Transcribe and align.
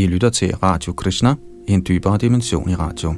I 0.00 0.06
lytter 0.06 0.30
til 0.30 0.56
Radio 0.56 0.92
Krishna, 0.92 1.34
en 1.68 1.84
dybere 1.88 2.18
dimension 2.18 2.70
i 2.70 2.74
radio. 2.74 3.14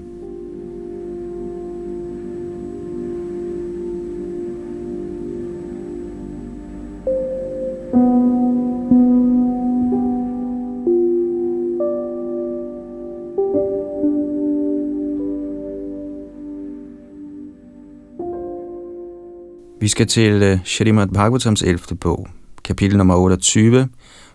Vi 19.80 19.89
skal 19.89 20.07
til 20.07 20.43
øh, 20.43 20.59
Shrimad 20.64 21.09
Bhagavatams 21.09 21.62
11. 21.62 21.96
bog, 22.01 22.29
kapitel 22.64 22.99
nummer 22.99 23.14
28, 23.14 23.89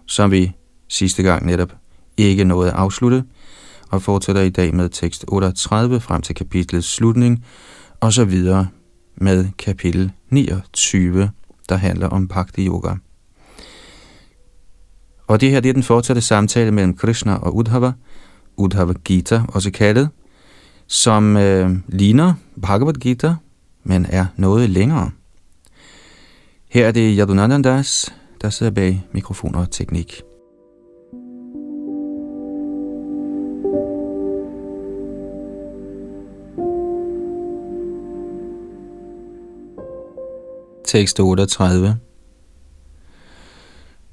som 0.05 0.32
vi 0.32 0.52
sidste 0.88 1.23
gang 1.23 1.45
netop 1.45 1.73
ikke 2.18 2.43
nåede 2.43 2.71
at 2.71 2.77
afslutte, 2.77 3.23
og 3.89 4.02
fortsætter 4.02 4.41
i 4.41 4.50
dag 4.50 4.75
med 4.75 4.89
tekst 4.89 5.25
38 5.28 6.00
frem 6.00 6.21
til 6.21 6.36
kapitlets 6.36 6.87
slutning, 6.93 7.46
og 8.00 8.14
så 8.14 8.25
videre 8.25 8.68
med 9.15 9.46
kapitel 9.57 10.11
29, 10.29 11.32
der 11.69 11.75
handler 11.75 12.07
om 12.07 12.27
Bhakti 12.27 12.68
Yoga. 12.68 12.93
Og 15.27 15.41
det 15.41 15.51
her 15.51 15.60
det 15.60 15.69
er 15.69 15.74
den 15.74 15.83
fortsatte 15.83 16.21
samtale 16.21 16.71
mellem 16.71 16.93
Krishna 16.93 17.36
og 17.36 17.55
Udhava, 17.55 17.91
Udhava 18.57 18.93
Gita 19.05 19.41
også 19.47 19.71
kaldet, 19.71 20.10
som 20.88 21.38
øh, 21.38 21.71
ligner 21.88 22.33
Bhagavad 22.61 22.93
Gita, 22.93 23.36
men 23.83 24.05
er 24.10 24.25
noget 24.36 24.69
længere. 24.69 25.11
Her 26.69 26.88
er 26.88 26.91
det 26.91 27.18
Yadunandandas, 27.18 28.13
der 28.41 28.49
sidder 28.49 28.71
bag 28.71 29.04
mikrofon 29.11 29.55
og 29.55 29.71
teknik. 29.71 30.21
Tekst 40.88 41.19
38 41.19 41.97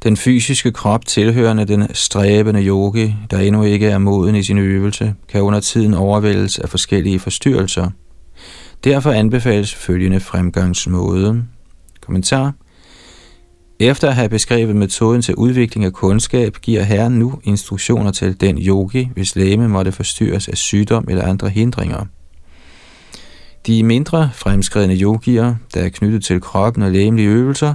Den 0.02 0.16
fysiske 0.16 0.72
krop 0.72 1.06
tilhørende 1.06 1.64
den 1.64 1.94
stræbende 1.94 2.66
yogi, 2.66 3.14
der 3.30 3.38
endnu 3.38 3.62
ikke 3.62 3.86
er 3.86 3.98
moden 3.98 4.34
i 4.34 4.42
sin 4.42 4.58
øvelse, 4.58 5.14
kan 5.28 5.42
under 5.42 5.60
tiden 5.60 5.94
overvældes 5.94 6.58
af 6.58 6.68
forskellige 6.68 7.18
forstyrrelser. 7.18 7.90
Derfor 8.84 9.10
anbefales 9.10 9.74
følgende 9.74 10.20
fremgangsmåde. 10.20 11.44
Kommentar 12.00 12.52
efter 13.80 14.08
at 14.08 14.14
have 14.14 14.28
beskrevet 14.28 14.76
metoden 14.76 15.22
til 15.22 15.34
udvikling 15.34 15.84
af 15.84 15.92
kundskab, 15.92 16.56
giver 16.62 16.82
Herren 16.82 17.12
nu 17.12 17.40
instruktioner 17.44 18.10
til 18.10 18.40
den 18.40 18.58
yogi, 18.58 19.10
hvis 19.14 19.36
læme 19.36 19.68
måtte 19.68 19.92
forstyrres 19.92 20.48
af 20.48 20.56
sygdom 20.56 21.04
eller 21.08 21.24
andre 21.24 21.48
hindringer. 21.48 22.04
De 23.66 23.82
mindre 23.82 24.30
fremskredne 24.34 24.94
yogier, 24.94 25.54
der 25.74 25.80
er 25.80 25.88
knyttet 25.88 26.24
til 26.24 26.40
kroppen 26.40 26.82
og 26.82 26.90
læmelige 26.90 27.28
øvelser, 27.28 27.74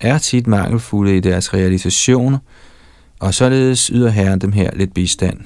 er 0.00 0.18
tit 0.18 0.46
mangelfulde 0.46 1.16
i 1.16 1.20
deres 1.20 1.54
realisation, 1.54 2.36
og 3.20 3.34
således 3.34 3.86
yder 3.86 4.10
Herren 4.10 4.40
dem 4.40 4.52
her 4.52 4.70
lidt 4.76 4.94
bistand. 4.94 5.40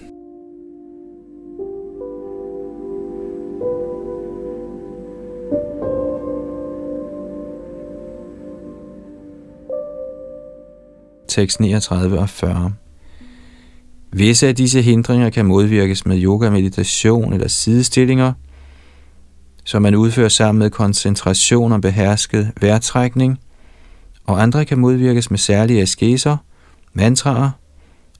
tekst 11.35 11.61
39 11.61 12.19
og 12.19 12.29
40. 12.29 12.73
Visse 14.13 14.49
af 14.49 14.55
disse 14.55 14.83
hindringer 14.83 15.31
kan 15.31 15.47
modvirkes 15.47 16.07
med 16.07 16.23
yoga, 16.23 16.51
meditation 16.51 17.33
eller 17.33 17.49
sidestillinger, 17.49 18.33
som 19.65 19.83
man 19.83 19.95
udfører 19.95 20.29
sammen 20.29 20.59
med 20.59 20.71
koncentration 20.71 21.73
og 21.73 21.81
behersket 21.81 22.53
vejrtrækning, 22.61 23.41
og 24.25 24.43
andre 24.43 24.65
kan 24.65 24.79
modvirkes 24.79 25.31
med 25.31 25.39
særlige 25.39 25.83
askeser, 25.83 26.37
mantraer 26.93 27.51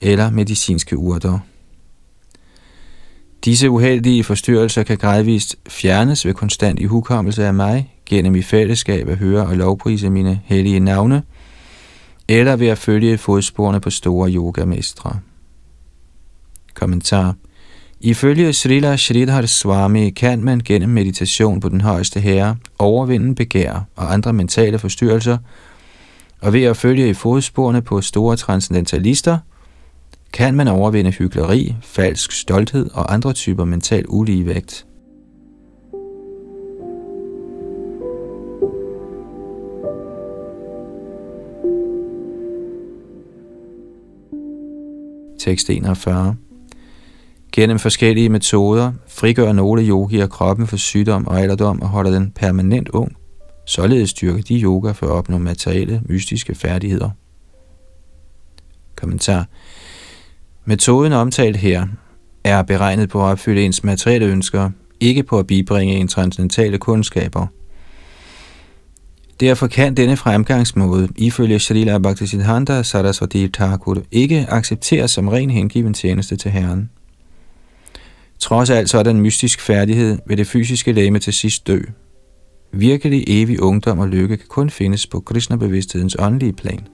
eller 0.01 0.31
medicinske 0.31 0.97
urter. 0.97 1.39
Disse 3.45 3.69
uheldige 3.69 4.23
forstyrrelser 4.23 4.83
kan 4.83 4.97
gradvist 4.97 5.55
fjernes 5.67 6.25
ved 6.25 6.33
konstant 6.33 6.79
i 6.79 6.85
hukommelse 6.85 7.45
af 7.45 7.53
mig, 7.53 7.93
gennem 8.05 8.35
i 8.35 8.41
fællesskab 8.41 9.09
at 9.09 9.17
høre 9.17 9.45
og 9.45 9.55
lovprise 9.55 10.09
mine 10.09 10.41
hellige 10.45 10.79
navne– 10.79 11.23
eller 12.27 12.55
ved 12.55 12.67
at 12.67 12.77
følge 12.77 13.17
fodsporene 13.17 13.79
på 13.79 13.89
store 13.89 14.31
yogamestre. 14.31 15.19
Kommentar 16.73 17.35
Ifølge 17.99 18.53
Srila 18.53 18.97
Sridhar 18.97 19.45
Swami 19.45 20.09
kan 20.09 20.43
man 20.43 20.59
gennem 20.59 20.89
meditation 20.89 21.59
på 21.59 21.69
den 21.69 21.81
højeste 21.81 22.19
herre 22.19 22.55
overvinde 22.79 23.35
begær 23.35 23.87
og 23.95 24.13
andre 24.13 24.33
mentale 24.33 24.79
forstyrrelser, 24.79 25.37
og 26.41 26.53
ved 26.53 26.63
at 26.63 26.77
følge 26.77 27.09
i 27.09 27.13
fodsporene 27.13 27.81
på 27.81 28.01
store 28.01 28.35
transcendentalister, 28.35 29.37
kan 30.33 30.55
man 30.55 30.67
overvinde 30.67 31.11
hyggeleri, 31.11 31.75
falsk 31.81 32.31
stolthed 32.31 32.89
og 32.93 33.13
andre 33.13 33.33
typer 33.33 33.65
mental 33.65 34.05
uligevægt. 34.07 34.85
tekst 45.45 45.69
41. 45.69 46.35
Gennem 47.55 47.79
forskellige 47.79 48.29
metoder 48.29 48.91
frigør 49.07 49.51
nogle 49.51 49.83
yogier 49.83 50.27
kroppen 50.27 50.67
for 50.67 50.77
sygdom 50.77 51.27
og 51.27 51.39
alderdom 51.39 51.81
og 51.81 51.87
holder 51.87 52.11
den 52.11 52.31
permanent 52.31 52.89
ung. 52.89 53.15
Således 53.65 54.09
styrker 54.09 54.41
de 54.41 54.61
yoga 54.61 54.91
for 54.91 55.05
at 55.05 55.11
opnå 55.11 55.37
materielle, 55.37 56.01
mystiske 56.05 56.55
færdigheder. 56.55 57.09
Kommentar. 58.95 59.47
Metoden 60.65 61.13
omtalt 61.13 61.57
her 61.57 61.87
er 62.43 62.61
beregnet 62.61 63.09
på 63.09 63.19
at 63.19 63.31
opfylde 63.31 63.65
ens 63.65 63.83
materielle 63.83 64.27
ønsker, 64.27 64.69
ikke 64.99 65.23
på 65.23 65.39
at 65.39 65.47
bibringe 65.47 65.95
en 65.95 66.07
transcendentale 66.07 66.77
kundskaber– 66.77 67.47
Derfor 69.39 69.67
kan 69.67 69.93
denne 69.93 70.17
fremgangsmåde, 70.17 71.09
ifølge 71.15 71.59
Shalila 71.59 71.97
Bhaktisiddhanta 71.97 72.83
Sarasvati 72.83 73.47
Thakur, 73.47 73.97
ikke 74.11 74.45
accepteres 74.49 75.11
som 75.11 75.27
ren 75.27 75.49
hengiven 75.49 75.93
tjeneste 75.93 76.35
til 76.35 76.51
Herren. 76.51 76.89
Trods 78.39 78.69
alt 78.69 79.05
den 79.05 79.21
mystisk 79.21 79.61
færdighed 79.61 80.17
vil 80.27 80.37
det 80.37 80.47
fysiske 80.47 80.91
læme 80.91 81.19
til 81.19 81.33
sidst 81.33 81.67
dø. 81.67 81.79
Virkelig 82.71 83.23
evig 83.27 83.61
ungdom 83.61 83.99
og 83.99 84.07
lykke 84.07 84.37
kan 84.37 84.47
kun 84.47 84.69
findes 84.69 85.07
på 85.07 85.19
Krishna-bevidsthedens 85.19 86.15
åndelige 86.19 86.53
plan. 86.53 86.87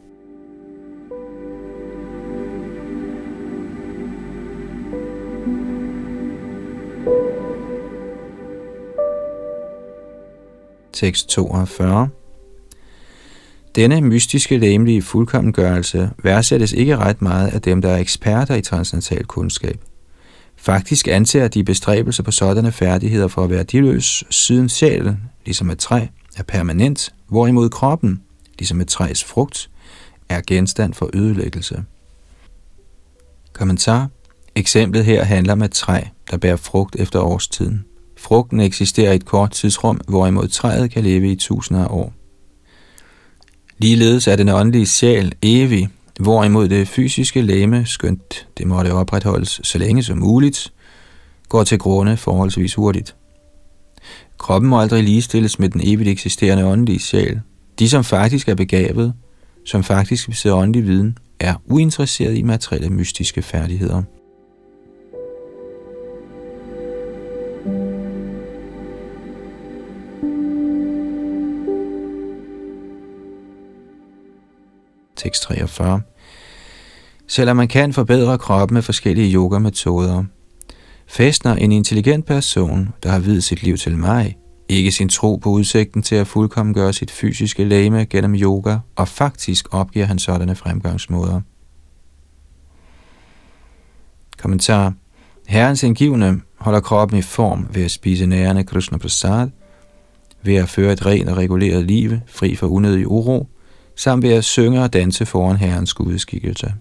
Tekst 10.94 11.30
42 11.30 12.10
denne 13.76 14.02
mystiske 14.02 14.58
læmelige 14.58 15.02
fuldkommengørelse 15.02 16.10
værdsættes 16.24 16.74
ikke 16.74 16.98
ret 16.98 17.22
meget 17.22 17.48
af 17.48 17.62
dem, 17.62 17.82
der 17.82 17.90
er 17.90 17.98
eksperter 17.98 18.56
i 18.56 18.62
transcendental 18.62 19.26
kundskab. 19.26 19.78
Faktisk 20.64 21.08
anser 21.08 21.48
de 21.48 21.64
bestræbelser 21.64 22.24
på 22.24 22.32
sådanne 22.32 22.72
færdigheder 22.72 23.28
for 23.28 23.44
at 23.44 23.50
være 23.50 23.64
diløs, 23.64 24.24
siden 24.30 24.70
sjælen, 24.70 25.18
ligesom 25.46 25.70
et 25.70 25.80
træ, 25.80 26.06
er 26.38 26.44
permanent, 26.44 27.14
hvorimod 27.28 27.70
kroppen, 27.70 28.22
ligesom 28.60 28.82
et 28.82 28.88
træs 28.88 29.24
frugt, 29.24 29.70
er 30.30 30.42
genstand 30.48 30.94
for 30.94 31.10
ødelæggelse. 31.14 31.84
Kommentar. 33.54 34.10
Eksemplet 34.56 35.06
her 35.06 35.24
handler 35.24 35.54
om 35.54 35.62
et 35.62 35.72
træ, 35.72 36.02
der 36.32 36.38
bærer 36.38 36.56
frugt 36.56 36.96
efter 36.96 37.20
årstiden. 37.20 37.86
Frugten 38.18 38.60
eksisterer 38.60 39.12
i 39.12 39.16
et 39.16 39.26
kort 39.26 39.52
tidsrum, 39.52 40.02
hvorimod 40.08 40.48
træet 40.48 40.92
kan 40.92 41.04
leve 41.04 41.32
i 41.32 41.36
tusinder 41.36 41.84
af 41.84 41.88
år. 41.90 42.14
Ligeledes 43.78 44.28
er 44.28 44.36
den 44.36 44.50
åndelige 44.50 44.86
sjæl 44.86 45.34
evig, 45.42 45.90
hvorimod 46.20 46.70
det 46.70 46.88
fysiske 46.88 47.42
læme, 47.42 47.86
skønt 47.86 48.48
det 48.58 48.68
måtte 48.68 48.94
opretholdes 48.94 49.62
så 49.64 49.78
længe 49.78 50.04
som 50.04 50.18
muligt, 50.18 50.74
går 51.50 51.64
til 51.64 51.80
grunde 51.80 52.18
forholdsvis 52.18 52.74
hurtigt. 52.74 53.16
Kroppen 54.38 54.70
må 54.70 54.80
aldrig 54.80 55.04
ligestilles 55.04 55.60
med 55.60 55.70
den 55.70 55.82
evigt 55.84 56.10
eksisterende 56.10 56.66
åndelige 56.66 57.00
sjæl. 57.00 57.42
De, 57.80 57.90
som 57.90 58.04
faktisk 58.04 58.48
er 58.48 58.56
begavet, 58.56 59.14
som 59.66 59.84
faktisk 59.84 60.30
besidder 60.30 60.56
åndelig 60.56 60.88
viden, 60.88 61.18
er 61.40 61.56
uinteresseret 61.66 62.38
i 62.38 62.42
materielle 62.42 62.90
mystiske 62.90 63.42
færdigheder. 63.42 64.04
Tekst 75.24 75.42
43. 75.42 76.02
Selvom 77.28 77.58
man 77.58 77.68
kan 77.68 77.94
forbedre 77.94 78.38
kroppen 78.38 78.74
med 78.74 78.82
forskellige 78.82 79.34
yogametoder, 79.34 80.24
fæstner 81.08 81.56
en 81.56 81.72
intelligent 81.72 82.26
person, 82.26 82.90
der 83.04 83.10
har 83.10 83.20
videt 83.20 83.44
sit 83.44 83.64
liv 83.64 83.78
til 83.78 83.98
mig, 83.98 84.38
ikke 84.70 84.92
sin 84.92 85.10
tro 85.10 85.36
på 85.36 85.50
udsigten 85.50 86.02
til 86.02 86.16
at 86.16 86.28
fuldkommen 86.28 86.74
gøre 86.74 86.94
sit 86.94 87.12
fysiske 87.12 87.64
læme 87.64 88.06
gennem 88.06 88.36
yoga, 88.36 88.78
og 88.96 89.08
faktisk 89.08 89.66
opgiver 89.72 90.06
han 90.06 90.20
sådanne 90.20 90.56
fremgangsmåder. 90.56 91.42
Kommentar. 94.38 94.94
Herrens 95.48 95.84
indgivende 95.84 96.40
holder 96.58 96.80
kroppen 96.80 97.20
i 97.20 97.22
form 97.22 97.68
ved 97.74 97.84
at 97.84 97.92
spise 97.92 98.26
nærende 98.26 98.64
Krishna 98.64 98.98
Prasad, 98.98 99.50
ved 100.44 100.56
at 100.56 100.70
føre 100.70 100.94
et 100.94 101.06
rent 101.06 101.30
og 101.30 101.38
reguleret 101.38 101.86
liv, 101.86 102.12
fri 102.28 102.56
for 102.56 102.68
unødig 102.68 103.08
uro, 103.08 103.48
samt 103.96 104.24
ved 104.24 104.34
at 104.34 104.44
synge 104.44 104.84
og 104.84 104.94
danse 104.94 105.26
foran 105.26 105.58
Herrens 105.58 105.94
gudeskikkelse. 105.94 106.74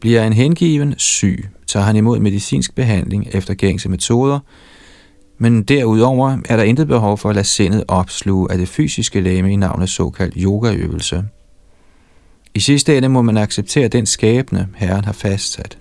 Bliver 0.00 0.24
en 0.24 0.32
hengiven 0.32 0.94
syg, 0.98 1.48
tager 1.66 1.84
han 1.84 1.96
imod 1.96 2.18
medicinsk 2.18 2.74
behandling 2.74 3.28
efter 3.32 3.54
gængse 3.54 3.88
metoder, 3.88 4.40
men 5.38 5.62
derudover 5.62 6.38
er 6.48 6.56
der 6.56 6.62
intet 6.62 6.88
behov 6.88 7.18
for 7.18 7.28
at 7.28 7.34
lade 7.34 7.46
sindet 7.46 7.84
opsluge 7.88 8.52
af 8.52 8.58
det 8.58 8.68
fysiske 8.68 9.20
lame 9.20 9.52
i 9.52 9.56
navnet 9.56 9.90
såkaldt 9.90 10.34
yogaøvelse. 10.36 11.24
I 12.54 12.60
sidste 12.60 12.96
ende 12.96 13.08
må 13.08 13.22
man 13.22 13.36
acceptere 13.36 13.88
den 13.88 14.06
skæbne, 14.06 14.68
Herren 14.74 15.04
har 15.04 15.12
fastsat. 15.12 15.78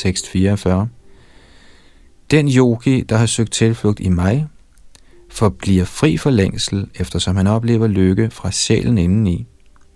Tekst 0.00 0.28
44 0.28 0.88
Den 2.30 2.48
yogi, 2.48 3.00
der 3.00 3.16
har 3.16 3.26
søgt 3.26 3.52
tilflugt 3.52 4.00
i 4.00 4.08
mig, 4.08 4.46
forbliver 5.30 5.84
fri 5.84 6.16
for 6.16 6.30
længsel, 6.30 6.86
eftersom 6.94 7.36
han 7.36 7.46
oplever 7.46 7.86
lykke 7.86 8.30
fra 8.30 8.50
sjælen 8.50 8.98
indeni. 8.98 9.46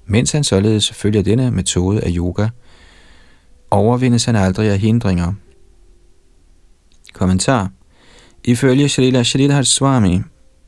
Mens 0.06 0.33
han 0.33 0.45
således 0.45 0.93
følger 0.93 1.23
denne 1.23 1.51
metode 1.51 2.01
af 2.01 2.11
yoga, 2.17 2.49
overvindes 3.71 4.25
han 4.25 4.37
aldrig 4.37 4.71
af 4.71 4.79
hindringer. 4.79 5.33
Kommentar 7.12 7.71
Ifølge 8.45 8.89
Shalila 8.89 9.23
Shalilhar 9.23 9.62
Swami 9.62 10.21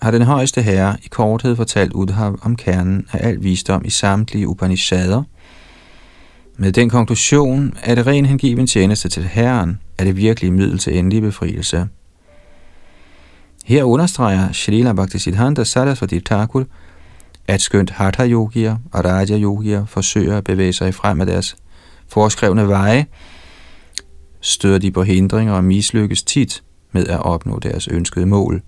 har 0.02 0.10
den 0.10 0.22
højeste 0.22 0.62
herre 0.62 0.96
i 1.04 1.08
korthed 1.10 1.56
fortalt 1.56 1.92
Udhav 1.92 2.38
om 2.42 2.56
kernen 2.56 3.06
af 3.12 3.28
al 3.28 3.42
visdom 3.42 3.84
i 3.84 3.90
samtlige 3.90 4.48
Upanishader. 4.48 5.22
Med 6.58 6.72
den 6.72 6.90
konklusion, 6.90 7.76
at 7.82 7.96
det 7.96 8.06
ren 8.06 8.26
hengiven 8.26 8.66
tjeneste 8.66 9.08
til 9.08 9.24
Herren 9.24 9.80
er 9.98 10.04
det 10.04 10.16
virkelige 10.16 10.52
middel 10.52 10.78
til 10.78 10.98
endelig 10.98 11.22
befrielse. 11.22 11.88
Her 13.64 13.84
understreger 13.84 14.52
Srila 14.52 14.92
Bhaktisiddhanta 14.92 15.64
Saraswati 15.64 16.20
Thakur, 16.20 16.66
at 17.48 17.60
skønt 17.60 17.90
Hatha 17.90 18.26
yogier 18.26 18.76
og 18.92 19.04
Raja 19.04 19.38
yogier 19.38 19.86
forsøger 19.86 20.36
at 20.36 20.44
bevæge 20.44 20.72
sig 20.72 20.94
frem 20.94 21.20
af 21.20 21.26
deres 21.26 21.56
foreskrevne 22.08 22.68
veje, 22.68 23.06
støder 24.40 24.78
de 24.78 24.90
på 24.90 25.02
hindringer 25.02 25.54
og 25.54 25.64
mislykkes 25.64 26.22
tit 26.22 26.62
med 26.92 27.06
at 27.06 27.22
opnå 27.22 27.58
deres 27.58 27.88
ønskede 27.88 28.26
mål. 28.26 28.62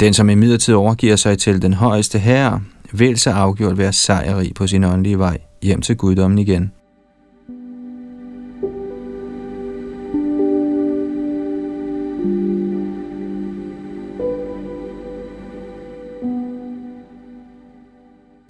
Den, 0.00 0.14
som 0.14 0.30
imidlertid 0.30 0.74
overgiver 0.74 1.16
sig 1.16 1.38
til 1.38 1.62
den 1.62 1.72
højeste 1.72 2.18
herre, 2.18 2.62
vil 2.92 3.18
så 3.18 3.30
afgjort 3.30 3.78
være 3.78 3.92
sejrig 3.92 4.54
på 4.54 4.66
sin 4.66 4.84
åndelige 4.84 5.18
vej 5.18 5.38
hjem 5.62 5.80
til 5.80 5.96
guddommen 5.96 6.38
igen. 6.38 6.72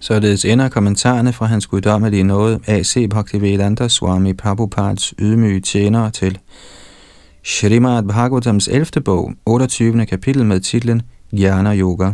Således 0.00 0.44
ender 0.44 0.68
kommentarerne 0.68 1.32
fra 1.32 1.46
hans 1.46 1.66
guddommelige 1.66 2.22
nåde 2.22 2.60
A.C. 2.66 3.08
Bhaktivedanta 3.10 3.88
Swami 3.88 4.32
Prabhupads 4.32 5.14
ydmyge 5.18 5.60
tjenere 5.60 6.10
til 6.10 6.38
Srimad 7.44 8.02
Bhagavatams 8.02 8.68
11. 8.68 8.86
bog, 9.04 9.32
28. 9.46 10.06
kapitel 10.06 10.46
med 10.46 10.60
titlen 10.60 11.02
Jnana 11.32 11.76
Yoga. 11.76 12.12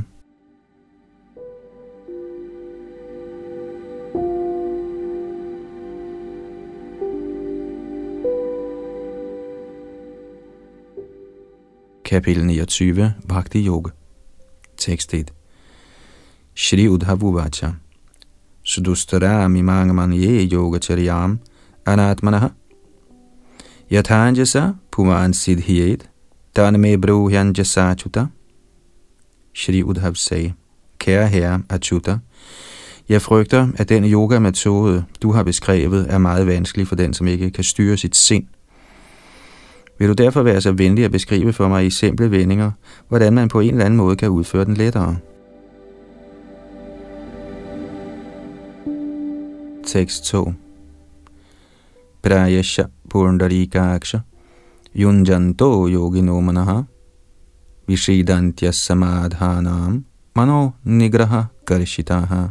Kapitel 12.06 12.44
29 12.44 13.14
Bhakti 13.28 13.66
Yoga 13.66 13.90
Tekst 14.76 15.14
1 15.14 15.32
Shri 16.54 16.86
mimang 16.86 17.50
Sudustarami 18.64 20.52
yoga 20.52 20.78
charyam 20.78 21.40
anatmanaha. 21.84 22.52
Yathanjasa 23.90 24.74
puman 24.92 25.32
siddhiyet 25.32 26.08
tanme 26.54 26.96
bruhyanjasa 26.96 27.94
chuta. 27.94 28.26
Shri 29.52 29.82
Udhav 29.82 30.14
sagde, 30.14 30.52
Kære 30.98 31.28
herre 31.28 31.62
Achuta, 31.68 32.18
jeg 33.08 33.22
frygter, 33.22 33.68
at 33.76 33.88
den 33.88 34.04
yoga-metode, 34.04 35.04
du 35.22 35.32
har 35.32 35.42
beskrevet, 35.42 36.06
er 36.10 36.18
meget 36.18 36.46
vanskelig 36.46 36.88
for 36.88 36.96
den, 36.96 37.14
som 37.14 37.26
ikke 37.26 37.50
kan 37.50 37.64
styre 37.64 37.96
sit 37.96 38.16
sind. 38.16 38.44
Vil 39.98 40.08
du 40.08 40.12
derfor 40.12 40.42
være 40.42 40.60
så 40.60 40.72
venlig 40.72 41.04
at 41.04 41.10
beskrive 41.10 41.52
for 41.52 41.68
mig 41.68 41.86
i 41.86 41.90
simple 41.90 42.30
vendinger, 42.30 42.70
hvordan 43.08 43.32
man 43.32 43.48
på 43.48 43.60
en 43.60 43.70
eller 43.70 43.84
anden 43.84 43.96
måde 43.96 44.16
kan 44.16 44.28
udføre 44.28 44.64
den 44.64 44.74
lettere? 44.74 45.16
Tekst 49.86 50.24
2 50.24 50.52
Prayasha 52.22 52.82
Purndarikaksha 53.10 54.18
Yunjanto 54.96 55.88
Yogino 55.88 56.40
Manaha. 56.40 56.82
Vishidantya 57.86 58.70
Samadhanam. 58.70 60.04
Mano 60.36 60.70
Nigraha 60.84 61.42
Karshitaha. 61.66 62.46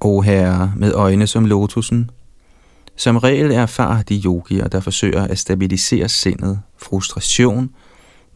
O 0.00 0.20
Herre, 0.20 0.72
med 0.76 0.92
øjne 0.94 1.26
som 1.26 1.44
lotusen, 1.44 2.10
som 2.96 3.16
regel 3.16 3.50
erfarer 3.50 4.02
de 4.02 4.22
yogier, 4.24 4.68
der 4.68 4.80
forsøger 4.80 5.22
at 5.22 5.38
stabilisere 5.38 6.08
sindet, 6.08 6.60
frustration, 6.78 7.70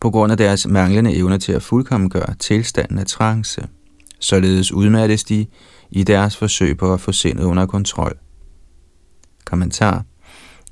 på 0.00 0.10
grund 0.10 0.32
af 0.32 0.38
deres 0.38 0.66
manglende 0.66 1.14
evne 1.14 1.38
til 1.38 1.52
at 1.52 1.62
fuldkommengøre 1.62 2.34
tilstanden 2.38 2.98
af 2.98 3.06
trance. 3.06 3.68
Således 4.20 4.72
udmattes 4.72 5.24
de 5.24 5.46
i 5.90 6.02
deres 6.02 6.36
forsøg 6.36 6.76
på 6.76 6.92
at 6.92 7.00
få 7.00 7.12
sindet 7.12 7.44
under 7.44 7.66
kontrol. 7.66 8.18
Kommentar. 9.44 10.04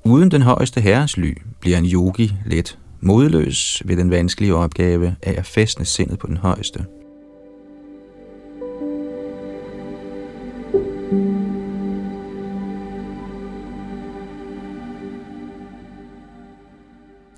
Uden 0.04 0.30
den 0.30 0.42
højeste 0.42 0.80
herres 0.80 1.16
ly 1.16 1.36
bliver 1.60 1.78
en 1.78 1.86
yogi 1.86 2.34
let 2.46 2.78
modløs 3.00 3.82
ved 3.84 3.96
den 3.96 4.10
vanskelige 4.10 4.54
opgave 4.54 5.16
af 5.22 5.34
at 5.38 5.46
fæstne 5.46 5.84
sindet 5.84 6.18
på 6.18 6.26
den 6.26 6.36
højeste. 6.36 6.84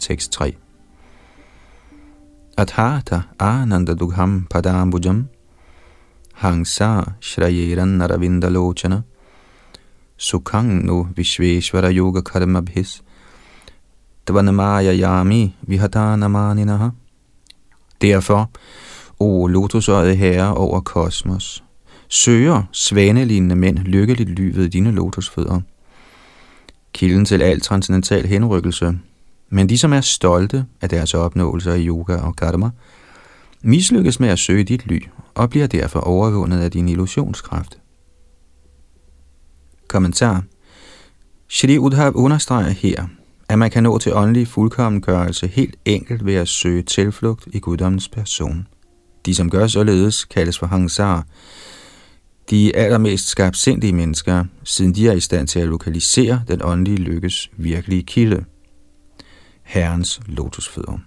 Tekst 0.06 0.32
3 0.32 0.54
Athata 2.56 3.22
ananda 3.40 3.94
dugham 3.94 4.46
padambujam 4.50 5.25
hangsa 6.42 7.14
shrayeran 7.20 7.98
naravindalochana 7.98 9.02
sukhang 10.16 10.84
no 10.84 11.08
vishveshvara 11.16 11.90
yoga 11.92 12.22
karma 12.22 12.62
bhis 12.62 13.02
dvanamaya 14.26 14.94
yami 14.94 15.54
vihatanamaninaha. 15.66 16.90
Derfor, 18.00 18.50
o 19.18 19.46
lotusøjet 19.46 20.16
herre 20.16 20.54
over 20.56 20.80
kosmos, 20.80 21.64
søger 22.08 22.62
svanelignende 22.72 23.56
mænd 23.56 23.78
lykkeligt 23.78 24.30
ly 24.30 24.50
ved 24.54 24.68
dine 24.68 24.90
lotusfødder. 24.90 25.60
Kilden 26.92 27.25
til 27.25 27.42
al 27.42 27.60
transcendental 27.60 28.26
henrykkelse, 28.26 28.98
men 29.48 29.68
de, 29.68 29.78
som 29.78 29.92
er 29.92 30.00
stolte 30.00 30.64
af 30.80 30.88
deres 30.88 31.14
opnåelser 31.14 31.74
i 31.74 31.86
yoga 31.86 32.16
og 32.16 32.36
karma, 32.36 32.70
mislykkes 33.62 34.20
med 34.20 34.28
at 34.28 34.38
søge 34.38 34.64
dit 34.64 34.86
ly 34.86 35.00
og 35.34 35.50
bliver 35.50 35.66
derfor 35.66 36.00
overvundet 36.00 36.60
af 36.60 36.70
din 36.70 36.88
illusionskraft. 36.88 37.78
Kommentar 39.88 40.42
Shri 41.48 41.78
Udhav 41.78 42.12
understreger 42.14 42.70
her, 42.70 43.06
at 43.48 43.58
man 43.58 43.70
kan 43.70 43.82
nå 43.82 43.98
til 43.98 44.14
åndelig 44.14 44.48
fuldkommengørelse 44.48 45.46
helt 45.46 45.76
enkelt 45.84 46.26
ved 46.26 46.34
at 46.34 46.48
søge 46.48 46.82
tilflugt 46.82 47.48
i 47.52 47.58
guddommens 47.58 48.08
person. 48.08 48.66
De, 49.26 49.34
som 49.34 49.50
gør 49.50 49.66
således, 49.66 50.24
kaldes 50.24 50.58
for 50.58 50.66
hangsar, 50.66 51.26
de 52.50 52.76
allermest 52.76 53.28
skarpsindige 53.28 53.92
mennesker, 53.92 54.44
siden 54.64 54.94
de 54.94 55.08
er 55.08 55.12
i 55.12 55.20
stand 55.20 55.48
til 55.48 55.60
at 55.60 55.68
lokalisere 55.68 56.42
den 56.48 56.60
åndelige 56.64 56.98
lykkes 56.98 57.50
virkelige 57.56 58.02
kilde. 58.02 58.44
Herrens 59.66 60.20
lotusfødder. 60.26 60.99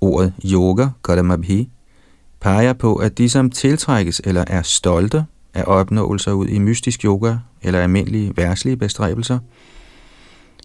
Ordet 0.00 0.32
yoga, 0.44 0.88
kadamabhi, 1.04 1.70
peger 2.40 2.72
på, 2.72 2.96
at 2.96 3.18
de, 3.18 3.28
som 3.28 3.50
tiltrækkes 3.50 4.20
eller 4.24 4.44
er 4.46 4.62
stolte 4.62 5.24
af 5.54 5.64
opnåelser 5.66 6.32
ud 6.32 6.46
i 6.46 6.58
mystisk 6.58 7.04
yoga 7.04 7.36
eller 7.62 7.80
almindelige 7.80 8.36
værtslige 8.36 8.76
bestræbelser, 8.76 9.38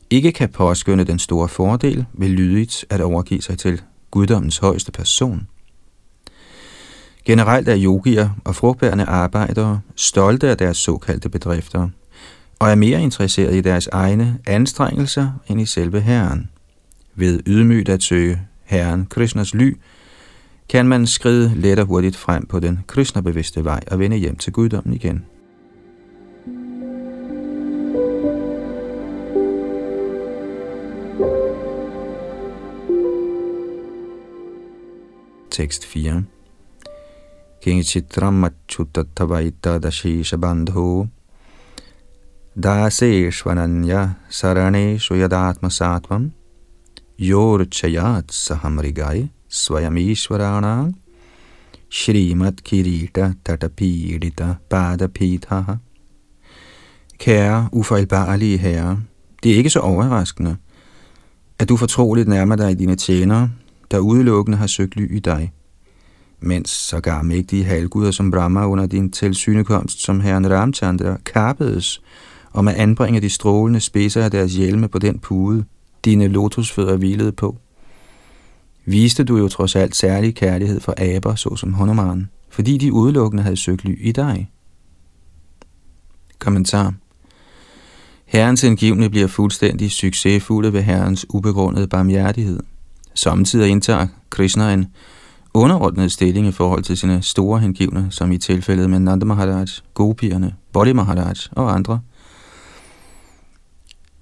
ikke 0.10 0.32
kan 0.32 0.50
påskynde 0.50 1.04
den 1.04 1.20
store 1.20 1.48
fordel 1.48 2.06
ved 2.13 2.30
lydigt 2.30 2.86
at 2.89 3.01
overgive 3.01 3.42
sig 3.42 3.58
til 3.58 3.82
guddommens 4.12 4.58
højeste 4.58 4.92
person. 4.92 5.48
Generelt 7.25 7.70
er 7.70 7.78
yogier 7.80 8.30
og 8.46 8.56
frugtbærende 8.56 9.06
arbejdere 9.06 9.82
stolte 9.96 10.50
af 10.50 10.58
deres 10.58 10.78
såkaldte 10.78 11.30
bedrifter, 11.30 11.89
og 12.60 12.70
er 12.70 12.75
mere 12.75 13.01
interesseret 13.01 13.56
i 13.56 13.62
deres 13.62 13.88
egne 13.88 14.39
anstrengelser 14.48 15.32
end 15.48 15.62
i 15.62 15.66
selve 15.66 16.01
Herren. 16.01 16.50
Ved 17.16 17.39
ydmygt 17.48 17.89
at 17.89 18.04
søge 18.04 18.42
Herren 18.63 19.06
Krishnas 19.06 19.54
ly, 19.54 19.78
kan 20.70 20.88
man 20.88 21.08
skride 21.08 21.54
let 21.56 21.80
og 21.80 21.86
hurtigt 21.86 22.16
frem 22.16 22.46
på 22.46 22.60
den 22.60 22.80
Krishna-bevidste 22.88 23.63
vej 23.63 23.80
og 23.92 24.00
vende 24.00 24.18
hjem 24.18 24.36
til 24.36 24.54
guddommen 24.54 24.94
igen. 24.94 25.25
Tekst 35.51 35.86
4 35.86 36.24
Kinchitram 37.63 38.44
Achutattavaita 38.44 39.78
Dashisha 39.78 40.38
Bandho 40.38 41.06
Daseshvananya 42.60 44.18
Saraneshu 44.30 45.16
Yadatma 45.16 45.70
Satvam 45.70 46.32
Yorchayat 47.18 48.28
Sahamrigai 48.28 49.30
Swayamishvarana 49.50 50.94
Shrimat 51.89 52.62
Kirita 52.62 53.38
Tatapidita 53.46 54.58
Padapitha 54.70 55.78
Kære, 57.18 57.70
ufejlbarlige 57.72 58.58
herre, 58.58 59.00
det 59.44 59.51
er 59.51 59.56
ikke 59.56 59.70
så 59.70 59.80
overraskende, 59.80 60.58
at 61.60 61.70
du 61.70 61.78
fortroligt 61.78 62.28
nærmer 62.28 62.56
dig 62.56 62.80
dine 62.80 62.96
tjenere, 62.96 63.51
der 63.92 64.00
udelukkende 64.00 64.58
har 64.58 64.68
søgt 64.68 64.96
ly 64.96 65.16
i 65.16 65.20
dig. 65.20 65.51
Mens 66.39 66.70
sågar 66.70 67.22
mægtige 67.22 67.63
halvguder 67.63 68.12
som 68.12 68.32
Brahma 68.32 68.68
under 68.68 68.86
din 68.86 69.12
tilsynekomst 69.12 70.01
som 70.01 70.20
herren 70.20 70.51
Ramchandra 70.51 71.18
kappedes 71.25 72.01
om 72.60 72.68
at 72.68 72.75
anbringe 72.75 73.22
de 73.22 73.30
strålende 73.30 73.80
spidser 73.80 74.24
af 74.24 74.32
deres 74.32 74.54
hjelme 74.54 74.88
på 74.88 75.00
den 75.00 75.20
pude, 75.20 75.66
dine 76.06 76.28
lotusfødder 76.28 76.98
hvilede 76.98 77.32
på. 77.32 77.58
Viste 78.86 79.24
du 79.24 79.38
jo 79.38 79.48
trods 79.48 79.75
alt 79.75 79.96
særlig 79.96 80.36
kærlighed 80.36 80.80
for 80.80 80.94
aber, 81.16 81.36
såsom 81.36 81.74
Hanuman, 81.74 82.30
fordi 82.50 82.78
de 82.78 82.94
udelukkende 82.94 83.44
havde 83.44 83.58
søgt 83.58 83.86
ly 83.86 84.08
i 84.08 84.12
dig. 84.12 84.51
Kommentar 86.39 86.94
Herrens 88.25 88.63
indgivende 88.63 89.10
bliver 89.10 89.28
fuldstændig 89.28 89.92
succesfulde 89.92 90.74
ved 90.74 90.82
Herrens 90.82 91.25
ubegrundede 91.30 91.88
barmhjertighed. 91.88 92.60
Samtidig 93.13 93.70
indtager 93.70 94.08
Krishna 94.30 94.74
en 94.74 94.88
underordnet 95.54 96.12
stilling 96.12 96.48
i 96.48 96.51
forhold 96.51 96.84
til 96.84 96.98
sine 96.98 97.22
store 97.22 97.60
hengivne, 97.60 98.08
som 98.10 98.32
i 98.32 98.38
tilfældet 98.38 98.89
med 98.89 99.00
Nanda 99.00 99.25
Maharaj, 99.25 99.66
Gopierne, 99.94 100.56
Bodhi 100.74 100.94
Maharaj 100.94 101.36
og 101.51 101.75
andre. 101.75 102.00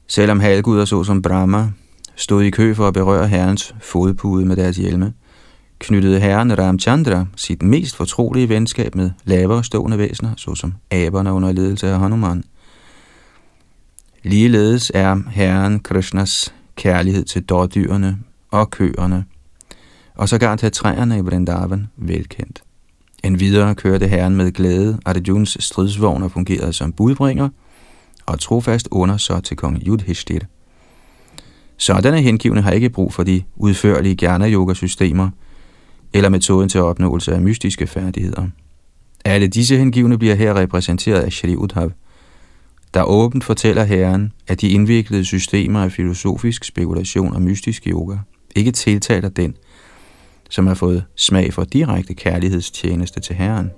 Selvom 0.08 0.40
halvguder 0.40 0.86
såsom 0.86 1.22
Brahma 1.22 1.72
stod 2.16 2.44
i 2.44 2.50
kø 2.50 2.74
for 2.74 2.88
at 2.88 2.94
berøre 2.94 3.28
herrens 3.28 3.76
fodpude 3.82 4.46
med 4.46 4.56
deres 4.56 4.78
hjelme, 4.78 5.14
knyttede 5.80 6.20
herren 6.20 6.58
Ramchandra 6.58 7.26
sit 7.36 7.64
mest 7.64 7.96
fortrolige 7.96 8.50
venskab 8.50 8.96
med 8.96 9.12
lavere 9.24 9.64
stående 9.64 9.98
væsener, 9.98 10.34
såsom 10.38 10.74
aberne 10.92 11.34
under 11.34 11.52
ledelse 11.52 11.88
af 11.88 12.00
Hanuman. 12.00 12.44
Ligeledes 14.24 14.92
er 14.96 15.22
herren 15.30 15.80
Krishnas 15.80 16.54
kærlighed 16.76 17.26
til 17.26 17.44
dårdyrene 17.44 18.18
og 18.52 18.72
køerne, 18.72 19.26
og 20.16 20.30
sågar 20.30 20.56
til 20.56 20.72
træerne 20.72 21.18
i 21.18 21.22
Vrindavan 21.22 21.88
velkendt. 21.98 22.64
En 23.24 23.40
videre 23.40 23.76
kørte 23.76 24.08
herren 24.08 24.36
med 24.36 24.52
glæde, 24.52 25.00
Arjuns 25.06 25.58
stridsvogn 25.60 26.24
og 26.24 26.32
fungerede 26.32 26.74
som 26.74 26.94
budbringer, 26.94 27.50
og 28.28 28.40
trofast 28.40 28.88
under 28.92 29.18
så 29.18 29.40
til 29.40 29.58
kong 29.58 29.82
Yudhishthir. 29.88 30.40
Sådanne 31.78 32.22
hengivne 32.22 32.62
har 32.62 32.72
ikke 32.72 32.90
brug 32.90 33.14
for 33.14 33.24
de 33.24 33.44
udførlige 33.56 34.16
gerne-yoga-systemer 34.16 35.30
eller 36.14 36.30
metoden 36.30 36.70
til 36.70 36.82
opnåelse 36.82 37.34
af 37.34 37.42
mystiske 37.42 37.88
færdigheder. 37.88 38.48
Alle 39.26 39.48
disse 39.48 39.78
hengivne 39.78 40.18
bliver 40.18 40.36
her 40.36 40.54
repræsenteret 40.54 41.22
af 41.22 41.32
Shri 41.32 41.56
Udhav, 41.56 41.92
der 42.94 43.04
åbent 43.04 43.44
fortæller 43.44 43.84
herren, 43.84 44.32
at 44.48 44.62
de 44.62 44.70
indviklede 44.70 45.26
systemer 45.26 45.84
af 45.84 45.92
filosofisk 45.92 46.64
spekulation 46.64 47.34
og 47.34 47.42
mystisk 47.42 47.88
yoga 47.88 48.18
ikke 48.56 48.72
tiltaler 48.72 49.30
den, 49.30 49.56
som 50.50 50.68
har 50.68 50.74
fået 50.74 51.04
smag 51.16 51.54
for 51.54 51.64
direkte 51.64 52.14
kærlighedstjeneste 52.14 53.20
til 53.20 53.36
herren. 53.36 53.72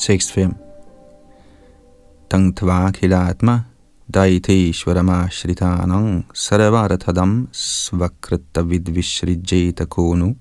Tekst 0.00 0.32
5 0.32 0.54
Tang 2.30 2.54
tva 2.56 2.90
kilatma 2.90 3.64
daiteshvaramasritanang 4.08 6.24
sarvarathadam 6.32 7.48
svakrita 7.52 8.62
vidvishrijeta 8.62 9.86
konu. 9.86 10.36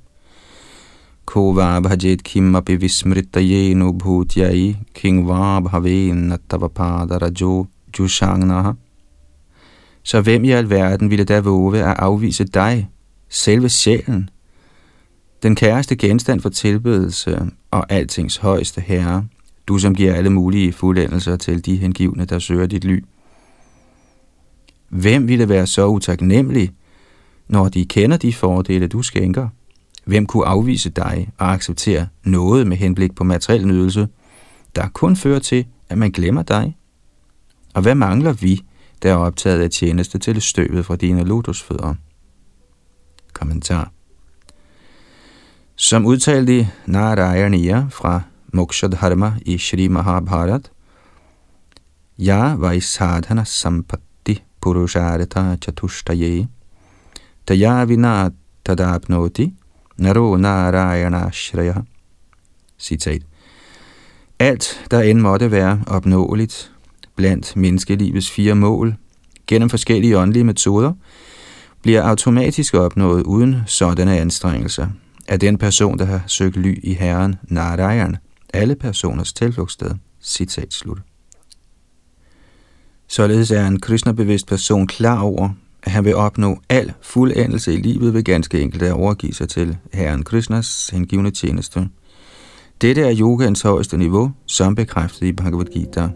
Ko 1.26 1.52
va 1.52 1.82
bhajet 1.82 2.24
kim 2.24 2.56
api 2.56 2.76
vismritayenu 2.80 3.94
bhutyai 3.94 4.76
king 4.94 5.28
va 5.28 5.60
bhaven 5.60 6.40
tavapada 6.48 7.20
jushangnaha 7.92 8.76
Så 10.04 10.22
hvem 10.22 10.44
i 10.44 10.52
alverden 10.52 11.10
ville 11.10 11.26
da 11.26 11.40
våge 11.40 11.84
at 11.84 12.00
afvise 12.00 12.44
dig, 12.44 12.90
selve 13.30 13.70
sjælen, 13.70 14.30
den 15.44 15.56
kæreste 15.56 15.96
genstand 15.96 16.40
for 16.40 16.50
tilbedelse 16.50 17.52
og 17.72 17.92
altings 17.92 18.38
højeste 18.38 18.82
herre, 18.82 19.28
du 19.70 19.78
som 19.78 19.96
giver 19.96 20.14
alle 20.14 20.30
mulige 20.30 20.74
fuldendelser 20.74 21.36
til 21.36 21.66
de 21.66 21.76
hengivne, 21.76 22.26
der 22.26 22.40
søger 22.40 22.66
dit 22.66 22.84
ly. 22.84 23.04
Hvem 24.90 25.28
ville 25.28 25.50
være 25.50 25.68
så 25.68 25.88
utaknemmelig, 25.88 26.72
når 27.48 27.70
de 27.70 27.86
kender 27.86 28.18
de 28.18 28.34
fordele, 28.34 28.88
du 28.88 29.02
skænker? 29.02 29.50
Hvem 30.06 30.26
kunne 30.26 30.46
afvise 30.46 30.90
dig 30.90 31.30
og 31.38 31.54
acceptere 31.54 32.08
noget 32.24 32.68
med 32.68 32.78
henblik 32.78 33.16
på 33.16 33.24
materiel 33.24 33.68
nydelse, 33.68 34.08
der 34.76 34.88
kun 34.88 35.16
fører 35.16 35.40
til, 35.40 35.66
at 35.90 35.98
man 35.98 36.12
glemmer 36.12 36.44
dig? 36.44 36.78
Og 37.74 37.82
hvad 37.82 37.96
mangler 37.96 38.34
vi, 38.34 38.62
der 39.04 39.12
er 39.12 39.16
optaget 39.16 39.62
af 39.62 39.70
tjeneste 39.70 40.18
til 40.18 40.42
støvet 40.42 40.86
fra 40.86 40.96
dine 40.96 41.24
lotusfødder? 41.24 41.96
Kommentar 43.34 43.92
Som 45.76 46.06
udtalt 46.06 46.50
i 46.50 46.68
Narayaniya 46.86 47.86
fra 47.90 48.22
Moksha 48.54 48.88
Dharma 48.88 49.34
i 49.46 49.58
Shri 49.58 49.88
Mahabharat, 49.88 50.72
Ja 52.18 52.56
sadhana 52.80 53.46
Sampatti 53.46 54.44
Purushartha 54.62 55.58
Chatushtaye 55.58 56.48
Taya 57.46 57.86
Vina 57.86 58.32
Tadapnoti 58.66 59.54
Naro 59.98 60.36
Narayana 60.38 61.32
Shraya. 61.32 61.84
Citat. 62.80 63.22
Alt, 64.40 64.86
der 64.92 65.02
end 65.02 65.20
måtte 65.20 65.52
være 65.52 65.84
opnåeligt 65.88 66.72
blandt 67.16 67.56
menneskelivets 67.56 68.32
fire 68.32 68.56
mål, 68.56 68.96
gennem 69.48 69.70
forskellige 69.70 70.18
åndelige 70.18 70.44
metoder, 70.44 70.94
bliver 71.82 72.04
automatisk 72.04 72.74
opnået 72.74 73.24
uden 73.24 73.56
sådanne 73.66 74.18
anstrengelser 74.18 74.88
af 75.28 75.40
den 75.40 75.58
person, 75.58 76.00
der 76.00 76.06
har 76.06 76.22
søgt 76.28 76.58
ly 76.58 76.80
i 76.84 76.94
Herren 76.94 77.36
Narayan– 77.44 78.18
alle 78.54 78.76
personers 78.76 79.34
tilflugtssted. 79.34 79.92
Citat 80.22 80.74
slut. 80.74 80.98
Således 83.08 83.52
er 83.52 83.68
en 83.68 83.80
kristnebevidst 83.80 84.48
person 84.48 84.88
klar 84.88 85.22
over, 85.22 85.50
at 85.84 85.92
han 85.92 86.06
vil 86.06 86.16
opnå 86.16 86.62
al 86.70 86.94
fuldendelse 87.02 87.74
i 87.74 87.78
livet 87.78 88.14
ved 88.14 88.24
ganske 88.24 88.62
enkelt 88.62 88.84
at 88.84 88.94
overgive 88.94 89.34
sig 89.34 89.50
til 89.50 89.78
Herren 89.94 90.24
Krishnas 90.24 90.90
hengivne 90.90 91.32
tjeneste. 91.32 91.90
Dette 92.82 93.02
er 93.02 93.16
yogaens 93.20 93.62
højeste 93.62 93.98
niveau, 93.98 94.32
som 94.46 94.76
bekræftet 94.76 95.28
i 95.28 95.32
Bhagavad 95.32 95.66
Gita. 95.66 96.10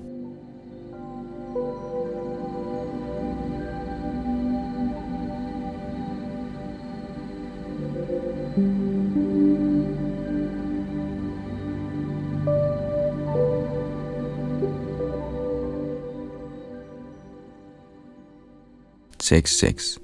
6.6 19.33 19.97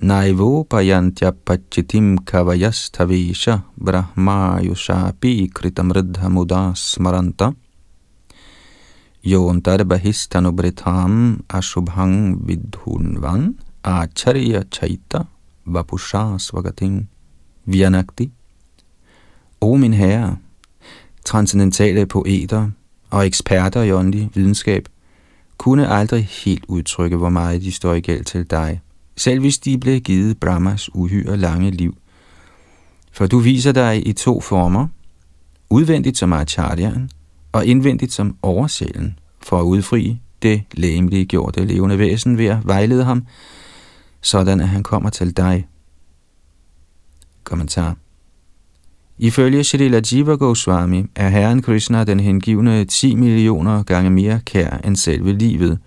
Naivo 0.00 0.64
payantya 0.64 1.32
pachitim 1.32 2.18
kavayastavisha 2.18 3.64
brahmayushapi 3.80 5.48
kritamridha 5.48 6.28
muda 6.28 6.74
smaranta. 6.76 7.54
Yontar 9.24 9.80
bahistanobritham 9.88 11.40
ashubhang 11.48 12.36
vidhunvan 12.44 13.54
acharya 13.82 14.64
chaita 14.68 15.26
vapusha 15.66 16.36
svagatim 16.36 17.06
Vyanakti. 17.66 18.30
O 19.62 19.76
min 19.76 19.92
herre, 19.92 20.36
transcendentale 21.24 22.06
poeter 22.06 22.70
og 23.10 23.26
eksperter 23.26 23.82
i 23.82 23.92
åndelig 23.92 24.30
videnskab 24.34 24.88
kunne 25.58 25.88
aldrig 25.88 26.24
helt 26.24 26.64
udtrykke, 26.68 27.16
hvor 27.16 27.28
meget 27.28 27.62
de 27.62 27.72
står 27.72 27.94
i 27.94 28.00
gæld 28.00 28.24
til 28.24 28.50
dig, 28.50 28.80
selv 29.16 29.40
hvis 29.40 29.58
de 29.58 29.78
blev 29.78 30.00
givet 30.00 30.40
Brahmas 30.40 30.94
uhyre 30.94 31.36
lange 31.36 31.70
liv. 31.70 31.96
For 33.12 33.26
du 33.26 33.38
viser 33.38 33.72
dig 33.72 34.06
i 34.06 34.12
to 34.12 34.40
former, 34.40 34.88
udvendigt 35.70 36.18
som 36.18 36.32
acharyan 36.32 37.10
og 37.52 37.66
indvendigt 37.66 38.12
som 38.12 38.36
oversjælen, 38.42 39.18
for 39.42 39.58
at 39.60 39.64
udfri 39.64 40.20
det 40.42 40.62
læmelige 40.72 41.26
gjorte 41.26 41.64
levende 41.64 41.98
væsen 41.98 42.38
ved 42.38 42.46
at 42.46 42.58
vejlede 42.64 43.04
ham, 43.04 43.26
sådan 44.20 44.60
at 44.60 44.68
han 44.68 44.82
kommer 44.82 45.10
til 45.10 45.36
dig. 45.36 45.66
Kommentar 47.44 47.96
Ifølge 49.18 49.64
Shrila 49.64 50.00
Jiva 50.12 50.34
Goswami 50.34 51.04
er 51.14 51.28
Herren 51.28 51.62
Krishna 51.62 52.04
den 52.04 52.20
hengivne 52.20 52.84
10 52.84 53.14
millioner 53.14 53.82
gange 53.82 54.10
mere 54.10 54.40
kær 54.44 54.78
end 54.84 54.96
selve 54.96 55.32
livet. 55.32 55.78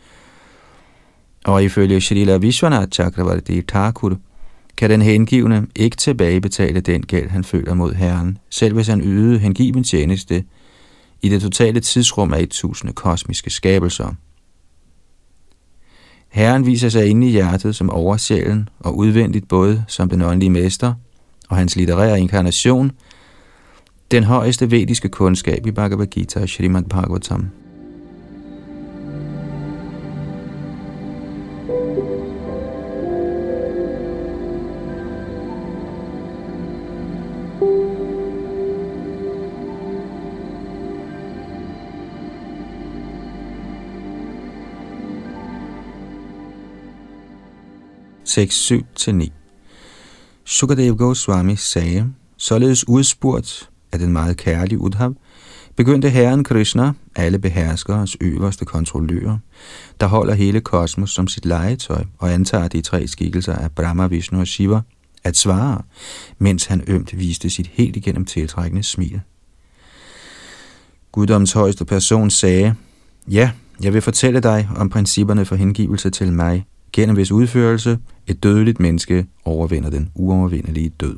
Og 1.46 1.64
ifølge 1.64 2.02
Shrila 2.02 2.38
Vishwanath 2.38 2.90
Chakravarti 2.92 3.62
Thakur 3.62 4.18
kan 4.78 4.90
den 4.90 5.02
hengivne 5.02 5.68
ikke 5.76 5.98
tilbagebetale 5.98 6.80
den 6.80 7.02
gæld, 7.02 7.30
han 7.30 7.44
føler 7.44 7.74
mod 7.74 7.94
Herren, 7.94 8.38
selv 8.50 8.74
hvis 8.74 8.88
han 8.88 9.02
ydede 9.02 9.40
hengiven 9.40 9.84
tjeneste 9.84 10.44
i 11.22 11.30
det 11.30 11.42
totale 11.42 11.80
tidsrum 11.80 12.34
af 12.34 12.42
et 12.42 12.50
tusinde 12.50 12.94
kosmiske 12.94 13.50
skabelser. 13.50 14.14
Herren 16.30 16.66
viser 16.66 16.90
sig 16.90 17.08
inde 17.08 17.28
i 17.28 17.32
hjertet 17.32 17.76
som 17.76 17.90
oversjælen 17.90 18.70
og 18.80 18.98
udvendigt 18.98 19.48
både 19.48 19.84
som 19.88 20.10
den 20.10 20.22
åndelige 20.22 20.50
mester 20.50 20.94
og 21.50 21.58
hans 21.58 21.76
litterære 21.76 22.20
inkarnation– 22.20 22.92
den 24.12 24.24
højeste 24.24 24.72
vediske 24.72 25.10
kundskab 25.10 25.68
i 25.68 25.72
Bhagavad 25.72 26.08
Gita 26.08 26.42
og 26.42 26.50
Srimad 26.50 26.84
Bhagavatam. 26.84 27.50
Seks, 48.24 48.56
syv 48.56 48.86
til 48.96 49.16
9. 49.16 49.32
Sukadev 50.46 50.98
Goswami 50.98 51.56
sagde, 51.56 52.14
således 52.38 52.88
udspurgt 52.88 53.69
af 53.92 54.00
den 54.00 54.12
meget 54.12 54.38
kærlige 54.38 54.80
Udhav, 54.80 55.16
begyndte 55.76 56.10
herren 56.10 56.44
Krishna, 56.44 56.92
alle 57.16 57.40
beherskeres 57.40 58.18
øverste 58.22 58.66
kontrollører, 58.66 59.38
der 60.00 60.08
holder 60.08 60.34
hele 60.34 60.62
kosmos 60.62 61.12
som 61.12 61.28
sit 61.28 61.46
legetøj 61.46 62.04
og 62.18 62.34
antager 62.34 62.68
de 62.68 62.82
tre 62.82 63.08
skikkelser 63.08 63.56
af 63.56 63.72
Brahma, 63.72 64.08
Vishnu 64.08 64.40
og 64.40 64.48
Shiva, 64.48 64.82
at 65.24 65.38
svare, 65.38 65.82
mens 66.38 66.66
han 66.66 66.84
ømt 66.88 67.20
viste 67.20 67.50
sit 67.50 67.68
helt 67.68 67.96
igennem 67.96 68.26
tiltrækkende 68.26 68.84
smil. 68.84 69.22
Guddoms 71.12 71.52
højeste 71.52 71.86
person 71.86 72.30
sagde, 72.30 72.76
Ja, 73.28 73.52
jeg 73.84 73.94
vil 73.94 74.02
fortælle 74.02 74.40
dig 74.40 74.70
om 74.76 74.90
principperne 74.90 75.46
for 75.46 75.56
hengivelse 75.56 76.10
til 76.10 76.34
mig, 76.34 76.66
gennem 76.94 77.16
hvis 77.16 77.32
udførelse 77.32 77.98
et 78.28 78.44
dødeligt 78.44 78.80
menneske 78.80 79.26
overvinder 79.46 79.90
den 79.90 80.10
uovervindelige 80.16 80.90
død. 80.90 81.18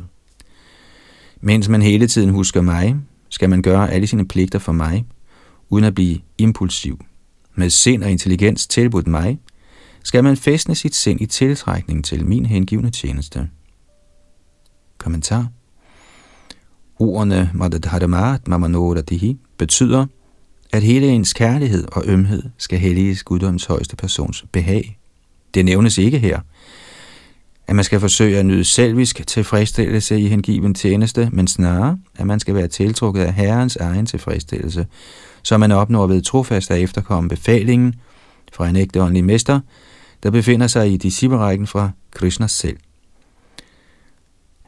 Mens 1.41 1.69
man 1.69 1.81
hele 1.81 2.07
tiden 2.07 2.29
husker 2.29 2.61
mig, 2.61 2.95
skal 3.29 3.49
man 3.49 3.61
gøre 3.61 3.91
alle 3.91 4.07
sine 4.07 4.27
pligter 4.27 4.59
for 4.59 4.71
mig, 4.71 5.05
uden 5.69 5.85
at 5.85 5.95
blive 5.95 6.19
impulsiv. 6.37 7.05
Med 7.55 7.69
sind 7.69 8.03
og 8.03 8.11
intelligens 8.11 8.67
tilbudt 8.67 9.07
mig, 9.07 9.39
skal 10.03 10.23
man 10.23 10.37
fæstne 10.37 10.75
sit 10.75 10.95
sind 10.95 11.21
i 11.21 11.25
tiltrækning 11.25 12.05
til 12.05 12.25
min 12.25 12.45
hengivne 12.45 12.89
tjeneste. 12.89 13.49
Kommentar 14.97 15.47
Ordene 16.99 17.51
Madhadharamat 17.53 18.47
Mamanodadihi 18.47 19.37
betyder, 19.57 20.05
at 20.73 20.83
hele 20.83 21.07
ens 21.07 21.33
kærlighed 21.33 21.87
og 21.91 22.03
ømhed 22.05 22.43
skal 22.57 22.79
helliges 22.79 23.23
guddoms 23.23 23.65
højeste 23.65 23.95
persons 23.95 24.45
behag. 24.51 24.99
Det 25.53 25.65
nævnes 25.65 25.97
ikke 25.97 26.19
her, 26.19 26.39
at 27.67 27.75
man 27.75 27.85
skal 27.85 27.99
forsøge 27.99 28.37
at 28.37 28.45
nyde 28.45 28.63
selvisk 28.63 29.27
tilfredsstillelse 29.27 30.19
i 30.19 30.27
hengiven 30.27 30.73
tjeneste, 30.73 31.29
men 31.31 31.47
snarere, 31.47 31.97
at 32.17 32.27
man 32.27 32.39
skal 32.39 32.55
være 32.55 32.67
tiltrukket 32.67 33.21
af 33.21 33.33
Herrens 33.33 33.75
egen 33.75 34.05
tilfredsstillelse, 34.05 34.85
så 35.43 35.57
man 35.57 35.71
opnår 35.71 36.07
ved 36.07 36.21
trofast 36.21 36.71
at 36.71 36.81
efterkomme 36.81 37.29
befalingen 37.29 37.95
fra 38.53 38.69
en 38.69 38.75
ægte 38.75 39.01
åndelig 39.01 39.23
mester, 39.25 39.59
der 40.23 40.31
befinder 40.31 40.67
sig 40.67 40.91
i 40.91 40.97
disciplerækken 40.97 41.67
fra 41.67 41.89
Krishna 42.11 42.47
selv. 42.47 42.77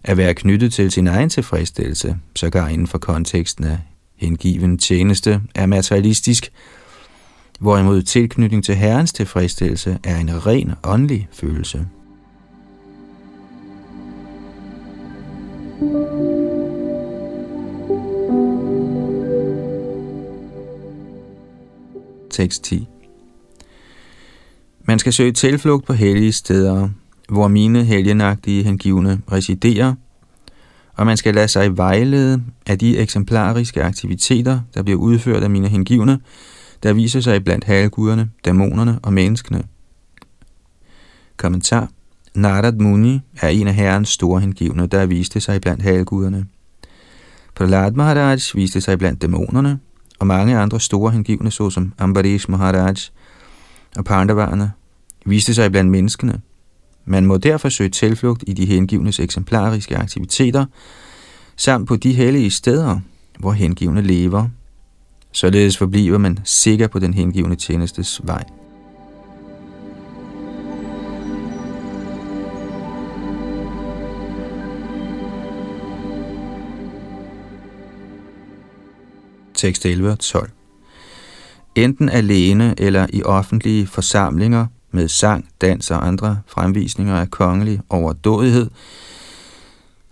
At 0.03 0.17
være 0.17 0.33
knyttet 0.33 0.73
til 0.73 0.91
sin 0.91 1.07
egen 1.07 1.29
tilfredsstillelse, 1.29 2.17
sågar 2.35 2.67
inden 2.67 2.87
for 2.87 2.97
konteksten 2.97 3.63
af 3.63 3.79
hengiven 4.15 4.77
tjeneste, 4.77 5.41
er 5.55 5.65
materialistisk, 5.65 6.51
hvorimod 7.59 8.01
tilknytning 8.01 8.63
til 8.63 8.75
Herrens 8.75 9.13
tilfredsstillelse 9.13 9.99
er 10.03 10.17
en 10.17 10.45
ren 10.45 10.73
åndelig 10.83 11.27
følelse. 11.31 11.87
Tekst 22.29 22.63
10 22.63 22.87
Man 24.85 24.99
skal 24.99 25.13
søge 25.13 25.31
tilflugt 25.31 25.85
på 25.85 25.93
hellige 25.93 26.31
steder, 26.31 26.89
hvor 27.29 27.47
mine 27.47 27.83
helgenagtige 27.83 28.63
hengivne 28.63 29.21
residerer, 29.31 29.93
og 30.93 31.05
man 31.05 31.17
skal 31.17 31.35
lade 31.35 31.47
sig 31.47 31.77
vejlede 31.77 32.43
af 32.65 32.79
de 32.79 32.97
eksemplariske 32.97 33.83
aktiviteter, 33.83 34.59
der 34.73 34.83
bliver 34.83 34.99
udført 34.99 35.43
af 35.43 35.49
mine 35.49 35.67
hengivne, 35.67 36.19
der 36.83 36.93
viser 36.93 37.21
sig 37.21 37.43
blandt 37.43 37.63
halvguderne, 37.63 38.29
dæmonerne 38.45 38.99
og 39.03 39.13
menneskene. 39.13 39.63
Kommentar 41.37 41.89
Narad 42.35 42.73
Muni 42.73 43.21
er 43.41 43.47
en 43.47 43.67
af 43.67 43.73
herrens 43.73 44.09
store 44.09 44.41
hengivne, 44.41 44.87
der 44.87 45.05
viste 45.05 45.39
sig 45.39 45.61
blandt 45.61 45.83
halguderne. 45.83 46.45
Prahlad 47.55 47.91
Maharaj 47.91 48.39
viste 48.55 48.81
sig 48.81 48.99
blandt 48.99 49.21
dæmonerne, 49.21 49.79
og 50.19 50.27
mange 50.27 50.57
andre 50.57 50.79
store 50.79 51.11
hengivne, 51.11 51.51
såsom 51.51 51.93
Ambarish 51.99 52.49
Maharaj 52.49 52.95
og 53.97 54.05
Pandavarerne, 54.05 54.71
viste 55.25 55.53
sig 55.53 55.71
blandt 55.71 55.91
menneskene. 55.91 56.41
Man 57.05 57.25
må 57.25 57.37
derfor 57.37 57.69
søge 57.69 57.89
tilflugt 57.89 58.43
i 58.47 58.53
de 58.53 58.65
hengivnes 58.65 59.19
eksemplariske 59.19 59.97
aktiviteter, 59.97 60.65
samt 61.55 61.87
på 61.87 61.95
de 61.95 62.13
hellige 62.13 62.51
steder, 62.51 62.99
hvor 63.39 63.51
hengivne 63.51 64.01
lever. 64.01 64.47
Således 65.31 65.77
forbliver 65.77 66.17
man 66.17 66.39
sikker 66.43 66.87
på 66.87 66.99
den 66.99 67.13
hengivne 67.13 67.55
tjenestes 67.55 68.21
vej. 68.23 68.43
Tekst 79.63 79.85
11 79.85 80.11
og 80.11 80.19
12. 80.19 80.49
Enten 81.75 82.09
alene 82.09 82.75
eller 82.77 83.07
i 83.13 83.23
offentlige 83.23 83.87
forsamlinger 83.87 84.65
med 84.91 85.07
sang, 85.07 85.49
dans 85.61 85.91
og 85.91 86.07
andre 86.07 86.39
fremvisninger 86.47 87.15
af 87.15 87.31
kongelig 87.31 87.79
overdådighed, 87.89 88.69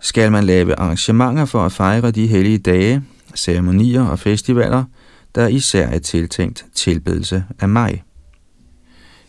skal 0.00 0.32
man 0.32 0.44
lave 0.44 0.78
arrangementer 0.78 1.44
for 1.44 1.64
at 1.64 1.72
fejre 1.72 2.10
de 2.10 2.26
hellige 2.26 2.58
dage, 2.58 3.02
ceremonier 3.34 4.02
og 4.02 4.18
festivaler, 4.18 4.84
der 5.34 5.46
især 5.46 5.88
er 5.88 5.98
tiltænkt 5.98 6.64
tilbedelse 6.74 7.44
af 7.60 7.68
mig. 7.68 8.02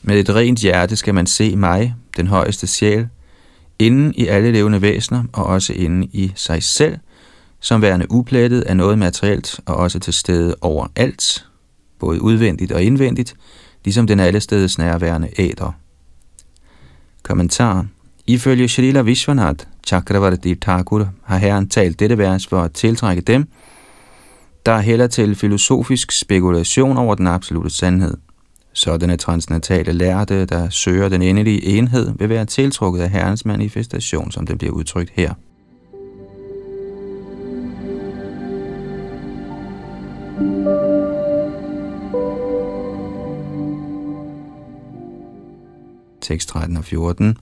Med 0.02 0.20
et 0.20 0.36
rent 0.36 0.60
hjerte 0.60 0.96
skal 0.96 1.14
man 1.14 1.28
se 1.28 1.56
mig, 1.56 1.96
den 2.18 2.28
højeste 2.28 2.68
sjæl, 2.68 3.08
inden 3.80 4.14
i 4.16 4.28
alle 4.28 4.52
levende 4.52 4.82
væsener 4.82 5.24
og 5.34 5.46
også 5.46 5.74
inden 5.74 6.04
i 6.04 6.32
sig 6.36 6.64
selv, 6.64 6.98
som 7.64 7.82
værende 7.82 8.12
uplettet 8.12 8.62
af 8.62 8.78
noget 8.78 9.00
materielt 9.00 9.60
og 9.66 9.76
også 9.76 10.00
til 10.00 10.14
stede 10.14 10.56
overalt, 10.62 11.46
både 12.00 12.22
udvendigt 12.22 12.72
og 12.72 12.84
indvendigt, 12.84 13.36
ligesom 13.86 14.08
den 14.08 14.20
alle 14.20 14.40
steds 14.40 14.78
nærværende 14.78 15.30
æder. 15.38 15.72
Kommentar 17.24 17.86
Ifølge 18.28 18.68
Shalila 18.68 19.02
Vishwanath 19.02 19.66
Chakravarti 19.88 20.56
Thakur 20.56 21.10
har 21.24 21.38
herren 21.38 21.70
talt 21.70 22.00
dette 22.00 22.18
vers 22.18 22.48
for 22.48 22.62
at 22.62 22.72
tiltrække 22.72 23.22
dem, 23.22 23.48
der 24.66 24.80
hælder 24.80 25.08
til 25.08 25.36
filosofisk 25.36 26.12
spekulation 26.12 26.98
over 26.98 27.16
den 27.16 27.28
absolute 27.28 27.70
sandhed. 27.70 28.18
Sådanne 28.74 29.18
transnatale 29.18 29.92
lærte, 29.92 30.46
der 30.46 30.70
søger 30.70 31.10
den 31.10 31.22
endelige 31.22 31.66
enhed, 31.66 32.12
vil 32.20 32.30
være 32.30 32.46
tiltrukket 32.46 33.02
af 33.02 33.10
herrens 33.10 33.46
manifestation, 33.46 34.32
som 34.32 34.48
det 34.48 34.58
bliver 34.58 34.74
udtrykt 34.74 35.12
her. 35.14 35.34
Tekst 46.24 46.50
13 46.50 46.78
og 46.78 46.86
14 46.86 47.38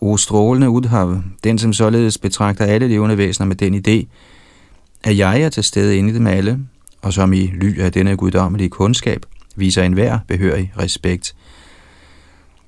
O 0.00 0.16
strålende 0.16 0.70
udhav, 0.70 1.22
den 1.44 1.58
som 1.58 1.72
således 1.72 2.18
betragter 2.18 2.64
alle 2.64 2.88
levende 2.88 3.18
væsener 3.18 3.46
med 3.46 3.56
den 3.56 3.74
idé, 3.74 4.06
at 5.04 5.18
jeg 5.18 5.40
er 5.42 5.48
til 5.48 5.64
stede 5.64 5.96
inde 5.96 6.10
i 6.10 6.14
dem 6.14 6.26
alle, 6.26 6.58
og 7.02 7.12
som 7.12 7.32
i 7.32 7.46
ly 7.46 7.80
af 7.80 7.92
denne 7.92 8.16
guddommelige 8.16 8.68
kundskab 8.68 9.26
viser 9.56 9.82
enhver 9.82 10.18
behørig 10.28 10.72
respekt, 10.78 11.36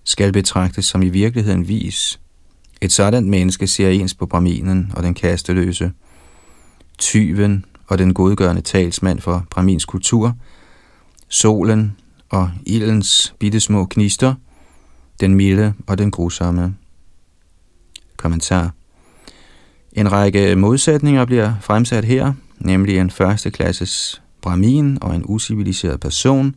skal 0.05 0.33
betragtes 0.33 0.87
som 0.87 1.03
i 1.03 1.09
virkeligheden 1.09 1.69
vis. 1.69 2.21
Et 2.81 2.93
sådan 2.93 3.31
menneske 3.31 3.67
ser 3.67 3.89
ens 3.89 4.15
på 4.15 4.27
Brahminen 4.27 4.93
og 4.97 5.03
den 5.03 5.15
kasteløse, 5.15 5.93
tyven 6.99 7.65
og 7.87 7.99
den 7.99 8.15
godgørende 8.15 8.63
talsmand 8.63 9.21
for 9.21 9.47
bramins 9.51 9.85
kultur, 9.85 10.37
solen 11.29 11.97
og 12.29 12.51
ildens 12.67 13.35
bittesmå 13.39 13.85
knister, 13.85 14.35
den 15.21 15.35
milde 15.35 15.75
og 15.87 15.99
den 15.99 16.11
grusomme. 16.11 16.75
Kommentar 18.17 18.71
En 19.93 20.13
række 20.13 20.57
modsætninger 20.57 21.25
bliver 21.25 21.55
fremsat 21.61 22.05
her, 22.05 22.33
nemlig 22.59 22.99
en 22.99 23.11
første 23.11 23.51
klasses 23.51 24.23
brahmin 24.43 24.99
og 25.03 25.15
en 25.15 25.23
usiviliseret 25.25 26.01
person, 26.01 26.55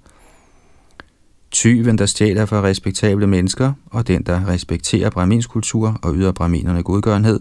tyven, 1.51 1.97
der 1.97 2.05
stjæler 2.05 2.45
fra 2.45 2.63
respektable 2.63 3.27
mennesker, 3.27 3.73
og 3.85 4.07
den, 4.07 4.23
der 4.23 4.47
respekterer 4.47 5.09
brahmins 5.09 5.47
kultur 5.47 5.99
og 6.01 6.15
yder 6.15 6.31
brahminerne 6.31 6.83
godgørenhed, 6.83 7.39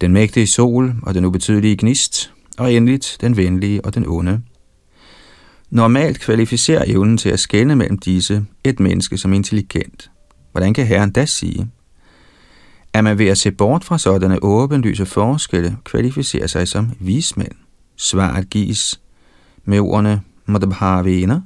den 0.00 0.12
mægtige 0.12 0.46
sol 0.46 0.94
og 1.02 1.14
den 1.14 1.24
ubetydelige 1.24 1.76
gnist, 1.76 2.32
og 2.58 2.72
endeligt 2.72 3.16
den 3.20 3.36
venlige 3.36 3.84
og 3.84 3.94
den 3.94 4.04
onde. 4.08 4.42
Normalt 5.70 6.20
kvalificerer 6.20 6.84
evnen 6.86 7.18
til 7.18 7.28
at 7.28 7.40
skelne 7.40 7.76
mellem 7.76 7.98
disse 7.98 8.44
et 8.64 8.80
menneske 8.80 9.18
som 9.18 9.32
intelligent. 9.32 10.10
Hvordan 10.52 10.74
kan 10.74 10.86
herren 10.86 11.10
da 11.10 11.26
sige, 11.26 11.70
at 12.92 13.04
man 13.04 13.18
ved 13.18 13.26
at 13.26 13.38
se 13.38 13.50
bort 13.50 13.84
fra 13.84 13.98
sådanne 13.98 14.42
åbenlyse 14.42 15.06
forskelle 15.06 15.76
kvalificerer 15.84 16.46
sig 16.46 16.68
som 16.68 16.90
vismænd? 17.00 17.52
Svaret 17.96 18.50
gives 18.50 19.00
med 19.64 19.80
ordene 19.80 20.22
Madhavena. 20.46 21.40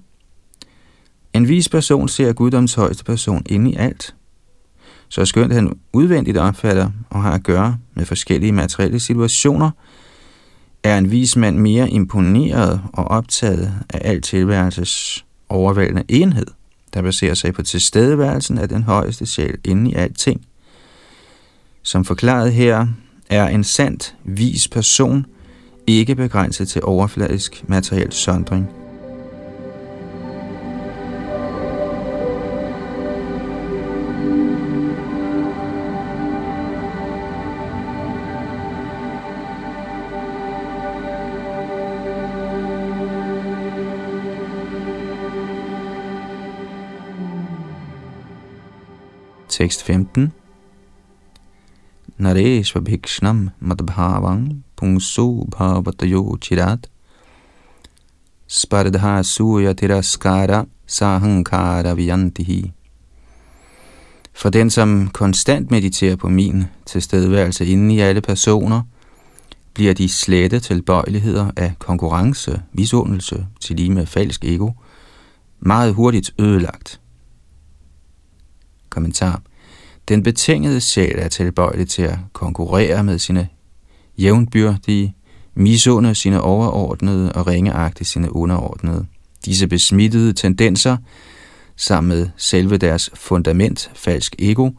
En 1.33 1.49
vis 1.49 1.69
person 1.69 2.09
ser 2.09 2.33
guddoms 2.33 2.75
højeste 2.75 3.05
person 3.05 3.43
inde 3.47 3.71
i 3.71 3.77
alt. 3.77 4.15
Så 5.09 5.25
skønt 5.25 5.53
han 5.53 5.79
udvendigt 5.93 6.37
opfatter 6.37 6.91
og 7.11 7.23
har 7.23 7.33
at 7.33 7.43
gøre 7.43 7.79
med 7.95 8.05
forskellige 8.05 8.53
materielle 8.53 9.01
situationer, 9.01 9.71
er 10.83 10.99
en 10.99 11.11
vis 11.11 11.37
mand 11.37 11.59
mere 11.59 11.91
imponeret 11.91 12.81
og 12.93 13.05
optaget 13.05 13.75
af 13.91 14.01
al 14.11 14.21
tilværelses 14.21 15.25
overvældende 15.49 16.05
enhed, 16.09 16.47
der 16.95 17.03
baserer 17.03 17.35
sig 17.35 17.55
på 17.55 17.63
tilstedeværelsen 17.63 18.59
af 18.59 18.69
den 18.69 18.83
højeste 18.83 19.27
sjæl 19.27 19.59
inde 19.65 19.91
i 19.91 19.95
alting. 19.95 20.47
Som 21.83 22.05
forklaret 22.05 22.53
her, 22.53 22.87
er 23.31 23.49
en 23.49 23.65
sandt, 23.65 24.15
vis 24.25 24.69
person 24.69 25.27
ikke 25.87 26.15
begrænset 26.15 26.69
til 26.69 26.83
overfladisk 26.85 27.65
materiel 27.69 28.13
sondring– 28.13 28.71
Tekst 49.61 49.83
15. 49.83 50.33
Nareshva 52.19 52.81
bhikshnam 52.81 53.51
madbhavang 53.61 54.65
pungsu 54.77 55.45
bhavatayo 55.51 56.37
chirat 56.41 56.87
spardha 58.47 59.23
suya 59.23 59.73
tiraskara 59.73 60.65
sahankara 60.87 61.95
viyantihi. 61.95 62.73
For 64.33 64.51
den, 64.51 64.71
som 64.71 65.09
konstant 65.09 65.71
mediterer 65.71 66.17
på 66.17 66.29
min 66.29 66.65
tilstedeværelse 66.87 67.67
inde 67.67 67.95
i 67.95 68.01
alle 68.01 68.21
personer, 68.21 68.83
bliver 69.75 69.95
de 69.95 70.09
slette 70.09 70.61
tilbøjeligheder 70.61 71.51
af 71.57 71.73
konkurrence, 71.79 72.63
misundelse 72.73 73.47
til 73.61 73.77
lige 73.77 73.91
med 73.91 74.07
falsk 74.07 74.45
ego, 74.45 74.71
meget 75.59 75.95
hurtigt 75.95 76.35
ødelagt. 76.39 77.01
Kommentar. 78.91 79.43
Den 80.09 80.23
betingede 80.23 80.81
sjæl 80.81 81.19
er 81.19 81.29
tilbøjelig 81.29 81.89
til 81.89 82.03
at 82.03 82.19
konkurrere 82.33 83.05
med 83.05 83.19
sine 83.19 83.49
jævnbyrdige, 84.19 85.15
misunde 85.55 86.15
sine 86.15 86.41
overordnede 86.41 87.33
og 87.33 87.47
ringeagte 87.47 88.05
sine 88.05 88.37
underordnede. 88.37 89.07
Disse 89.45 89.67
besmittede 89.69 90.33
tendenser, 90.33 90.97
sammen 91.77 92.09
med 92.09 92.29
selve 92.37 92.77
deres 92.77 93.11
fundament, 93.15 93.91
falsk 93.95 94.37
ego, 94.39 94.71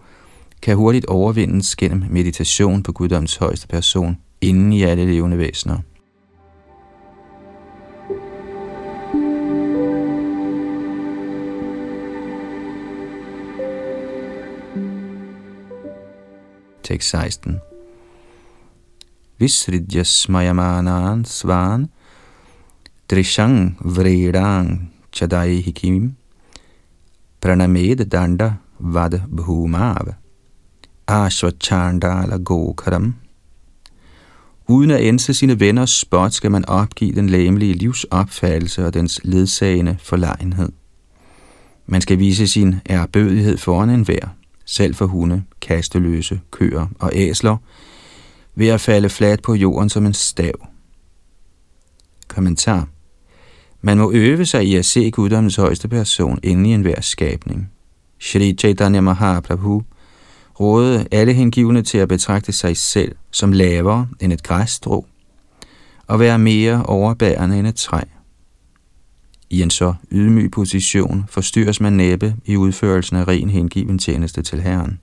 kan 0.61 0.77
hurtigt 0.77 1.05
overvindes 1.05 1.75
gennem 1.75 2.03
meditation 2.09 2.83
på 2.83 2.91
guddoms 2.91 3.35
højeste 3.35 3.67
person, 3.67 4.17
inden 4.41 4.73
i 4.73 4.83
alle 4.83 5.05
levende 5.05 5.37
væsener. 5.37 5.77
Tekst 16.91 17.09
16. 17.09 17.61
Visridya 19.39 20.03
mayamanan 20.29 21.25
svan 21.25 21.87
drishang 23.07 23.77
vredang 23.95 24.91
chadai 25.15 25.61
hikim 25.63 26.11
pranamed 27.41 28.05
danda 28.11 28.49
vad 28.79 29.13
bhumav 29.37 30.15
ashvachandala 31.07 32.37
gokaram 32.37 33.13
Uden 34.67 34.91
at 34.91 35.01
ense 35.01 35.33
sine 35.33 35.59
venners 35.59 35.99
spot, 35.99 36.33
skal 36.33 36.51
man 36.51 36.65
opgive 36.65 37.15
den 37.15 37.29
læmelige 37.29 37.73
livsopfattelse 37.73 38.85
og 38.85 38.93
dens 38.93 39.19
ledsagende 39.23 39.97
forlegenhed. 39.99 40.71
Man 41.85 42.01
skal 42.01 42.19
vise 42.19 42.47
sin 42.47 42.75
ærbødighed 42.89 43.57
foran 43.57 43.89
enhver, 43.89 44.27
selv 44.65 44.95
for 44.95 45.05
hunde, 45.05 45.43
kasteløse, 45.61 46.39
køer 46.51 46.87
og 46.99 47.11
æsler, 47.13 47.57
ved 48.55 48.67
at 48.67 48.81
falde 48.81 49.09
fladt 49.09 49.41
på 49.41 49.55
jorden 49.55 49.89
som 49.89 50.05
en 50.05 50.13
stav. 50.13 50.67
Kommentar. 52.27 52.87
Man 53.81 53.97
må 53.97 54.11
øve 54.11 54.45
sig 54.45 54.65
i 54.65 54.75
at 54.75 54.85
se 54.85 55.11
guddommens 55.11 55.55
højeste 55.55 55.87
person 55.87 56.39
inde 56.43 56.69
i 56.69 56.73
enhver 56.73 57.01
skabning. 57.01 57.71
Shri 58.19 58.53
Chaitanya 58.53 59.01
Mahaprabhu 59.01 59.83
rådede 60.59 61.07
alle 61.11 61.33
hengivne 61.33 61.81
til 61.81 61.97
at 61.97 62.07
betragte 62.07 62.51
sig 62.51 62.77
selv 62.77 63.15
som 63.31 63.51
lavere 63.51 64.07
end 64.19 64.33
et 64.33 64.43
græsstrå 64.43 65.05
og 66.07 66.19
være 66.19 66.39
mere 66.39 66.83
overbærende 66.85 67.59
end 67.59 67.67
et 67.67 67.75
træ. 67.75 68.01
I 69.51 69.61
en 69.61 69.69
så 69.69 69.93
ydmyg 70.11 70.51
position 70.51 71.25
forstyrres 71.29 71.81
man 71.81 71.93
næppe 71.93 72.35
i 72.45 72.57
udførelsen 72.57 73.15
af 73.15 73.27
ren 73.27 73.49
hengiven 73.49 73.99
tjeneste 73.99 74.41
til 74.41 74.61
Herren. 74.61 74.99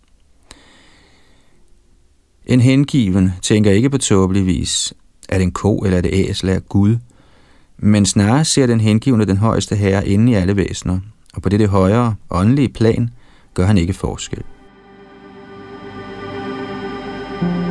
En 2.47 2.61
hengiven 2.61 3.33
tænker 3.43 3.71
ikke 3.71 3.91
på 3.91 3.99
tåbelig 3.99 4.47
vis, 4.47 4.95
at 5.29 5.43
en 5.43 5.51
ko 5.51 5.79
eller 5.79 5.99
et 5.99 6.09
æsel 6.13 6.49
er 6.49 6.59
Gud, 6.59 6.97
men 7.79 8.07
snarere 8.07 8.45
ser 8.45 8.67
den 8.67 8.81
hengivne 8.81 9.25
den 9.25 9.37
højeste 9.37 9.77
herre 9.77 10.09
inde 10.09 10.33
i 10.33 10.35
alle 10.35 10.57
væsener, 10.57 11.01
og 11.35 11.43
på 11.43 11.49
dette 11.49 11.67
højere 11.67 12.15
åndelige 12.31 12.69
plan 12.69 13.11
gør 13.55 13.67
han 13.67 13.79
ikke 13.79 13.93
forskel. 13.93 14.43
Tekst 17.41 17.68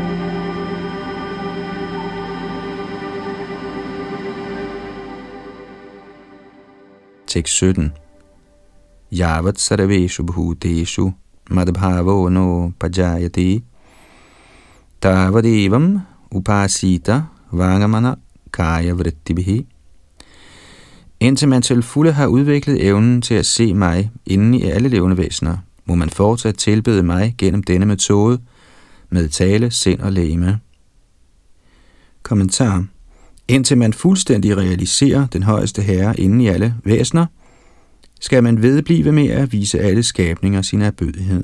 17. 7.46 7.92
Yavat 9.12 9.60
sarveshu 9.60 10.24
bhuteshu 10.24 11.12
madbhavo 11.50 12.30
no 12.30 12.72
pajayati 12.80 13.64
tavadevam 15.02 16.02
upasita 16.32 17.24
vangamana 17.52 18.16
kaya 18.52 18.94
vrittibhi. 18.94 19.66
Indtil 21.20 21.48
man 21.48 21.62
til 21.62 21.84
fulde 21.84 22.12
har 22.12 22.28
udviklet 22.28 22.86
evnen 22.86 23.22
til 23.22 23.34
at 23.34 23.46
se 23.46 23.74
mig 23.74 24.12
inden 24.26 24.54
i 24.54 24.64
alle 24.64 24.90
levende 24.90 25.18
væsener, 25.18 25.58
må 25.86 25.96
man 25.96 26.10
fortsat 26.10 26.58
tilbede 26.58 27.04
mig 27.04 27.36
gennem 27.38 27.64
denne 27.64 27.86
metode 27.86 28.40
med 29.10 29.30
tale, 29.30 29.72
sind 29.72 30.00
og 30.00 30.12
læme. 30.12 30.60
Kommentar 32.24 32.86
Indtil 33.50 33.78
man 33.78 33.94
fuldstændig 33.94 34.58
realiserer 34.58 35.28
den 35.28 35.44
højeste 35.44 35.82
herre 35.82 36.20
inden 36.20 36.42
i 36.42 36.48
alle 36.48 36.76
væsener, 36.84 37.26
skal 38.20 38.44
man 38.44 38.62
vedblive 38.62 39.12
med 39.12 39.28
at 39.30 39.52
vise 39.52 39.80
alle 39.80 40.04
skabninger 40.04 40.62
sin 40.62 40.82
erbødighed. 40.82 41.44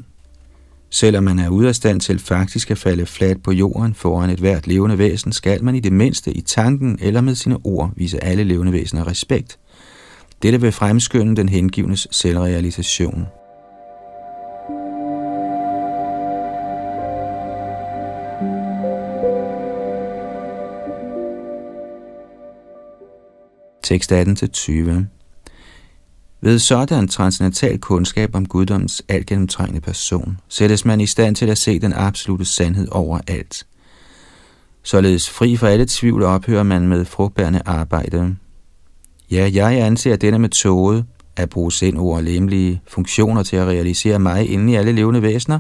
Selvom 0.90 1.24
man 1.24 1.40
er 1.40 1.50
ude 1.50 1.68
af 1.68 1.76
stand 1.76 2.02
til 2.02 2.20
faktisk 2.20 2.72
at 2.72 2.78
falde 2.78 3.06
fladt 3.06 3.44
på 3.44 3.52
jorden 3.52 3.94
foran 3.94 4.30
et 4.30 4.40
hvert 4.40 4.68
levende 4.68 4.98
væsen, 4.98 5.32
skal 5.32 5.64
man 5.64 5.76
i 5.76 5.80
det 5.80 5.94
mindste 5.94 6.32
i 6.32 6.42
tanken 6.42 6.98
eller 7.02 7.22
med 7.22 7.36
sine 7.36 7.58
ord 7.64 7.92
vise 7.96 8.24
alle 8.24 8.44
levende 8.44 8.72
væsener 8.72 9.08
respekt. 9.08 9.60
Dette 10.44 10.62
vil 10.62 10.72
fremskynde 10.72 11.36
den 11.36 11.50
hengivnes 11.50 12.08
selvrealisation. 12.12 13.26
Tekst 23.84 24.12
18-20 24.12 24.92
Ved 26.42 26.60
sådan 26.60 27.08
transcendental 27.08 27.80
kundskab 27.80 28.36
om 28.36 28.46
guddommens 28.46 29.04
altgennemtrængende 29.10 29.82
person, 29.82 30.38
sættes 30.50 30.86
man 30.86 31.02
i 31.02 31.06
stand 31.06 31.36
til 31.36 31.50
at 31.50 31.58
se 31.58 31.80
den 31.80 31.94
absolute 31.94 32.46
sandhed 32.46 32.88
over 32.92 33.20
alt. 33.28 33.66
Således 34.84 35.30
fri 35.30 35.56
for 35.56 35.68
alle 35.68 35.86
tvivl 35.90 36.24
ophører 36.24 36.64
man 36.64 36.88
med 36.88 37.06
frugtbærende 37.06 37.62
arbejde. 37.66 38.36
Ja, 39.32 39.50
jeg 39.54 39.82
anser 39.82 40.16
denne 40.16 40.40
metode 40.40 41.06
at 41.36 41.50
bruge 41.50 41.72
sind 41.72 41.98
ord 41.98 42.18
og 42.18 42.24
lemlige 42.24 42.82
funktioner 42.88 43.44
til 43.44 43.56
at 43.56 43.68
realisere 43.68 44.20
mig 44.20 44.50
inden 44.50 44.70
i 44.70 44.76
alle 44.76 44.92
levende 44.92 45.22
væsener, 45.22 45.60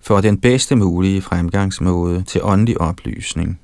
for 0.00 0.20
den 0.20 0.40
bedste 0.40 0.76
mulige 0.76 1.22
fremgangsmåde 1.22 2.22
til 2.22 2.40
åndelig 2.44 2.80
oplysning. 2.80 3.60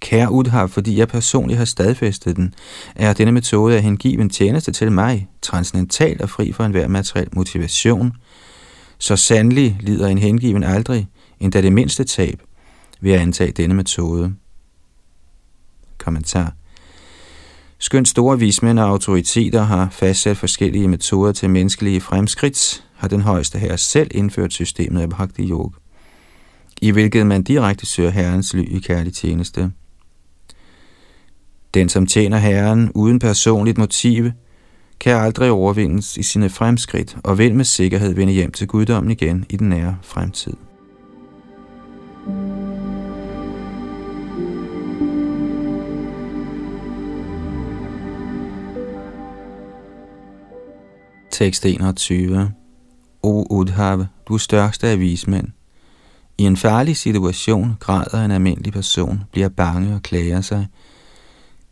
Kære 0.00 0.32
Udhav, 0.32 0.68
fordi 0.68 0.98
jeg 0.98 1.08
personligt 1.08 1.58
har 1.58 1.64
stadfæstet 1.64 2.36
den, 2.36 2.54
er 2.94 3.12
denne 3.12 3.32
metode 3.32 3.76
at 3.76 3.82
hengive 3.82 4.20
en 4.20 4.30
tjeneste 4.30 4.72
til 4.72 4.92
mig, 4.92 5.28
transcendental 5.42 6.22
og 6.22 6.30
fri 6.30 6.52
for 6.52 6.64
enhver 6.64 6.88
materiel 6.88 7.28
motivation. 7.32 8.12
Så 8.98 9.16
sandelig 9.16 9.78
lider 9.80 10.08
en 10.08 10.18
hengiven 10.18 10.64
aldrig, 10.64 11.08
endda 11.40 11.62
det 11.62 11.72
mindste 11.72 12.04
tab, 12.04 12.42
ved 13.00 13.12
at 13.12 13.20
antage 13.20 13.52
denne 13.52 13.74
metode. 13.74 14.34
Kommentar 15.98 16.52
Skønt 17.78 18.08
store 18.08 18.38
vismænd 18.38 18.78
og 18.78 18.88
autoriteter 18.88 19.62
har 19.62 19.88
fastsat 19.90 20.36
forskellige 20.36 20.88
metoder 20.88 21.32
til 21.32 21.50
menneskelige 21.50 22.00
fremskridt, 22.00 22.84
har 22.94 23.08
den 23.08 23.20
højeste 23.20 23.58
herre 23.58 23.78
selv 23.78 24.10
indført 24.14 24.52
systemet 24.52 25.00
af 25.00 25.10
Bhakti 25.10 25.50
Yoga, 25.50 25.76
i 26.80 26.90
hvilket 26.90 27.26
man 27.26 27.42
direkte 27.42 27.86
søger 27.86 28.10
herrens 28.10 28.54
ly 28.54 28.76
i 28.76 28.78
kærlig 28.78 29.12
tjeneste. 29.12 29.72
Den, 31.74 31.88
som 31.88 32.06
tjener 32.06 32.38
Herren 32.38 32.92
uden 32.94 33.18
personligt 33.18 33.78
motiv, 33.78 34.30
kan 35.00 35.16
aldrig 35.16 35.50
overvindes 35.50 36.16
i 36.16 36.22
sine 36.22 36.50
fremskridt 36.50 37.16
og 37.24 37.38
vil 37.38 37.54
med 37.54 37.64
sikkerhed 37.64 38.14
vende 38.14 38.32
hjem 38.32 38.52
til 38.52 38.66
guddommen 38.66 39.10
igen 39.10 39.44
i 39.48 39.56
den 39.56 39.68
nære 39.68 39.98
fremtid. 40.02 40.52
Tekst 51.30 51.66
21 51.66 52.52
O 53.22 53.46
Udhav, 53.50 54.06
du 54.28 54.38
største 54.38 54.88
af 54.88 55.00
vismænd. 55.00 55.48
I 56.38 56.42
en 56.42 56.56
farlig 56.56 56.96
situation 56.96 57.76
græder 57.80 58.24
en 58.24 58.30
almindelig 58.30 58.72
person, 58.72 59.20
bliver 59.32 59.48
bange 59.48 59.94
og 59.94 60.02
klager 60.02 60.40
sig– 60.40 60.66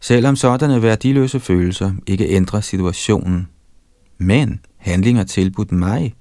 Selvom 0.01 0.37
sådanne 0.37 0.83
værdiløse 0.83 1.41
følelser 1.41 1.93
ikke 2.07 2.29
ændrer 2.29 2.61
situationen. 2.61 3.49
Men 4.19 4.61
handlinger 4.77 5.25
tilbudt 5.25 5.73
mig, 5.73 6.15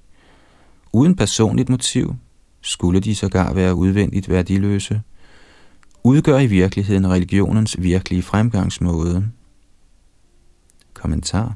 uden 0.93 1.15
personligt 1.15 1.69
motiv, 1.69 2.15
skulle 2.61 2.99
de 2.99 3.15
sågar 3.15 3.53
være 3.53 3.75
udvendigt 3.75 4.29
værdiløse, 4.29 5.01
udgør 6.03 6.39
i 6.39 6.47
virkeligheden 6.47 7.09
religionens 7.09 7.75
virkelige 7.79 8.21
fremgangsmåde. 8.21 9.29
Kommentar 10.93 11.55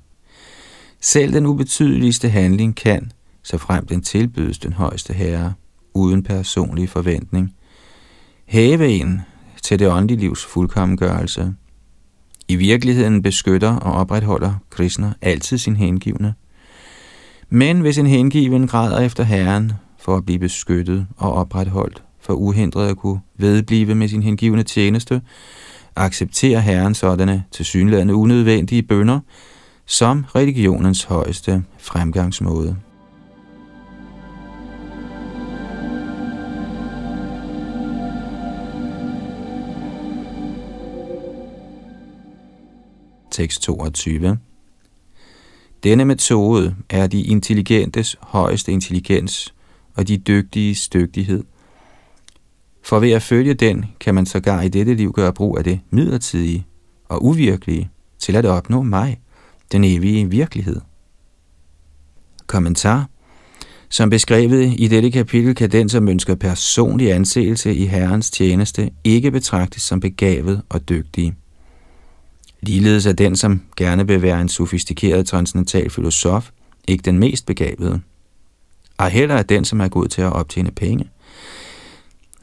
Selv 0.99 1.33
den 1.33 1.45
ubetydeligste 1.45 2.29
handling 2.29 2.75
kan, 2.75 3.11
så 3.43 3.57
frem 3.57 3.85
den 3.85 4.01
tilbydes 4.01 4.59
den 4.59 4.73
højeste 4.73 5.13
herre, 5.13 5.53
uden 5.93 6.23
personlig 6.23 6.89
forventning, 6.89 7.55
hæve 8.45 8.87
en 8.87 9.21
til 9.63 9.79
det 9.79 9.87
åndelige 9.87 10.19
livs 10.19 10.45
fuldkommengørelse– 10.45 11.53
i 12.51 12.55
virkeligheden 12.55 13.21
beskytter 13.21 13.75
og 13.75 13.93
opretholder 13.93 14.53
Krishna 14.69 15.13
altid 15.21 15.57
sin 15.57 15.75
hengivne. 15.75 16.33
Men 17.49 17.81
hvis 17.81 17.97
en 17.97 18.07
hengiven 18.07 18.67
græder 18.67 18.99
efter 18.99 19.23
Herren 19.23 19.71
for 19.99 20.15
at 20.17 20.25
blive 20.25 20.39
beskyttet 20.39 21.07
og 21.17 21.33
opretholdt, 21.33 22.03
for 22.21 22.33
uhindret 22.33 22.89
at 22.89 22.97
kunne 22.97 23.19
vedblive 23.37 23.95
med 23.95 24.07
sin 24.07 24.23
hengivne 24.23 24.63
tjeneste, 24.63 25.21
accepterer 25.95 26.59
Herren 26.59 26.95
sådanne 26.95 27.43
tilsyneladende 27.51 28.15
unødvendige 28.15 28.83
bønder 28.83 29.19
som 29.85 30.25
religionens 30.35 31.03
højeste 31.03 31.63
fremgangsmåde. 31.77 32.75
Tekst 43.41 43.61
22. 43.61 44.37
Denne 45.83 46.05
metode 46.05 46.75
er 46.89 47.07
de 47.07 47.21
intelligentes 47.21 48.17
højeste 48.21 48.71
intelligens 48.71 49.53
og 49.95 50.07
de 50.07 50.17
dygtiges 50.17 50.89
dygtighed. 50.89 51.43
For 52.83 52.99
ved 52.99 53.11
at 53.11 53.21
følge 53.21 53.53
den, 53.53 53.85
kan 53.99 54.15
man 54.15 54.25
sågar 54.25 54.61
i 54.61 54.69
dette 54.69 54.93
liv 54.93 55.13
gøre 55.13 55.33
brug 55.33 55.57
af 55.57 55.63
det 55.63 55.79
midlertidige 55.89 56.65
og 57.09 57.25
uvirkelige 57.25 57.89
til 58.19 58.35
at 58.35 58.45
opnå 58.45 58.81
mig, 58.81 59.19
den 59.71 59.83
evige 59.83 60.29
virkelighed. 60.29 60.81
Kommentar 62.47 63.09
Som 63.89 64.09
beskrevet 64.09 64.73
i 64.77 64.87
dette 64.87 65.11
kapitel 65.11 65.55
kan 65.55 65.71
den, 65.71 65.89
som 65.89 66.07
ønsker 66.07 66.35
personlig 66.35 67.13
anseelse 67.13 67.75
i 67.75 67.85
Herrens 67.85 68.31
tjeneste, 68.31 68.91
ikke 69.03 69.31
betragtes 69.31 69.81
som 69.81 69.99
begavet 69.99 70.61
og 70.69 70.89
dygtig. 70.89 71.33
Ligeledes 72.61 73.05
er 73.05 73.13
den, 73.13 73.35
som 73.35 73.61
gerne 73.77 74.07
vil 74.07 74.21
være 74.21 74.41
en 74.41 74.49
sofistikeret 74.49 75.27
transcendental 75.27 75.89
filosof, 75.89 76.49
ikke 76.87 77.01
den 77.01 77.19
mest 77.19 77.45
begavede. 77.45 78.01
Og 78.97 79.09
heller 79.09 79.35
er 79.35 79.43
den, 79.43 79.65
som 79.65 79.81
er 79.81 79.87
god 79.87 80.07
til 80.07 80.21
at 80.21 80.33
optjene 80.33 80.71
penge. 80.71 81.09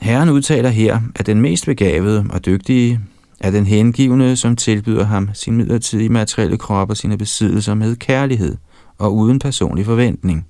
Herren 0.01 0.29
udtaler 0.29 0.69
her, 0.69 1.01
at 1.15 1.27
den 1.27 1.41
mest 1.41 1.67
begavede 1.67 2.27
og 2.31 2.47
dygtige 2.47 3.01
er 3.41 3.51
den 3.51 3.67
hengivne, 3.67 4.37
som 4.37 4.57
tilbyder 4.57 5.05
ham 5.05 5.31
sin 5.35 5.57
midlertidige 5.57 6.09
materielle 6.09 6.59
krop 6.59 6.91
og 6.91 6.97
sine 6.97 7.19
besiddelser 7.19 7.75
med 7.75 7.97
kærlighed 7.97 8.57
og 8.99 9.15
uden 9.15 9.39
personlig 9.39 9.85
forventning. 9.85 10.47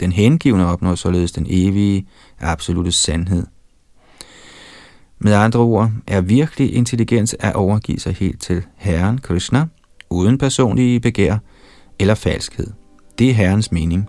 Den 0.00 0.12
hengivne 0.12 0.66
opnår 0.66 0.94
således 0.94 1.32
den 1.32 1.46
evige, 1.48 2.06
absolute 2.40 2.92
sandhed. 2.92 3.46
Med 5.24 5.32
andre 5.32 5.60
ord 5.60 5.90
er 6.06 6.20
virkelig 6.20 6.74
intelligens 6.74 7.36
at 7.40 7.54
overgive 7.54 7.98
sig 7.98 8.14
helt 8.14 8.42
til 8.42 8.62
Herren 8.76 9.18
Krishna, 9.18 9.66
uden 10.10 10.38
personlige 10.38 11.00
begær 11.00 11.38
eller 11.98 12.14
falskhed. 12.14 12.66
Det 13.18 13.30
er 13.30 13.34
Herrens 13.34 13.72
mening. 13.72 14.08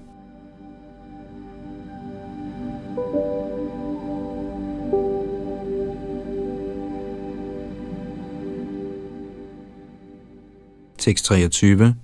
Tekst 10.98 11.26
23 11.26 11.96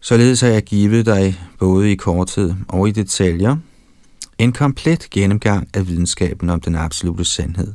Således 0.00 0.40
har 0.40 0.48
jeg 0.48 0.62
givet 0.62 1.06
dig 1.06 1.40
både 1.58 1.92
i 1.92 1.94
korthed 1.94 2.54
og 2.68 2.88
i 2.88 2.90
detaljer 2.90 3.56
en 4.38 4.52
komplet 4.52 5.10
gennemgang 5.10 5.68
af 5.74 5.88
videnskaben 5.88 6.50
om 6.50 6.60
den 6.60 6.74
absolute 6.74 7.24
sandhed. 7.24 7.74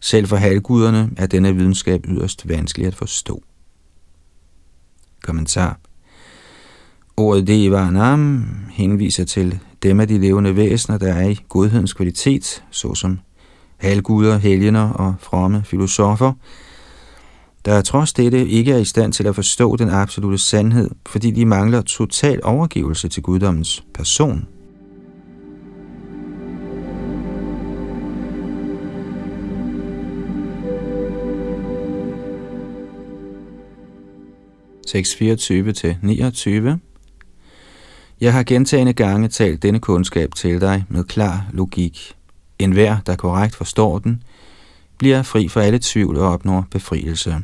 Selv 0.00 0.26
for 0.26 0.36
halvguderne 0.36 1.10
er 1.16 1.26
denne 1.26 1.56
videnskab 1.56 2.04
yderst 2.08 2.48
vanskelig 2.48 2.86
at 2.86 2.94
forstå. 2.94 3.42
Kommentar 5.22 5.78
Ordet 7.16 7.46
Devanam 7.46 8.46
henviser 8.70 9.24
til 9.24 9.60
dem 9.82 10.00
af 10.00 10.08
de 10.08 10.18
levende 10.18 10.56
væsener, 10.56 10.98
der 10.98 11.14
er 11.14 11.28
i 11.28 11.38
godhedens 11.48 11.92
kvalitet, 11.92 12.64
såsom 12.70 13.18
halvguder, 13.76 14.38
helgener 14.38 14.88
og 14.90 15.14
fromme 15.20 15.62
filosofer, 15.64 16.32
der 17.64 17.82
trods 17.82 18.12
dette 18.12 18.48
ikke 18.48 18.72
er 18.72 18.78
i 18.78 18.84
stand 18.84 19.12
til 19.12 19.26
at 19.26 19.34
forstå 19.34 19.76
den 19.76 19.90
absolute 19.90 20.38
sandhed, 20.38 20.90
fordi 21.06 21.30
de 21.30 21.46
mangler 21.46 21.82
total 21.82 22.40
overgivelse 22.44 23.08
til 23.08 23.22
guddommens 23.22 23.84
person. 23.94 24.46
Tekst 34.92 35.16
24-29 35.22 36.78
Jeg 38.20 38.32
har 38.32 38.42
gentagende 38.42 38.92
gange 38.92 39.28
talt 39.28 39.62
denne 39.62 39.80
kundskab 39.80 40.34
til 40.34 40.60
dig 40.60 40.84
med 40.88 41.04
klar 41.04 41.46
logik. 41.52 42.16
En 42.58 42.72
hver, 42.72 42.96
der 43.06 43.16
korrekt 43.16 43.54
forstår 43.54 43.98
den, 43.98 44.22
bliver 44.98 45.22
fri 45.22 45.48
for 45.48 45.60
alle 45.60 45.78
tvivl 45.82 46.16
og 46.16 46.28
opnår 46.28 46.66
befrielse. 46.70 47.36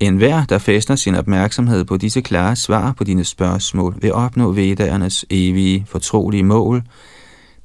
En 0.00 0.16
hver, 0.16 0.44
der 0.44 0.58
fæstner 0.58 0.96
sin 0.96 1.14
opmærksomhed 1.14 1.84
på 1.84 1.96
disse 1.96 2.20
klare 2.20 2.56
svar 2.56 2.92
på 2.92 3.04
dine 3.04 3.24
spørgsmål, 3.24 3.96
vil 4.00 4.12
opnå 4.12 4.52
vedernes 4.52 5.24
evige, 5.30 5.86
fortrolige 5.88 6.42
mål, 6.42 6.82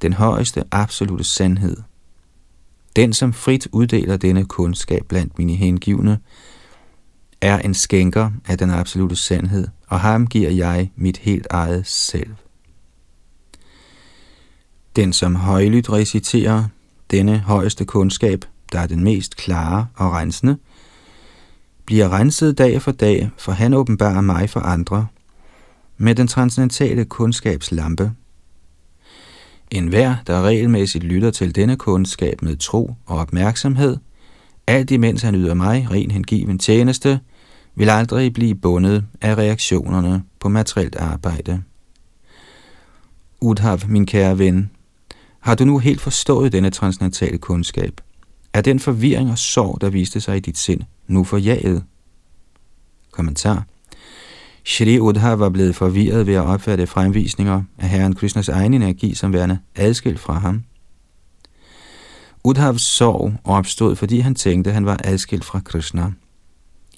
den 0.02 0.12
højeste 0.12 0.64
absolute 0.70 1.24
sandhed. 1.24 1.76
Den, 2.96 3.12
som 3.12 3.32
frit 3.32 3.68
uddeler 3.72 4.16
denne 4.16 4.44
kundskab 4.44 5.04
blandt 5.08 5.38
mine 5.38 5.54
hengivne, 5.54 6.18
er 7.40 7.58
en 7.58 7.74
skænker 7.74 8.30
af 8.48 8.58
den 8.58 8.70
absolute 8.70 9.16
sandhed, 9.16 9.68
og 9.88 10.00
ham 10.00 10.26
giver 10.26 10.50
jeg 10.50 10.90
mit 10.96 11.16
helt 11.16 11.46
eget 11.50 11.86
selv. 11.86 12.34
Den, 14.96 15.12
som 15.12 15.34
højlydt 15.34 15.90
reciterer 15.90 16.64
denne 17.10 17.38
højeste 17.38 17.84
kundskab, 17.84 18.44
der 18.72 18.80
er 18.80 18.86
den 18.86 19.04
mest 19.04 19.36
klare 19.36 19.86
og 19.94 20.12
rensende, 20.12 20.56
bliver 21.84 22.12
renset 22.12 22.58
dag 22.58 22.82
for 22.82 22.92
dag, 22.92 23.30
for 23.38 23.52
han 23.52 23.74
åbenbarer 23.74 24.20
mig 24.20 24.50
for 24.50 24.60
andre, 24.60 25.06
med 25.96 26.14
den 26.14 26.28
transcendentale 26.28 27.04
kundskabslampe. 27.04 28.12
En 29.70 29.88
hver, 29.88 30.16
der 30.26 30.42
regelmæssigt 30.42 31.04
lytter 31.04 31.30
til 31.30 31.54
denne 31.54 31.76
kundskab 31.76 32.42
med 32.42 32.56
tro 32.56 32.94
og 33.06 33.18
opmærksomhed, 33.18 33.96
alt 34.68 34.90
imens 34.90 35.22
han 35.22 35.34
yder 35.34 35.54
mig 35.54 35.86
ren 35.90 36.10
hengiven 36.10 36.58
tjeneste, 36.58 37.20
vil 37.74 37.90
aldrig 37.90 38.32
blive 38.32 38.54
bundet 38.54 39.04
af 39.20 39.34
reaktionerne 39.34 40.22
på 40.40 40.48
materielt 40.48 40.96
arbejde. 40.96 41.62
Udhav, 43.40 43.78
min 43.88 44.06
kære 44.06 44.38
ven, 44.38 44.70
har 45.40 45.54
du 45.54 45.64
nu 45.64 45.78
helt 45.78 46.00
forstået 46.00 46.52
denne 46.52 46.70
transcendentale 46.70 47.38
kundskab? 47.38 48.00
Er 48.52 48.60
den 48.60 48.78
forvirring 48.78 49.30
og 49.30 49.38
sorg, 49.38 49.80
der 49.80 49.90
viste 49.90 50.20
sig 50.20 50.36
i 50.36 50.40
dit 50.40 50.58
sind, 50.58 50.80
nu 51.06 51.24
forjaget? 51.24 51.84
Kommentar 53.10 53.64
Shri 54.64 54.98
Udhav 54.98 55.38
var 55.38 55.48
blevet 55.48 55.76
forvirret 55.76 56.26
ved 56.26 56.34
at 56.34 56.44
opfatte 56.44 56.86
fremvisninger 56.86 57.62
af 57.78 57.88
Herren 57.88 58.14
Krishnas 58.14 58.48
egen 58.48 58.74
energi 58.74 59.14
som 59.14 59.32
værende 59.32 59.58
adskilt 59.76 60.20
fra 60.20 60.38
ham. 60.38 60.62
Udhavs 62.44 62.82
sorg 62.82 63.32
opstod, 63.44 63.96
fordi 63.96 64.18
han 64.18 64.34
tænkte, 64.34 64.70
at 64.70 64.74
han 64.74 64.86
var 64.86 65.00
adskilt 65.04 65.44
fra 65.44 65.60
Krishna. 65.64 66.12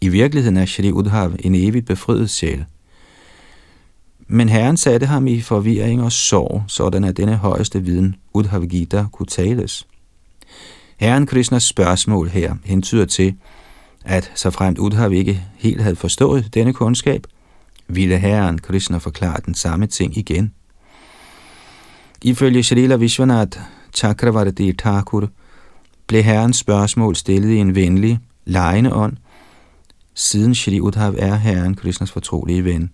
I 0.01 0.09
virkeligheden 0.09 0.57
er 0.57 0.67
Shri 0.67 0.93
Udhav 0.93 1.33
en 1.39 1.55
evigt 1.55 1.87
befriet 1.87 2.31
sjæl. 2.31 2.65
Men 4.27 4.49
Herren 4.49 4.77
satte 4.77 5.07
ham 5.07 5.27
i 5.27 5.41
forvirring 5.41 6.03
og 6.03 6.13
sorg, 6.13 6.63
sådan 6.67 7.05
at 7.05 7.17
denne 7.17 7.37
højeste 7.37 7.83
viden, 7.83 8.17
Udhav 8.35 8.67
Gita, 8.67 9.07
kunne 9.13 9.27
tales. 9.27 9.87
Herren 10.97 11.27
Krishnas 11.27 11.63
spørgsmål 11.63 12.29
her 12.29 12.55
hentyder 12.65 13.05
til, 13.05 13.35
at 14.05 14.33
så 14.35 14.51
fremt 14.51 14.79
Udhav 14.79 15.13
ikke 15.13 15.43
helt 15.57 15.83
havde 15.83 15.97
forstået 15.97 16.55
denne 16.55 16.73
kundskab, 16.73 17.27
ville 17.89 18.19
Herren 18.19 18.59
Krishna 18.59 18.99
forklare 18.99 19.41
den 19.47 19.55
samme 19.55 19.87
ting 19.87 20.17
igen. 20.17 20.53
Ifølge 22.23 22.63
Shrila 22.63 22.97
Vishwanath 22.97 23.59
Chakravarti 23.95 24.73
Thakur 24.73 25.29
blev 26.07 26.23
Herrens 26.23 26.57
spørgsmål 26.57 27.17
stillet 27.17 27.51
i 27.51 27.57
en 27.57 27.75
venlig, 27.75 28.19
lejende 28.45 28.95
ånd, 28.95 29.17
siden 30.15 30.55
Shri 30.55 30.81
Udhav 30.81 31.15
er 31.19 31.35
Herren 31.35 31.75
Krishnas 31.75 32.13
fortrolige 32.13 32.65
ven. 32.65 32.91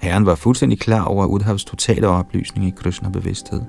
Herren 0.00 0.26
var 0.26 0.34
fuldstændig 0.34 0.80
klar 0.80 1.04
over 1.04 1.26
Udhavs 1.26 1.64
totale 1.64 2.08
oplysning 2.08 2.66
i 2.66 2.72
Krishna-bevidsthed. 2.76 3.62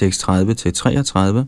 Tekst 0.00 0.24
30-33. 0.28 1.44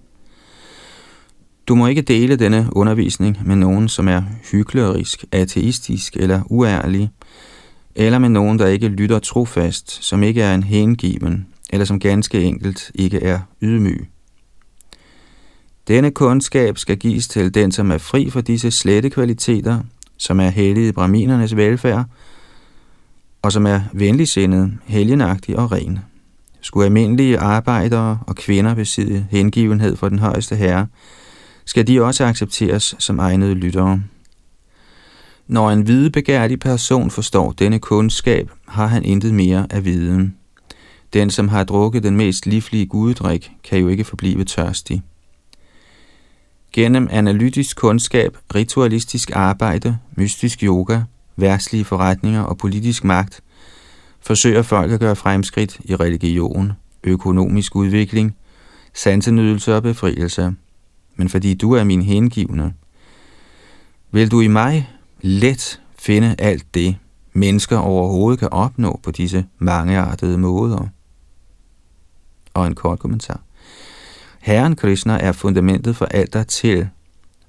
Du 1.68 1.74
må 1.74 1.86
ikke 1.86 2.02
dele 2.02 2.36
denne 2.36 2.68
undervisning 2.72 3.38
med 3.44 3.56
nogen, 3.56 3.88
som 3.88 4.08
er 4.08 4.22
hyklerisk, 4.52 5.24
ateistisk 5.32 6.16
eller 6.16 6.42
uærlig, 6.50 7.10
eller 7.94 8.18
med 8.18 8.28
nogen, 8.28 8.58
der 8.58 8.66
ikke 8.66 8.88
lytter 8.88 9.18
trofast, 9.18 10.04
som 10.04 10.22
ikke 10.22 10.42
er 10.42 10.54
en 10.54 10.62
hengiven, 10.62 11.46
eller 11.70 11.84
som 11.84 12.00
ganske 12.00 12.42
enkelt 12.42 12.90
ikke 12.94 13.22
er 13.22 13.40
ydmyg. 13.62 14.08
Denne 15.88 16.10
kundskab 16.10 16.78
skal 16.78 16.96
gives 16.96 17.28
til 17.28 17.54
den, 17.54 17.72
som 17.72 17.90
er 17.90 17.98
fri 17.98 18.30
for 18.30 18.40
disse 18.40 18.70
slette 18.70 19.10
kvaliteter, 19.10 19.80
som 20.16 20.40
er 20.40 20.48
hellige 20.48 20.92
braminernes 20.92 21.56
velfærd, 21.56 22.04
og 23.42 23.52
som 23.52 23.66
er 23.66 23.80
venligsindet, 23.92 24.72
helgenagtig 24.86 25.58
og 25.58 25.72
ren. 25.72 25.98
Skulle 26.62 26.86
almindelige 26.86 27.38
arbejdere 27.38 28.18
og 28.26 28.36
kvinder 28.36 28.74
besidde 28.74 29.26
hengivenhed 29.30 29.96
for 29.96 30.08
den 30.08 30.18
højeste 30.18 30.56
herre, 30.56 30.86
skal 31.64 31.86
de 31.86 32.02
også 32.02 32.24
accepteres 32.24 32.94
som 32.98 33.18
egnede 33.18 33.54
lyttere. 33.54 34.02
Når 35.46 35.70
en 35.70 35.82
hvidebegærlig 35.82 36.60
person 36.60 37.10
forstår 37.10 37.52
denne 37.52 37.78
kundskab, 37.78 38.50
har 38.68 38.86
han 38.86 39.04
intet 39.04 39.34
mere 39.34 39.66
af 39.70 39.84
viden. 39.84 40.36
Den, 41.12 41.30
som 41.30 41.48
har 41.48 41.64
drukket 41.64 42.02
den 42.02 42.16
mest 42.16 42.46
livlige 42.46 42.86
guddrik, 42.86 43.50
kan 43.64 43.78
jo 43.78 43.88
ikke 43.88 44.04
forblive 44.04 44.44
tørstig. 44.44 45.02
Gennem 46.72 47.08
analytisk 47.10 47.76
kundskab, 47.76 48.36
ritualistisk 48.54 49.30
arbejde, 49.34 49.98
mystisk 50.16 50.62
yoga, 50.62 51.00
værtslige 51.36 51.84
forretninger 51.84 52.42
og 52.42 52.58
politisk 52.58 53.04
magt– 53.04 53.40
forsøger 54.22 54.62
folk 54.62 54.92
at 54.92 55.00
gøre 55.00 55.16
fremskridt 55.16 55.80
i 55.84 55.96
religion, 55.96 56.72
økonomisk 57.04 57.76
udvikling, 57.76 58.36
sansenydelse 58.94 59.76
og 59.76 59.82
befrielse. 59.82 60.54
Men 61.16 61.28
fordi 61.28 61.54
du 61.54 61.72
er 61.72 61.84
min 61.84 62.02
hengivne, 62.02 62.74
vil 64.10 64.30
du 64.30 64.40
i 64.40 64.46
mig 64.46 64.90
let 65.20 65.80
finde 65.98 66.34
alt 66.38 66.74
det, 66.74 66.96
mennesker 67.32 67.78
overhovedet 67.78 68.40
kan 68.40 68.48
opnå 68.52 69.00
på 69.02 69.10
disse 69.10 69.46
mangeartede 69.58 70.38
måder. 70.38 70.86
Og 72.54 72.66
en 72.66 72.74
kort 72.74 72.98
kommentar. 72.98 73.40
Herren 74.40 74.76
Krishna 74.76 75.18
er 75.18 75.32
fundamentet 75.32 75.96
for 75.96 76.04
alt 76.04 76.32
der 76.32 76.42
til, 76.42 76.88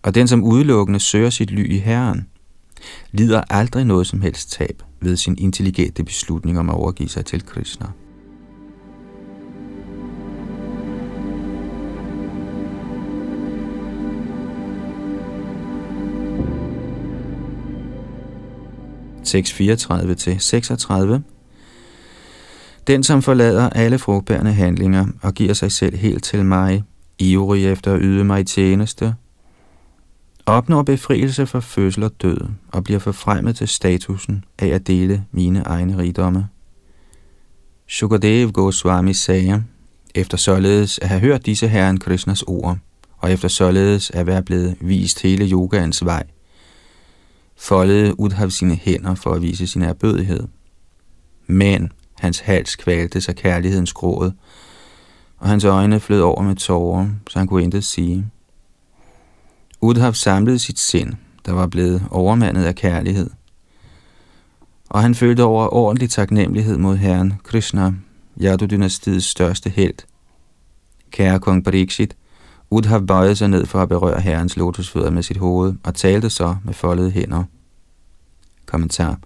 og 0.04 0.16
den 0.16 0.28
som 0.28 0.44
udelukkende 0.44 1.00
søger 1.00 1.30
sit 1.30 1.52
ly 1.52 1.72
i 1.72 1.78
Herren, 1.78 2.28
lider 3.12 3.44
aldrig 3.50 3.86
noget 3.86 4.08
som 4.08 4.22
helst 4.22 4.52
tab 4.52 4.84
ved 5.02 5.18
sin 5.18 5.36
intelligente 5.38 6.04
beslutning 6.04 6.60
om 6.60 6.70
at 6.70 6.76
overgive 6.76 7.10
sig 7.10 7.26
til 7.26 7.46
Krishna. 7.46 7.86
Tekst 19.24 19.54
34 19.54 20.16
til 20.16 20.40
36. 20.40 21.24
Den, 22.88 23.04
som 23.04 23.22
forlader 23.22 23.70
alle 23.70 24.00
frugtbærende 24.00 24.54
handlinger 24.54 25.06
og 25.22 25.34
giver 25.34 25.54
sig 25.54 25.72
selv 25.72 25.98
helt 25.98 26.24
til 26.24 26.46
mig, 26.46 26.84
ivrig 27.20 27.66
efter 27.66 27.94
at 27.94 28.00
yde 28.02 28.24
mig 28.24 28.48
tjeneste, 28.48 29.16
opnår 30.46 30.84
befrielse 30.84 31.48
fra 31.48 31.60
fødsel 31.60 32.04
og 32.04 32.12
død 32.22 32.38
og 32.72 32.84
bliver 32.84 33.00
forfremmet 33.00 33.56
til 33.56 33.68
statusen 33.68 34.46
af 34.60 34.68
at 34.68 34.88
dele 34.88 35.26
mine 35.32 35.62
egne 35.62 35.98
rigdomme. 35.98 36.48
Shukadev 37.88 38.52
Goswami 38.52 39.14
sagde, 39.14 39.64
efter 40.16 40.38
således 40.38 41.00
at 41.00 41.10
have 41.10 41.22
hørt 41.22 41.46
disse 41.46 41.68
herren 41.68 42.00
Krishnas 42.00 42.42
ord 42.42 42.78
og 43.18 43.32
efter 43.32 43.48
således 43.48 44.12
at 44.12 44.28
være 44.28 44.44
blevet 44.44 44.76
vist 44.82 45.22
hele 45.22 45.50
yogaens 45.52 46.06
vej, 46.06 46.24
foldede 47.56 48.20
Udhav 48.20 48.50
sine 48.50 48.76
hænder 48.76 49.16
for 49.16 49.34
at 49.34 49.42
vise 49.42 49.68
sin 49.68 49.82
erbødighed. 49.82 50.48
Men 51.48 51.92
hans 52.18 52.40
hals 52.40 52.76
kvalte 52.76 53.22
sig 53.22 53.36
kærlighedens 53.36 53.94
gråd, 53.94 54.32
og 55.38 55.50
hans 55.50 55.64
øjne 55.64 56.00
flød 56.00 56.22
over 56.22 56.42
med 56.42 56.56
tårer, 56.56 57.10
så 57.30 57.40
han 57.40 57.48
kunne 57.48 57.64
intet 57.64 57.84
sige. 57.84 58.26
Udhav 59.84 60.14
samlede 60.14 60.60
sit 60.60 60.80
sind, 60.80 61.14
der 61.46 61.52
var 61.52 61.68
blevet 61.68 62.04
overmandet 62.12 62.64
af 62.64 62.76
kærlighed, 62.76 63.30
og 64.90 65.02
han 65.02 65.16
følte 65.16 65.44
over 65.44 65.74
ordentlig 65.74 66.10
taknemmelighed 66.10 66.78
mod 66.78 66.98
herren 66.98 67.34
Krishna, 67.44 67.94
Yadu-dynastiets 68.42 69.26
største 69.26 69.70
held. 69.70 69.96
Kære 71.12 71.40
kong 71.40 71.64
Pariksit, 71.64 72.16
Udhav 72.70 73.06
bøjede 73.06 73.36
sig 73.36 73.50
ned 73.50 73.66
for 73.66 73.82
at 73.82 73.90
berøre 73.90 74.22
herrens 74.22 74.58
lotusfødder 74.58 75.10
med 75.10 75.24
sit 75.24 75.38
hoved 75.38 75.74
og 75.84 75.96
talte 75.96 76.30
så 76.30 76.56
med 76.66 76.74
foldede 76.74 77.12
hænder. 77.12 77.44
Kommentar. 78.66 79.20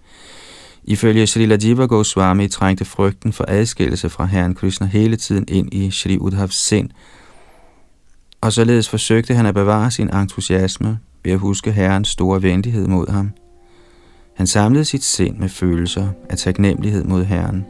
Ifølge 0.84 1.26
Srila 1.26 1.58
Jiva 1.62 1.86
Goswami 1.86 2.48
trængte 2.48 2.84
frygten 2.84 3.32
for 3.32 3.44
adskillelse 3.48 4.08
fra 4.08 4.24
herren 4.24 4.54
Krishna 4.54 4.86
hele 4.86 5.16
tiden 5.16 5.44
ind 5.48 5.74
i 5.74 5.90
Sri 5.90 6.18
Udhavs 6.18 6.66
sind, 6.66 6.90
og 8.40 8.52
således 8.52 8.88
forsøgte 8.88 9.34
han 9.34 9.46
at 9.46 9.54
bevare 9.54 9.90
sin 9.90 10.14
entusiasme 10.14 10.98
ved 11.24 11.32
at 11.32 11.38
huske 11.38 11.72
herrens 11.72 12.08
store 12.08 12.42
venlighed 12.42 12.86
mod 12.86 13.10
ham. 13.10 13.30
Han 14.36 14.46
samlede 14.46 14.84
sit 14.84 15.04
sind 15.04 15.38
med 15.38 15.48
følelser 15.48 16.08
af 16.30 16.38
taknemmelighed 16.38 17.04
mod 17.04 17.24
herren. 17.24 17.66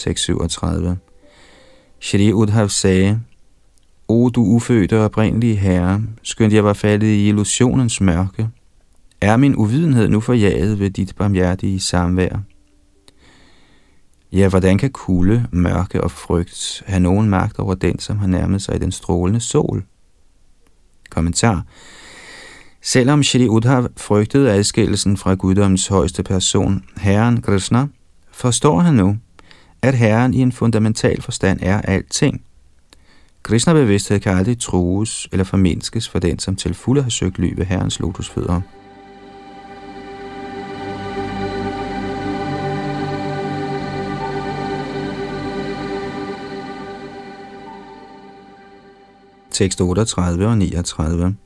637. 0.00 0.98
Shri 2.00 2.32
Udhav 2.32 2.68
sagde, 2.68 3.20
O 4.08 4.28
du 4.28 4.42
ufødte 4.42 4.98
og 4.98 5.04
oprindelige 5.04 5.56
herre, 5.56 6.02
skønt 6.22 6.52
jeg 6.52 6.64
var 6.64 6.72
faldet 6.72 7.06
i 7.06 7.28
illusionens 7.28 8.00
mørke, 8.00 8.48
er 9.20 9.36
min 9.36 9.56
uvidenhed 9.56 10.08
nu 10.08 10.20
forjaget 10.20 10.78
ved 10.78 10.90
dit 10.90 11.16
barmhjertige 11.16 11.80
samvær. 11.80 12.38
Ja, 14.32 14.48
hvordan 14.48 14.78
kan 14.78 14.90
kulde, 14.90 15.46
mørke 15.52 16.04
og 16.04 16.10
frygt 16.10 16.82
have 16.86 17.00
nogen 17.00 17.28
magt 17.28 17.58
over 17.58 17.74
den, 17.74 17.98
som 17.98 18.18
har 18.18 18.26
nærmet 18.26 18.62
sig 18.62 18.80
den 18.80 18.92
strålende 18.92 19.40
sol? 19.40 19.84
Kommentar. 21.10 21.64
Selvom 22.82 23.22
Shri 23.22 23.48
Udhav 23.48 23.88
frygtede 23.96 24.52
adskillelsen 24.52 25.16
fra 25.16 25.34
guddommens 25.34 25.86
højeste 25.86 26.22
person, 26.22 26.84
Herren 26.96 27.42
Krishna, 27.42 27.86
forstår 28.32 28.80
han 28.80 28.94
nu, 28.94 29.16
at 29.82 29.94
Herren 29.94 30.34
i 30.34 30.38
en 30.38 30.52
fundamental 30.52 31.22
forstand 31.22 31.58
er 31.62 31.80
alting. 31.80 32.42
Krishna 33.42 33.72
bevidsthed 33.72 34.20
kan 34.20 34.36
aldrig 34.36 34.58
trues 34.58 35.28
eller 35.32 35.44
formindskes 35.44 36.08
for 36.08 36.18
den, 36.18 36.38
som 36.38 36.56
til 36.56 36.74
fulde 36.74 37.02
har 37.02 37.10
søgt 37.10 37.38
ly 37.38 37.52
ved 37.56 37.64
Herrens 37.64 38.00
lotusfødder. 38.00 38.60
Tekst 49.50 49.80
38 49.80 50.46
og 50.46 50.58
39 50.58 51.36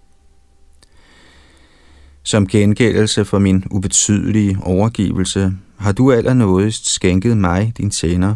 Som 2.23 2.47
gengældelse 2.47 3.25
for 3.25 3.39
min 3.39 3.65
ubetydelige 3.71 4.59
overgivelse 4.63 5.53
har 5.85 5.93
du 5.93 6.13
allernådigst 6.13 6.87
skænket 6.87 7.37
mig, 7.37 7.73
din 7.77 7.91
tjener, 7.91 8.35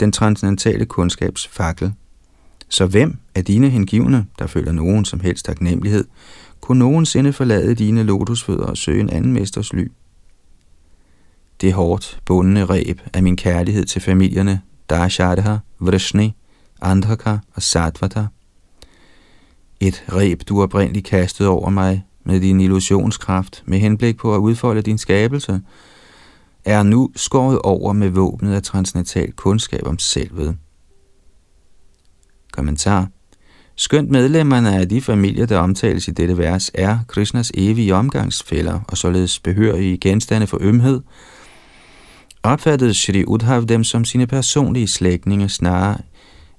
den 0.00 0.12
transcendentale 0.12 0.86
kundskabs 0.86 1.48
fakkel. 1.48 1.92
Så 2.68 2.86
hvem 2.86 3.18
af 3.34 3.44
dine 3.44 3.70
hengivne, 3.70 4.26
der 4.38 4.46
føler 4.46 4.72
nogen 4.72 5.04
som 5.04 5.20
helst 5.20 5.44
taknemmelighed, 5.44 6.04
kunne 6.60 6.78
nogensinde 6.78 7.32
forlade 7.32 7.74
dine 7.74 8.02
lotusfødder 8.02 8.66
og 8.66 8.76
søge 8.76 9.00
en 9.00 9.10
anden 9.10 9.32
mesters 9.32 9.72
ly? 9.72 9.90
Det 11.60 11.72
hårdt 11.72 12.20
bundne 12.24 12.66
reb 12.66 13.00
af 13.12 13.22
min 13.22 13.36
kærlighed 13.36 13.84
til 13.84 14.02
familierne 14.02 14.60
Darshadha, 14.90 15.56
Vrishni, 15.78 16.34
Andhaka 16.82 17.38
og 17.54 17.62
Satvata. 17.62 18.26
Et 19.80 20.04
reb, 20.12 20.42
du 20.48 20.62
oprindeligt 20.62 21.06
kastede 21.06 21.48
over 21.48 21.70
mig 21.70 22.04
med 22.24 22.40
din 22.40 22.60
illusionskraft 22.60 23.62
med 23.66 23.78
henblik 23.78 24.16
på 24.16 24.34
at 24.34 24.38
udfolde 24.38 24.82
din 24.82 24.98
skabelse– 24.98 25.60
er 26.64 26.82
nu 26.82 27.10
skåret 27.16 27.58
over 27.58 27.92
med 27.92 28.08
våbnet 28.08 28.54
af 28.54 28.62
transnatal 28.62 29.32
kundskab 29.32 29.86
om 29.86 29.98
selvet. 29.98 30.56
Kommentar 32.52 33.08
Skønt 33.76 34.10
medlemmerne 34.10 34.76
af 34.76 34.88
de 34.88 35.00
familier, 35.00 35.46
der 35.46 35.58
omtales 35.58 36.08
i 36.08 36.10
dette 36.10 36.38
vers, 36.38 36.70
er 36.74 36.98
Krishnas 37.08 37.52
evige 37.54 37.94
omgangsfælder 37.94 38.80
og 38.88 38.96
således 38.96 39.38
behørige 39.38 39.98
genstande 39.98 40.46
for 40.46 40.58
ømhed, 40.60 41.00
opfattede 42.42 42.94
Shri 42.94 43.24
Udhav 43.24 43.64
dem 43.64 43.84
som 43.84 44.04
sine 44.04 44.26
personlige 44.26 44.88
slægtninge 44.88 45.48
snarere 45.48 45.98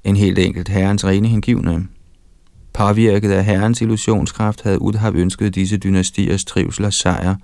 end 0.03 0.18
helt 0.18 0.39
enkelt 0.39 0.70
herrens 0.70 1.06
rene 1.06 1.28
hengivne. 1.28 1.88
Påvirket 2.74 3.32
af 3.32 3.45
herrens 3.45 3.82
illusionskraft 3.82 4.62
havde 4.62 4.82
Udhav 4.82 5.16
ønsket 5.16 5.56
disse 5.56 5.78
dynastiers 5.78 6.45
trivsel 6.45 6.86
og 6.86 6.93
sejr, 6.93 7.36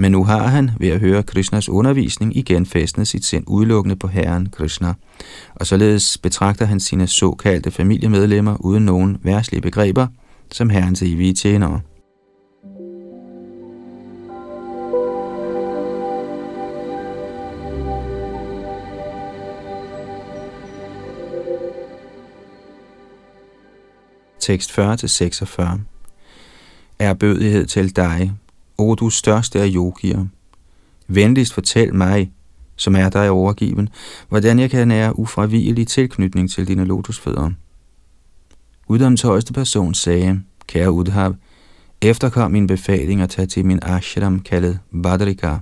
men 0.00 0.12
nu 0.12 0.24
har 0.24 0.46
han, 0.46 0.70
ved 0.78 0.88
at 0.88 1.00
høre 1.00 1.22
Krishnas 1.22 1.68
undervisning, 1.68 2.36
igen 2.36 2.66
fastnet 2.66 3.08
sit 3.08 3.24
sind 3.24 3.44
udelukkende 3.46 3.96
på 3.96 4.08
Herren 4.08 4.48
Krishna, 4.52 4.94
og 5.54 5.66
således 5.66 6.18
betragter 6.18 6.64
han 6.64 6.80
sine 6.80 7.06
såkaldte 7.06 7.70
familiemedlemmer 7.70 8.56
uden 8.60 8.84
nogen 8.84 9.18
værtslige 9.22 9.60
begreber 9.60 10.06
som 10.52 10.70
Herrens 10.70 11.02
evige 11.02 11.34
tjenere. 11.34 11.80
Tekst 24.40 24.78
40-46 24.78 25.78
Er 26.98 27.14
bødighed 27.14 27.66
til 27.66 27.96
dig, 27.96 28.32
o 28.78 28.94
du 28.94 29.10
største 29.10 29.60
af 29.60 29.70
yogier, 29.74 30.26
venligst 31.08 31.54
fortæl 31.54 31.94
mig, 31.94 32.32
som 32.76 32.96
er 32.96 33.08
dig 33.08 33.30
overgiven, 33.30 33.88
hvordan 34.28 34.58
jeg 34.58 34.70
kan 34.70 34.88
nære 34.88 35.18
ufravigelig 35.18 35.86
tilknytning 35.86 36.50
til 36.50 36.68
dine 36.68 36.84
lotusfødder. 36.84 37.50
Uddoms 38.88 39.22
højeste 39.22 39.52
person 39.52 39.94
sagde, 39.94 40.40
kære 40.66 40.92
Udhav, 40.92 41.34
efterkom 42.02 42.50
min 42.50 42.66
befaling 42.66 43.20
at 43.20 43.30
tage 43.30 43.46
til 43.46 43.66
min 43.66 43.78
ashram 43.82 44.40
kaldet 44.40 44.78
Badrika. 45.02 45.56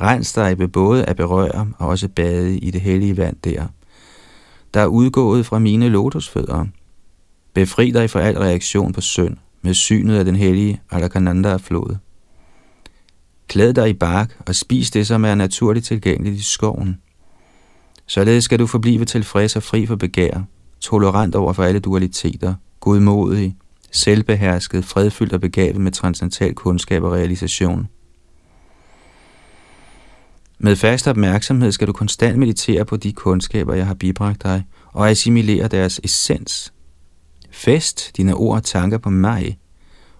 Rens 0.00 0.32
dig 0.32 0.58
ved 0.58 0.68
både 0.68 1.04
at 1.04 1.16
berøre 1.16 1.68
og 1.78 1.88
også 1.88 2.08
bade 2.08 2.58
i 2.58 2.70
det 2.70 2.80
hellige 2.80 3.16
vand 3.16 3.36
der, 3.44 3.66
der 4.74 4.80
er 4.80 4.86
udgået 4.86 5.46
fra 5.46 5.58
mine 5.58 5.88
lotusfødder. 5.88 6.66
Befri 7.54 7.90
dig 7.90 8.10
fra 8.10 8.20
al 8.20 8.38
reaktion 8.38 8.92
på 8.92 9.00
synd 9.00 9.36
med 9.62 9.74
synet 9.74 10.18
af 10.18 10.24
den 10.24 10.36
hellige 10.36 10.80
Alakananda-flod. 10.90 11.96
Klæd 13.54 13.74
dig 13.74 13.88
i 13.90 13.92
bark 13.92 14.36
og 14.46 14.54
spis 14.54 14.90
det, 14.90 15.06
som 15.06 15.24
er 15.24 15.34
naturligt 15.34 15.86
tilgængeligt 15.86 16.36
i 16.36 16.42
skoven. 16.42 16.98
Således 18.06 18.44
skal 18.44 18.58
du 18.58 18.66
forblive 18.66 19.04
tilfreds 19.04 19.56
og 19.56 19.62
fri 19.62 19.86
for 19.86 19.96
begær, 19.96 20.42
tolerant 20.80 21.34
over 21.34 21.52
for 21.52 21.64
alle 21.64 21.80
dualiteter, 21.80 22.54
godmodig, 22.80 23.56
selvbehersket, 23.90 24.84
fredfyldt 24.84 25.32
og 25.32 25.40
begavet 25.40 25.76
med 25.76 25.92
transcendental 25.92 26.54
kundskab 26.54 27.02
og 27.02 27.12
realisation. 27.12 27.88
Med 30.58 30.76
fast 30.76 31.08
opmærksomhed 31.08 31.72
skal 31.72 31.86
du 31.86 31.92
konstant 31.92 32.38
meditere 32.38 32.84
på 32.84 32.96
de 32.96 33.12
kundskaber, 33.12 33.74
jeg 33.74 33.86
har 33.86 33.94
bibragt 33.94 34.42
dig, 34.42 34.64
og 34.86 35.10
assimilere 35.10 35.68
deres 35.68 36.00
essens. 36.04 36.72
Fest 37.50 38.16
dine 38.16 38.34
ord 38.34 38.56
og 38.56 38.64
tanker 38.64 38.98
på 38.98 39.10
mig, 39.10 39.58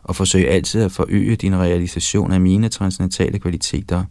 og 0.04 0.16
forsøg 0.16 0.48
altid 0.50 0.82
at 0.82 0.92
forøge 0.92 1.36
din 1.36 1.56
realisation 1.56 2.32
af 2.32 2.40
mine 2.40 2.68
transcendentale 2.68 3.38
kvaliteter. 3.38 4.04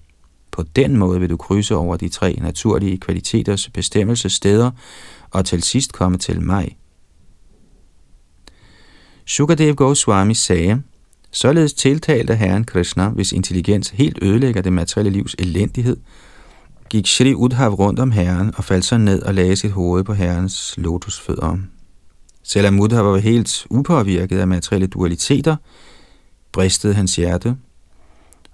På 0.51 0.63
den 0.75 0.97
måde 0.97 1.19
vil 1.19 1.29
du 1.29 1.37
krydse 1.37 1.75
over 1.75 1.97
de 1.97 2.09
tre 2.09 2.37
naturlige 2.41 2.97
kvaliteters 2.97 3.69
bestemmelsessteder 3.69 4.71
og 5.31 5.45
til 5.45 5.63
sidst 5.63 5.93
komme 5.93 6.17
til 6.17 6.41
mig. 6.41 6.77
Sukadev 9.25 9.75
Goswami 9.75 10.33
sagde, 10.33 10.81
således 11.31 11.73
tiltalte 11.73 12.35
Herren 12.35 12.63
Krishna, 12.63 13.09
hvis 13.09 13.31
intelligens 13.31 13.89
helt 13.89 14.19
ødelægger 14.21 14.61
det 14.61 14.73
materielle 14.73 15.11
livs 15.11 15.35
elendighed, 15.39 15.97
gik 16.89 17.07
Shri 17.07 17.33
Udhav 17.33 17.73
rundt 17.73 17.99
om 17.99 18.11
herren 18.11 18.53
og 18.57 18.63
faldt 18.63 18.85
så 18.85 18.97
ned 18.97 19.21
og 19.21 19.33
lagde 19.33 19.55
sit 19.55 19.71
hoved 19.71 20.03
på 20.03 20.13
herrens 20.13 20.73
lotusfødder. 20.77 21.57
Selvom 22.43 22.79
Udhav 22.79 23.05
var 23.05 23.17
helt 23.17 23.67
upåvirket 23.69 24.39
af 24.39 24.47
materielle 24.47 24.87
dualiteter, 24.87 25.55
bristede 26.51 26.93
hans 26.93 27.15
hjerte, 27.15 27.55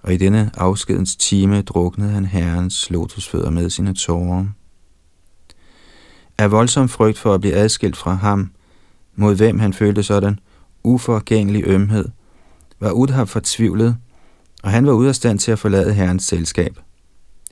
og 0.02 0.14
i 0.14 0.16
denne 0.16 0.50
afskedens 0.54 1.16
time 1.16 1.62
druknede 1.62 2.10
han 2.10 2.24
herrens 2.24 2.90
lotusfødder 2.90 3.50
med 3.50 3.70
sine 3.70 3.94
tårer. 3.94 4.46
Af 6.38 6.50
voldsom 6.50 6.88
frygt 6.88 7.18
for 7.18 7.34
at 7.34 7.40
blive 7.40 7.54
adskilt 7.54 7.96
fra 7.96 8.14
ham, 8.14 8.50
mod 9.16 9.36
hvem 9.36 9.58
han 9.58 9.72
følte 9.72 10.02
sådan 10.02 10.38
uforgængelig 10.82 11.62
ømhed, 11.66 12.08
var 12.80 12.90
Udhav 12.90 13.26
fortvivlet, 13.26 13.96
og 14.62 14.70
han 14.70 14.86
var 14.86 14.92
ude 14.92 15.08
af 15.08 15.14
stand 15.14 15.38
til 15.38 15.52
at 15.52 15.58
forlade 15.58 15.94
herrens 15.94 16.24
selskab. 16.24 16.78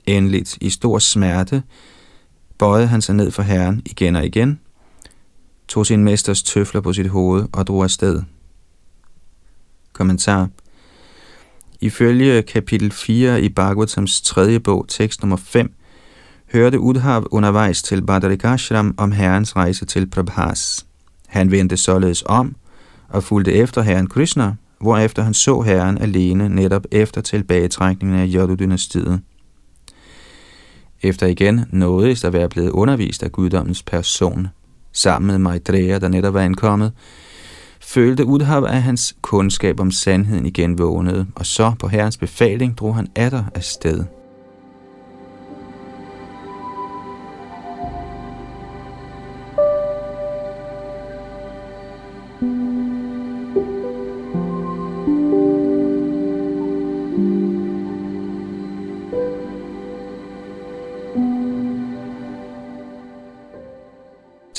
Endeligt, 0.05 0.57
i 0.61 0.69
stor 0.69 0.99
smerte, 0.99 1.63
bøjede 2.57 2.87
han 2.87 3.01
sig 3.01 3.15
ned 3.15 3.31
for 3.31 3.43
herren 3.43 3.81
igen 3.85 4.15
og 4.15 4.25
igen, 4.25 4.59
tog 5.69 5.85
sin 5.85 6.03
mesters 6.03 6.43
tøfler 6.43 6.81
på 6.81 6.93
sit 6.93 7.07
hoved 7.07 7.45
og 7.53 7.67
drog 7.67 7.83
afsted. 7.83 8.21
Kommentar 9.93 10.49
Ifølge 11.81 12.41
kapitel 12.41 12.91
4 12.91 13.41
i 13.41 13.49
Bhagavatams 13.49 14.21
tredje 14.21 14.59
bog, 14.59 14.85
tekst 14.87 15.21
nummer 15.21 15.37
5, 15.37 15.73
hørte 16.53 16.79
Udhav 16.79 17.27
undervejs 17.31 17.83
til 17.83 18.05
Badarikashram 18.05 18.95
om 18.97 19.11
herrens 19.11 19.55
rejse 19.55 19.85
til 19.85 20.09
Prabhas. 20.09 20.85
Han 21.27 21.51
vendte 21.51 21.77
således 21.77 22.23
om 22.25 22.55
og 23.09 23.23
fulgte 23.23 23.53
efter 23.53 23.81
herren 23.81 24.07
Krishna, 24.07 24.55
hvorefter 24.81 25.23
han 25.23 25.33
så 25.33 25.61
herren 25.61 25.97
alene 25.97 26.49
netop 26.49 26.85
efter 26.91 27.21
tilbagetrækningen 27.21 28.19
af 28.19 28.27
Yadu-dynastiet. 28.27 29.19
Efter 31.01 31.27
igen 31.27 31.65
nåede 31.71 32.27
at 32.27 32.33
være 32.33 32.49
blevet 32.49 32.69
undervist 32.69 33.23
af 33.23 33.31
guddommens 33.31 33.83
person, 33.83 34.47
sammen 34.93 35.27
med 35.27 35.37
Maitreya, 35.37 35.99
der 35.99 36.07
netop 36.07 36.33
var 36.33 36.41
ankommet, 36.41 36.91
følte 37.81 38.25
Udhav, 38.25 38.65
at 38.69 38.81
hans 38.81 39.15
kundskab 39.21 39.79
om 39.79 39.91
sandheden 39.91 40.45
igen 40.45 40.77
vågnede, 40.77 41.27
og 41.35 41.45
så 41.45 41.73
på 41.79 41.87
herrens 41.87 42.17
befaling 42.17 42.77
drog 42.77 42.95
han 42.95 43.07
atter 43.15 43.43
afsted. 43.55 44.05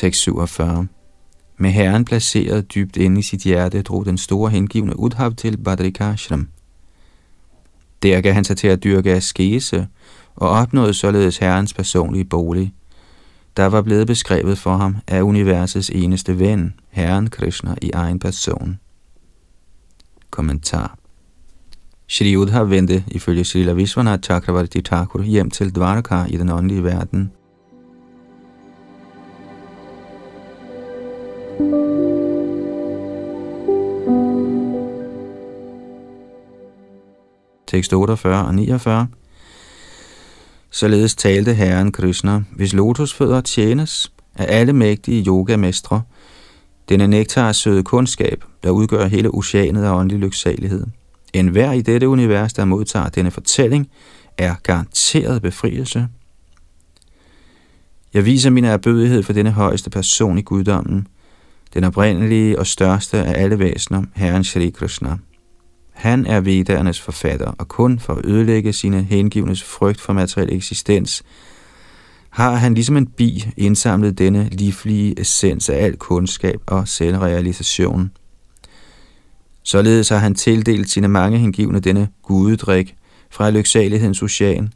Tekst 0.00 0.20
47 0.20 0.86
med 1.56 1.70
herren 1.70 2.04
placeret 2.04 2.74
dybt 2.74 2.96
inde 2.96 3.18
i 3.18 3.22
sit 3.22 3.42
hjerte, 3.42 3.82
drog 3.82 4.06
den 4.06 4.18
store 4.18 4.50
hengivne 4.50 4.98
Udhav 4.98 5.34
til 5.34 5.56
Badrikashram. 5.56 6.48
Der 8.02 8.20
gav 8.20 8.32
han 8.32 8.44
sig 8.44 8.56
til 8.56 8.68
at 8.68 8.84
dyrke 8.84 9.12
askese, 9.12 9.88
og 10.36 10.48
opnåede 10.48 10.94
således 10.94 11.38
herrens 11.38 11.74
personlige 11.74 12.24
bolig, 12.24 12.74
der 13.56 13.66
var 13.66 13.82
blevet 13.82 14.06
beskrevet 14.06 14.58
for 14.58 14.76
ham 14.76 14.96
af 15.08 15.22
universets 15.22 15.90
eneste 15.90 16.38
ven, 16.38 16.74
herren 16.90 17.30
Krishna 17.30 17.74
i 17.82 17.90
egen 17.90 18.18
person. 18.18 18.78
Kommentar 20.30 20.98
Shri 22.08 22.36
Udhav 22.36 22.70
vendte 22.70 23.04
ifølge 23.08 23.44
Srila 23.44 23.72
Vishwanath 23.72 24.22
Chakravarti 24.22 24.82
Thakur 24.82 25.22
hjem 25.22 25.50
til 25.50 25.74
Dvaraka 25.74 26.24
i 26.24 26.36
den 26.36 26.48
åndelige 26.48 26.84
verden– 26.84 27.32
tekst 37.70 37.92
48 37.92 38.46
og 38.46 38.54
49. 38.54 39.08
Således 40.70 41.14
talte 41.14 41.54
Herren 41.54 41.92
Krishna, 41.92 42.42
hvis 42.56 42.72
lotusfødder 42.72 43.40
tjenes 43.40 44.12
af 44.36 44.58
alle 44.58 44.72
mægtige 44.72 45.24
yogamestre, 45.26 46.02
denne 46.88 47.06
nektar 47.06 47.52
søde 47.52 47.82
kundskab, 47.82 48.44
der 48.62 48.70
udgør 48.70 49.06
hele 49.06 49.34
oceanet 49.34 49.84
af 49.84 49.90
åndelig 49.90 50.18
lyksalighed. 50.18 50.86
En 51.32 51.48
hver 51.48 51.72
i 51.72 51.82
dette 51.82 52.08
univers, 52.08 52.52
der 52.52 52.64
modtager 52.64 53.08
denne 53.08 53.30
fortælling, 53.30 53.88
er 54.38 54.54
garanteret 54.62 55.42
befrielse. 55.42 56.08
Jeg 58.14 58.24
viser 58.24 58.50
min 58.50 58.64
erbødighed 58.64 59.22
for 59.22 59.32
denne 59.32 59.50
højeste 59.50 59.90
person 59.90 60.38
i 60.38 60.42
guddommen, 60.42 61.06
den 61.74 61.84
oprindelige 61.84 62.58
og 62.58 62.66
største 62.66 63.18
af 63.18 63.42
alle 63.42 63.58
væsener, 63.58 64.02
Herren 64.14 64.44
Shri 64.44 64.70
Krishna. 64.70 65.16
Han 65.92 66.26
er 66.26 66.40
Vedernes 66.40 67.00
forfatter, 67.00 67.52
og 67.58 67.68
kun 67.68 67.98
for 67.98 68.14
at 68.14 68.26
ødelægge 68.26 68.72
sine 68.72 69.02
hengivnes 69.02 69.62
frygt 69.62 70.00
for 70.00 70.12
materiel 70.12 70.52
eksistens, 70.52 71.22
har 72.30 72.54
han 72.54 72.74
ligesom 72.74 72.96
en 72.96 73.06
bi 73.06 73.44
indsamlet 73.56 74.18
denne 74.18 74.48
livlige 74.52 75.20
essens 75.20 75.68
af 75.68 75.84
al 75.84 75.96
kundskab 75.96 76.60
og 76.66 76.88
selvrealisation. 76.88 78.10
Således 79.62 80.08
har 80.08 80.18
han 80.18 80.34
tildelt 80.34 80.90
sine 80.90 81.08
mange 81.08 81.38
hengivne 81.38 81.80
denne 81.80 82.08
gudedrik 82.22 82.96
fra 83.30 83.50
lyksalighedens 83.50 84.22
ocean, 84.22 84.72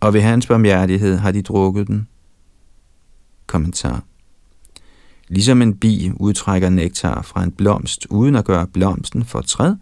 og 0.00 0.14
ved 0.14 0.20
hans 0.20 0.46
barmhjertighed 0.46 1.16
har 1.16 1.32
de 1.32 1.42
drukket 1.42 1.86
den. 1.86 2.08
Kommentar 3.46 4.02
Ligesom 5.32 5.62
en 5.62 5.74
bi 5.74 6.12
udtrækker 6.16 6.68
nektar 6.68 7.22
fra 7.22 7.42
en 7.42 7.50
blomst 7.50 8.06
uden 8.10 8.36
at 8.36 8.44
gøre 8.44 8.66
blomsten 8.66 9.24
for 9.24 9.40
træd, 9.40 9.74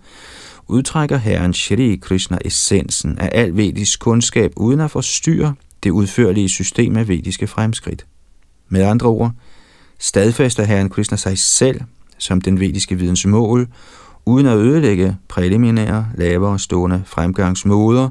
udtrækker 0.69 1.17
Herren 1.17 1.55
Shri 1.55 1.99
Krishna 2.03 2.39
essensen 2.45 3.19
af 3.19 3.29
al 3.33 3.57
vedisk 3.57 4.01
kundskab 4.01 4.53
uden 4.57 4.81
at 4.81 4.91
forstyrre 4.91 5.55
det 5.83 5.91
udførlige 5.91 6.49
system 6.49 6.97
af 6.97 7.09
vediske 7.09 7.47
fremskridt. 7.47 8.07
Med 8.69 8.83
andre 8.83 9.09
ord, 9.09 9.33
stadfæster 9.99 10.65
Herren 10.65 10.89
Krishna 10.89 11.17
sig 11.17 11.39
selv 11.39 11.81
som 12.19 12.41
den 12.41 12.61
vediske 12.61 12.99
videns 12.99 13.27
mål, 13.27 13.69
uden 14.27 14.47
at 14.47 14.57
ødelægge 14.57 15.17
præliminære, 15.29 16.07
lavere 16.15 16.59
stående 16.59 17.03
fremgangsmåder, 17.07 18.09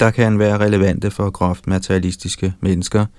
der 0.00 0.10
kan 0.10 0.38
være 0.38 0.58
relevante 0.58 1.10
for 1.10 1.30
groft 1.30 1.66
materialistiske 1.66 2.52
mennesker– 2.60 3.06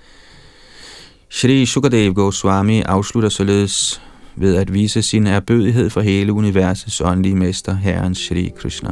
Shri 1.36 1.66
Sukadev 1.66 2.14
Goswami 2.14 2.80
afslutter 2.80 3.28
således 3.28 4.02
ved 4.36 4.56
at 4.56 4.72
vise 4.72 5.02
sin 5.02 5.26
erbødighed 5.26 5.90
for 5.90 6.00
hele 6.00 6.32
universets 6.32 7.00
åndelige 7.00 7.36
mester, 7.36 7.74
Herren 7.74 8.14
Shri 8.14 8.52
Krishna. 8.56 8.90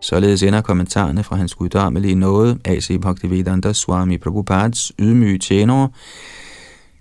Således 0.00 0.42
ender 0.42 0.60
kommentarerne 0.60 1.24
fra 1.24 1.36
hans 1.36 1.54
guddommelige 1.54 2.14
nåde, 2.14 2.58
A.C. 2.64 2.98
Bhaktivedanta 3.02 3.72
Swami 3.72 4.18
Prabhupads 4.18 4.92
ydmyge 4.98 5.38
tjenere, 5.38 5.88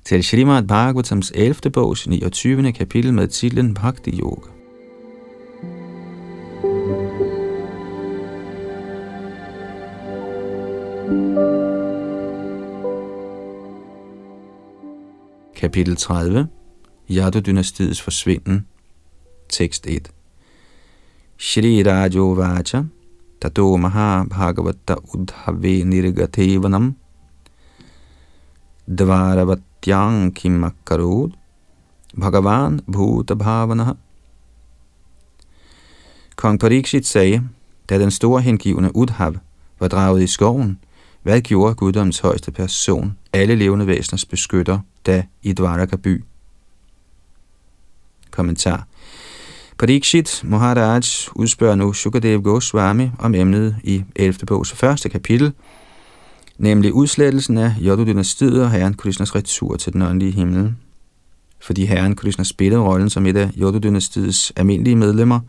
til 0.05 0.23
Srimad 0.23 0.63
Bhagavatams 0.63 1.31
11. 1.35 1.71
bogs 1.73 2.07
29. 2.07 2.71
kapitel 2.73 3.13
med 3.13 3.27
titlen 3.27 3.73
Bhakti 3.73 4.19
Yoga. 4.19 4.52
Kapitel 15.55 15.95
30 15.95 16.47
Yadu-dynastiets 17.09 18.01
forsvinden. 18.01 18.67
Tekst 19.49 19.85
1 19.85 20.11
Shri 21.37 21.83
Rajo 21.83 22.33
Vacha 22.33 22.83
Tato 23.41 23.77
Maha 23.77 24.23
Bhagavata 24.23 24.95
Udhave 25.13 25.83
Nirgatevanam. 25.83 26.95
Dvaravatyang 28.87 30.33
Kimakarod 30.35 31.31
Bhagavan 32.15 32.81
Bhuta 32.91 33.35
Bhavanaha. 33.35 33.93
Kong 36.35 36.59
Pariksit 36.59 37.05
sagde, 37.05 37.43
da 37.89 37.99
den 37.99 38.11
store 38.11 38.41
hengivne 38.41 38.95
Udhav 38.95 39.33
var 39.79 39.87
draget 39.87 40.23
i 40.23 40.27
skoven, 40.27 40.79
hvad 41.23 41.41
gjorde 41.41 41.75
guddoms 41.75 42.19
højeste 42.19 42.51
person, 42.51 43.17
alle 43.33 43.55
levende 43.55 43.87
væseners 43.87 44.25
beskytter, 44.25 44.79
da 45.05 45.23
i 45.43 45.53
Dvaraka 45.53 45.95
by? 45.95 46.23
Kommentar 48.31 48.87
Parikshit 49.77 50.41
Maharaj 50.43 51.01
udspørger 51.35 51.75
nu 51.75 51.93
Shukadev 51.93 52.41
Goswami 52.41 53.09
om 53.19 53.35
emnet 53.35 53.75
i 53.83 54.03
11. 54.15 54.45
bogs 54.47 54.71
første 54.71 55.09
kapitel, 55.09 55.53
nemlig 56.57 56.93
udslettelsen 56.93 57.57
af 57.57 57.75
Yodu-dynastiet 57.81 58.63
og 58.63 58.71
herren 58.71 58.93
Krishnas 58.93 59.35
retur 59.35 59.75
til 59.75 59.93
den 59.93 60.01
åndelige 60.01 60.31
himmel. 60.31 60.75
fordi 61.59 61.85
herren 61.85 62.15
Krishna 62.15 62.43
spillede 62.43 62.81
rollen 62.81 63.09
som 63.09 63.25
et 63.25 63.37
af 63.37 63.49
Yodu-dynastiets 63.57 64.51
almindelige 64.55 64.95
medlemmer, 64.95 65.39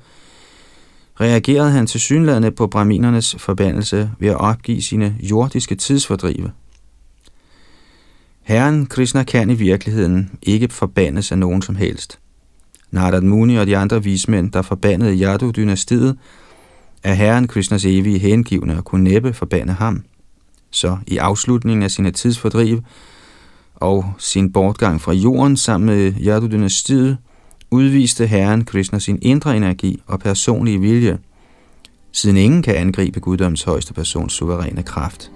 reagerede 1.21 1.71
han 1.71 1.87
til 1.87 2.01
synlædende 2.01 2.51
på 2.51 2.67
brahminernes 2.67 3.37
forbandelse 3.39 4.11
ved 4.19 4.29
at 4.29 4.37
opgive 4.37 4.83
sine 4.83 5.17
jordiske 5.23 5.75
tidsfordrive. 5.75 6.51
Herren 8.43 8.87
Krishna 8.87 9.23
kan 9.23 9.51
i 9.51 9.55
virkeligheden 9.55 10.31
ikke 10.43 10.69
forbandes 10.69 11.33
af 11.33 11.39
nogen 11.39 11.63
som 11.63 11.77
helst. 11.77 12.19
Narad 12.91 13.21
Muni 13.21 13.57
og 13.57 13.67
de 13.67 13.77
andre 13.77 14.03
vismænd, 14.03 14.53
der 14.53 14.63
forbandede 14.63 15.25
Yadu-dynastiet, 15.25 16.17
er 17.03 17.15
herren 17.15 17.49
Krishnas 17.49 17.85
evige 17.85 18.19
hengivne 18.19 18.77
og 18.77 18.85
kunne 18.85 19.05
næppe 19.05 19.33
forbande 19.33 19.73
ham. 19.73 20.03
Så 20.71 20.99
i 21.07 21.17
afslutningen 21.17 21.83
af 21.83 21.91
sine 21.91 22.11
tidsfordriv 22.11 22.81
og 23.75 24.13
sin 24.19 24.53
bortgang 24.53 25.01
fra 25.01 25.13
jorden 25.13 25.57
sammen 25.57 25.87
med 25.87 26.13
Yadu-dynastiet, 26.13 27.17
udviste 27.75 28.27
herren 28.27 28.65
Krishna 28.65 28.99
sin 28.99 29.19
indre 29.23 29.57
energi 29.57 30.03
og 30.07 30.21
personlige 30.21 30.81
vilje, 30.81 31.19
siden 32.13 32.37
ingen 32.37 32.63
kan 32.63 32.75
angribe 32.75 33.21
guddoms 33.21 33.63
højeste 33.63 33.95
persons 33.95 34.33
suveræne 34.33 34.83
kraft. 34.83 35.31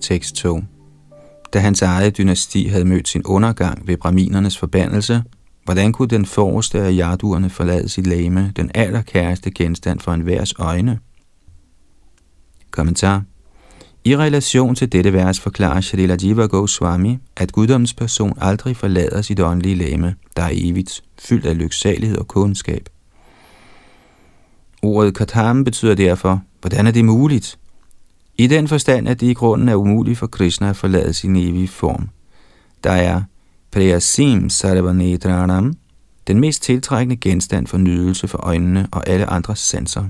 Tekst 0.00 0.34
2 0.34 0.60
da 1.52 1.58
hans 1.58 1.82
eget 1.82 2.18
dynasti 2.18 2.66
havde 2.66 2.84
mødt 2.84 3.08
sin 3.08 3.22
undergang 3.24 3.86
ved 3.86 3.96
braminernes 3.96 4.58
forbandelse, 4.58 5.22
hvordan 5.64 5.92
kunne 5.92 6.08
den 6.08 6.26
forreste 6.26 6.80
af 6.80 6.96
jarduerne 6.96 7.50
forlade 7.50 7.88
sit 7.88 8.06
lame, 8.06 8.52
den 8.56 8.70
allerkæreste 8.74 9.50
genstand 9.50 10.00
for 10.00 10.12
enhvers 10.12 10.54
øjne? 10.58 10.98
Kommentar 12.70 13.22
i 14.04 14.16
relation 14.16 14.74
til 14.74 14.92
dette 14.92 15.12
vers 15.12 15.40
forklarer 15.40 15.80
Shalila 15.80 16.16
Jiva 16.22 16.46
Goswami, 16.46 17.18
at 17.36 17.52
guddommens 17.52 17.94
person 17.94 18.38
aldrig 18.40 18.76
forlader 18.76 19.22
sit 19.22 19.40
åndelige 19.40 19.74
lame, 19.74 20.14
der 20.36 20.42
er 20.42 20.50
evigt, 20.52 21.02
fyldt 21.18 21.46
af 21.46 21.58
lyksalighed 21.58 22.18
og 22.18 22.28
kundskab. 22.28 22.88
Ordet 24.82 25.14
katam 25.14 25.64
betyder 25.64 25.94
derfor, 25.94 26.42
hvordan 26.60 26.86
er 26.86 26.90
det 26.90 27.04
muligt? 27.04 27.58
I 28.42 28.46
den 28.46 28.68
forstand, 28.68 29.08
at 29.08 29.20
det 29.20 29.26
i 29.26 29.34
grunden 29.34 29.68
er 29.68 29.74
umuligt 29.74 30.18
for 30.18 30.26
Krishna 30.26 30.70
at 30.70 30.76
forlade 30.76 31.12
sin 31.12 31.36
evige 31.36 31.68
form. 31.68 32.08
Der 32.84 32.90
er 32.90 33.22
Priyasim 33.70 34.48
Sarvanetranam, 34.48 35.74
den 36.26 36.40
mest 36.40 36.62
tiltrækkende 36.62 37.16
genstand 37.16 37.66
for 37.66 37.78
nydelse 37.78 38.28
for 38.28 38.38
øjnene 38.38 38.88
og 38.92 39.08
alle 39.08 39.26
andre 39.26 39.56
sanser. 39.56 40.04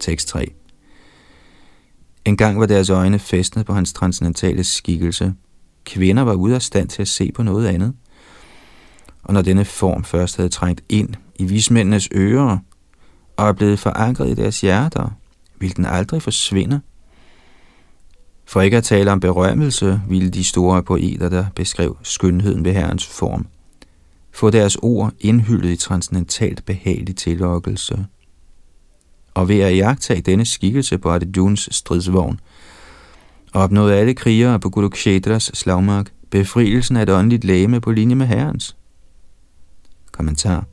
Tekst 0.00 0.28
3 0.28 0.52
En 2.24 2.36
gang 2.36 2.60
var 2.60 2.66
deres 2.66 2.90
øjne 2.90 3.18
festnet 3.18 3.66
på 3.66 3.72
hans 3.72 3.92
transcendentale 3.92 4.64
skikkelse, 4.64 5.34
kvinder 5.84 6.22
var 6.22 6.34
ude 6.34 6.54
af 6.54 6.62
stand 6.62 6.88
til 6.88 7.02
at 7.02 7.08
se 7.08 7.32
på 7.32 7.42
noget 7.42 7.66
andet. 7.66 7.94
Og 9.22 9.34
når 9.34 9.42
denne 9.42 9.64
form 9.64 10.04
først 10.04 10.36
havde 10.36 10.48
trængt 10.48 10.82
ind 10.88 11.14
i 11.34 11.44
vismændenes 11.44 12.08
ører 12.14 12.58
og 13.36 13.48
er 13.48 13.52
blevet 13.52 13.78
forankret 13.78 14.30
i 14.30 14.34
deres 14.34 14.60
hjerter, 14.60 15.10
vil 15.58 15.76
den 15.76 15.84
aldrig 15.84 16.22
forsvinde. 16.22 16.80
For 18.44 18.60
ikke 18.60 18.76
at 18.76 18.84
tale 18.84 19.12
om 19.12 19.20
berømmelse, 19.20 20.00
ville 20.08 20.30
de 20.30 20.44
store 20.44 20.82
poeter, 20.82 21.28
der 21.28 21.46
beskrev 21.54 21.96
skønheden 22.02 22.64
ved 22.64 22.72
Herrens 22.72 23.06
form, 23.06 23.46
få 24.32 24.50
deres 24.50 24.76
ord 24.82 25.12
indhyldet 25.20 25.70
i 25.70 25.76
transcendentalt 25.76 26.64
behagelig 26.64 27.16
tillokkelse. 27.16 28.06
Og 29.34 29.48
ved 29.48 29.60
at 29.60 29.76
jagtage 29.76 30.20
denne 30.20 30.46
skikkelse 30.46 30.98
på 30.98 31.10
Arjuns 31.10 31.68
stridsvogn, 31.72 32.40
opnåede 33.52 33.96
alle 33.96 34.14
krigere 34.14 34.60
på 34.60 34.70
Kurukshetras 34.70 35.50
slagmark 35.54 36.12
befrielsen 36.30 36.96
af 36.96 37.02
et 37.02 37.10
åndeligt 37.10 37.44
læme 37.44 37.80
på 37.80 37.90
linje 37.90 38.14
med 38.14 38.26
herrens. 38.26 38.76
Kommentar 40.12 40.64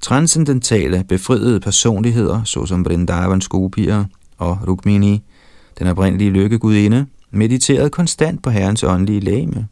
Transcendentale, 0.00 1.04
befriede 1.08 1.60
personligheder, 1.60 2.44
såsom 2.44 2.84
Vrindavans 2.84 3.48
gopier 3.48 4.04
og 4.38 4.58
Rukmini, 4.68 5.22
den 5.78 5.86
oprindelige 5.86 6.30
lykkegudinde, 6.30 7.06
mediterede 7.30 7.90
konstant 7.90 8.42
på 8.42 8.50
herrens 8.50 8.84
åndelige 8.84 9.20
læme. 9.20 9.68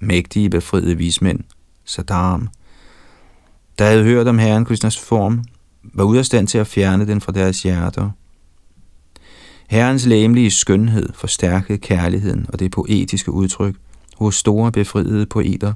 Mægtige 0.00 0.50
befriede 0.50 0.96
vismænd, 0.96 1.40
Sadam, 1.84 2.48
der 3.78 3.84
havde 3.84 4.04
hørt 4.04 4.28
om 4.28 4.38
herren 4.38 4.64
Krishnas 4.64 4.98
form, 4.98 5.44
var 5.82 6.04
ude 6.04 6.18
af 6.18 6.26
stand 6.26 6.48
til 6.48 6.58
at 6.58 6.66
fjerne 6.66 7.06
den 7.06 7.20
fra 7.20 7.32
deres 7.32 7.62
hjerter– 7.62 8.10
Herrens 9.74 10.06
læmelige 10.06 10.50
skønhed 10.50 11.08
forstærkede 11.14 11.78
kærligheden 11.78 12.46
og 12.48 12.58
det 12.58 12.70
poetiske 12.70 13.30
udtryk 13.30 13.74
hos 14.16 14.34
store 14.34 14.72
befriede 14.72 15.26
poeter, 15.26 15.72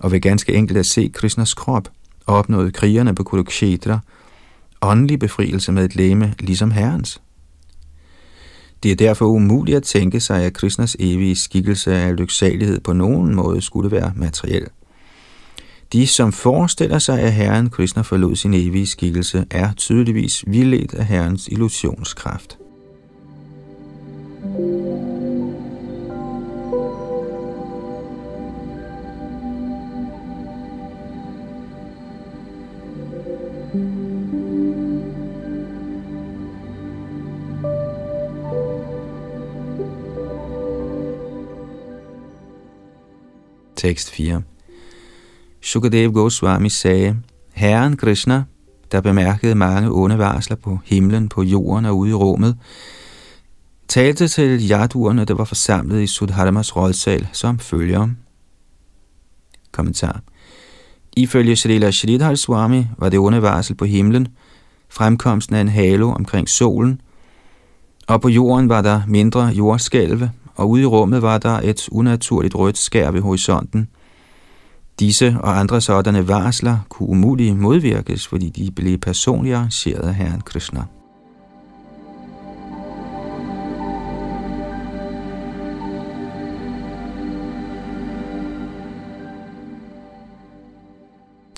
og 0.00 0.12
ved 0.12 0.20
ganske 0.20 0.54
enkelt 0.54 0.78
at 0.78 0.86
se 0.86 1.10
Krishnas 1.14 1.54
krop, 1.54 1.88
opnåede 2.26 2.72
krigerne 2.72 3.14
på 3.14 3.22
Kurukshetra 3.22 3.98
åndelig 4.80 5.18
befrielse 5.18 5.72
med 5.72 5.84
et 5.84 5.96
læme 5.96 6.34
ligesom 6.40 6.70
Herrens. 6.70 7.22
Det 8.82 8.92
er 8.92 8.96
derfor 8.96 9.26
umuligt 9.26 9.76
at 9.76 9.82
tænke 9.82 10.20
sig, 10.20 10.44
at 10.44 10.52
Krishnas 10.52 10.96
evige 11.00 11.36
skikkelse 11.36 11.94
af 11.94 12.16
lyksalighed 12.16 12.80
på 12.80 12.92
nogen 12.92 13.34
måde 13.34 13.60
skulle 13.60 13.90
være 13.90 14.12
materiel. 14.16 14.66
De, 15.92 16.06
som 16.06 16.32
forestiller 16.32 16.98
sig, 16.98 17.20
at 17.20 17.32
Herren 17.32 17.70
Krishna 17.70 18.02
forlod 18.02 18.36
sin 18.36 18.54
evige 18.54 18.86
skikkelse, 18.86 19.46
er 19.50 19.72
tydeligvis 19.72 20.44
vildledt 20.46 20.94
af 20.94 21.06
Herrens 21.06 21.48
illusionskraft. 21.48 22.58
Tekst 24.42 24.54
4 44.10 44.42
Sukadev 45.60 46.12
Goswami 46.12 46.68
sagde, 46.68 47.16
Herren 47.52 47.96
Krishna, 47.96 48.44
der 48.92 49.00
bemærkede 49.00 49.54
mange 49.54 49.90
onde 49.90 50.18
varsler 50.18 50.56
på 50.56 50.78
himlen, 50.84 51.28
på 51.28 51.42
jorden 51.42 51.84
og 51.84 51.98
ude 51.98 52.10
i 52.10 52.14
rummet, 52.14 52.58
talte 53.92 54.28
til 54.28 54.66
jaduerne, 54.66 55.24
der 55.24 55.34
var 55.34 55.44
forsamlet 55.44 56.02
i 56.02 56.06
Sudharmas 56.06 56.76
rådsal, 56.76 57.28
som 57.32 57.58
følger. 57.58 58.08
Kommentar. 59.72 60.20
Ifølge 61.16 61.56
Srila 61.56 61.90
Shridhar 61.90 62.34
Swami 62.34 62.86
var 62.98 63.08
det 63.08 63.18
onde 63.18 63.42
varsel 63.42 63.76
på 63.76 63.84
himlen, 63.84 64.28
fremkomsten 64.88 65.56
af 65.56 65.60
en 65.60 65.68
halo 65.68 66.10
omkring 66.10 66.48
solen, 66.48 67.00
og 68.08 68.20
på 68.20 68.28
jorden 68.28 68.68
var 68.68 68.82
der 68.82 69.02
mindre 69.08 69.44
jordskælve, 69.46 70.30
og 70.54 70.70
ude 70.70 70.82
i 70.82 70.86
rummet 70.86 71.22
var 71.22 71.38
der 71.38 71.60
et 71.62 71.88
unaturligt 71.88 72.54
rødt 72.54 72.78
skær 72.78 73.10
ved 73.10 73.20
horisonten. 73.20 73.88
Disse 75.00 75.36
og 75.40 75.58
andre 75.58 75.80
sådanne 75.80 76.28
varsler 76.28 76.78
kunne 76.88 77.08
umuligt 77.08 77.56
modvirkes, 77.56 78.26
fordi 78.26 78.50
de 78.50 78.70
blev 78.70 78.98
personligt 78.98 79.56
arrangeret 79.56 80.08
af 80.08 80.14
Herren 80.14 80.40
Krishna. 80.40 80.84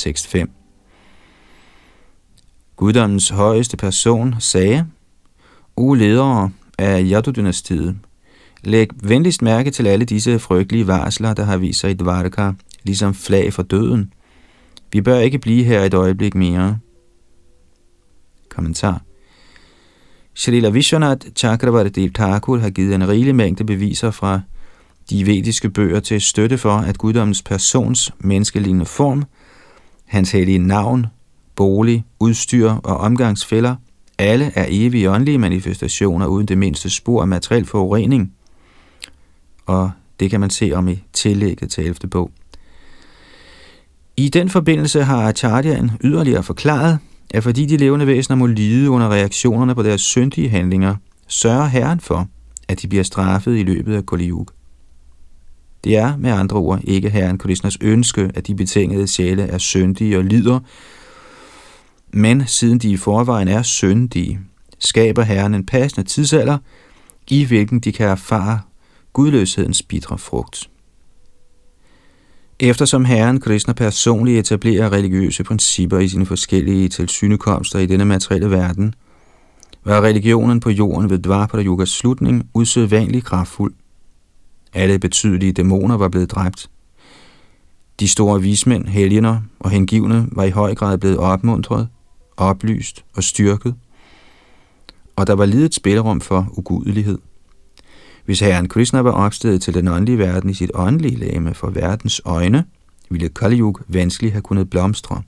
Tekst 0.04 0.26
5 0.26 0.50
Guddommens 2.76 3.28
højeste 3.28 3.76
person 3.76 4.34
sagde, 4.38 4.86
O 5.76 5.94
ledere 5.94 6.50
af 6.78 7.02
Yadu-dynastiet, 7.02 7.96
læg 8.64 8.88
venligst 9.02 9.42
mærke 9.42 9.70
til 9.70 9.86
alle 9.86 10.04
disse 10.04 10.38
frygtelige 10.38 10.86
varsler, 10.86 11.34
der 11.34 11.44
har 11.44 11.56
vist 11.56 11.80
sig 11.80 11.90
i 11.90 11.94
Dvarka, 11.94 12.52
ligesom 12.82 13.14
flag 13.14 13.52
for 13.52 13.62
døden. 13.62 14.12
Vi 14.92 15.00
bør 15.00 15.18
ikke 15.18 15.38
blive 15.38 15.64
her 15.64 15.80
et 15.80 15.94
øjeblik 15.94 16.34
mere. 16.34 16.78
Kommentar 18.48 19.02
Srila 20.34 20.68
Vishwanath 20.68 21.26
Chakravarti 21.36 22.08
Thakur 22.08 22.58
har 22.58 22.70
givet 22.70 22.94
en 22.94 23.08
rigelig 23.08 23.34
mængde 23.34 23.64
beviser 23.64 24.10
fra 24.10 24.40
de 25.10 25.26
vediske 25.26 25.70
bøger 25.70 26.00
til 26.00 26.20
støtte 26.20 26.58
for, 26.58 26.76
at 26.76 26.98
guddommens 26.98 27.42
persons 27.42 28.12
menneskelignende 28.18 28.86
form, 28.86 29.24
hans 30.04 30.32
hellige 30.32 30.58
navn, 30.58 31.06
bolig, 31.56 32.04
udstyr 32.20 32.70
og 32.70 32.96
omgangsfælder, 32.96 33.76
alle 34.18 34.52
er 34.54 34.66
evige 34.68 35.10
åndelige 35.10 35.38
manifestationer 35.38 36.26
uden 36.26 36.48
det 36.48 36.58
mindste 36.58 36.90
spor 36.90 37.20
af 37.20 37.28
materiel 37.28 37.66
forurening. 37.66 38.32
Og 39.66 39.90
det 40.20 40.30
kan 40.30 40.40
man 40.40 40.50
se 40.50 40.72
om 40.74 40.88
i 40.88 41.02
tillægget 41.12 41.70
til 41.70 41.84
11. 41.84 42.08
bog. 42.10 42.30
I 44.16 44.28
den 44.28 44.48
forbindelse 44.48 45.04
har 45.04 45.28
Acharyaen 45.28 45.90
yderligere 46.04 46.42
forklaret, 46.42 46.98
at 47.30 47.42
fordi 47.42 47.66
de 47.66 47.76
levende 47.76 48.06
væsener 48.06 48.36
må 48.36 48.46
lide 48.46 48.90
under 48.90 49.08
reaktionerne 49.08 49.74
på 49.74 49.82
deres 49.82 50.00
syndige 50.00 50.48
handlinger, 50.48 50.96
sørger 51.28 51.66
Herren 51.66 52.00
for, 52.00 52.28
at 52.68 52.82
de 52.82 52.88
bliver 52.88 53.04
straffet 53.04 53.56
i 53.56 53.62
løbet 53.62 53.96
af 53.96 54.06
Kali 54.06 54.30
det 55.84 55.96
er 55.96 56.16
med 56.16 56.30
andre 56.30 56.56
ord 56.56 56.80
ikke 56.84 57.10
Herren 57.10 57.38
Krishnas 57.38 57.78
ønske, 57.80 58.30
at 58.34 58.46
de 58.46 58.54
betingede 58.54 59.08
sjæle 59.08 59.42
er 59.42 59.58
syndige 59.58 60.18
og 60.18 60.24
lider, 60.24 60.60
men 62.12 62.46
siden 62.46 62.78
de 62.78 62.90
i 62.90 62.96
forvejen 62.96 63.48
er 63.48 63.62
syndige, 63.62 64.40
skaber 64.78 65.22
Herren 65.22 65.54
en 65.54 65.66
passende 65.66 66.08
tidsalder, 66.08 66.58
i 67.30 67.44
hvilken 67.44 67.80
de 67.80 67.92
kan 67.92 68.08
erfare 68.08 68.60
gudløshedens 69.12 69.82
bitre 69.82 70.18
frugt. 70.18 70.70
Eftersom 72.60 73.04
Herren 73.04 73.40
Krishna 73.40 73.72
personligt 73.72 74.38
etablerer 74.38 74.92
religiøse 74.92 75.44
principper 75.44 75.98
i 75.98 76.08
sine 76.08 76.26
forskellige 76.26 76.88
tilsynekomster 76.88 77.78
i 77.78 77.86
denne 77.86 78.04
materielle 78.04 78.50
verden, 78.50 78.94
var 79.84 80.02
religionen 80.02 80.60
på 80.60 80.70
jorden 80.70 81.10
ved 81.10 81.18
Dvapara 81.18 81.62
Yugas 81.62 81.88
slutning 81.88 82.48
usædvanlig 82.54 83.24
kraftfuld. 83.24 83.74
Alle 84.74 84.98
betydelige 84.98 85.52
dæmoner 85.52 85.96
var 85.96 86.08
blevet 86.08 86.30
dræbt. 86.30 86.70
De 88.00 88.08
store 88.08 88.40
vismænd, 88.40 88.86
helgener 88.86 89.40
og 89.58 89.70
hengivne 89.70 90.28
var 90.32 90.44
i 90.44 90.50
høj 90.50 90.74
grad 90.74 90.98
blevet 90.98 91.18
opmuntret, 91.18 91.88
oplyst 92.36 93.04
og 93.16 93.22
styrket, 93.22 93.74
og 95.16 95.26
der 95.26 95.32
var 95.32 95.46
lidet 95.46 95.74
spillerum 95.74 96.20
for 96.20 96.48
ugudelighed. 96.56 97.18
Hvis 98.24 98.40
herren 98.40 98.68
Krishna 98.68 99.00
var 99.00 99.10
opstedet 99.10 99.62
til 99.62 99.74
den 99.74 99.88
åndelige 99.88 100.18
verden 100.18 100.50
i 100.50 100.54
sit 100.54 100.70
åndelige 100.74 101.16
lame 101.16 101.54
for 101.54 101.70
verdens 101.70 102.20
øjne, 102.24 102.64
ville 103.10 103.28
Kali 103.28 103.60
Yuga 103.60 103.82
vanskeligt 103.88 104.32
have 104.32 104.42
kunnet 104.42 104.70
blomstre. 104.70 105.22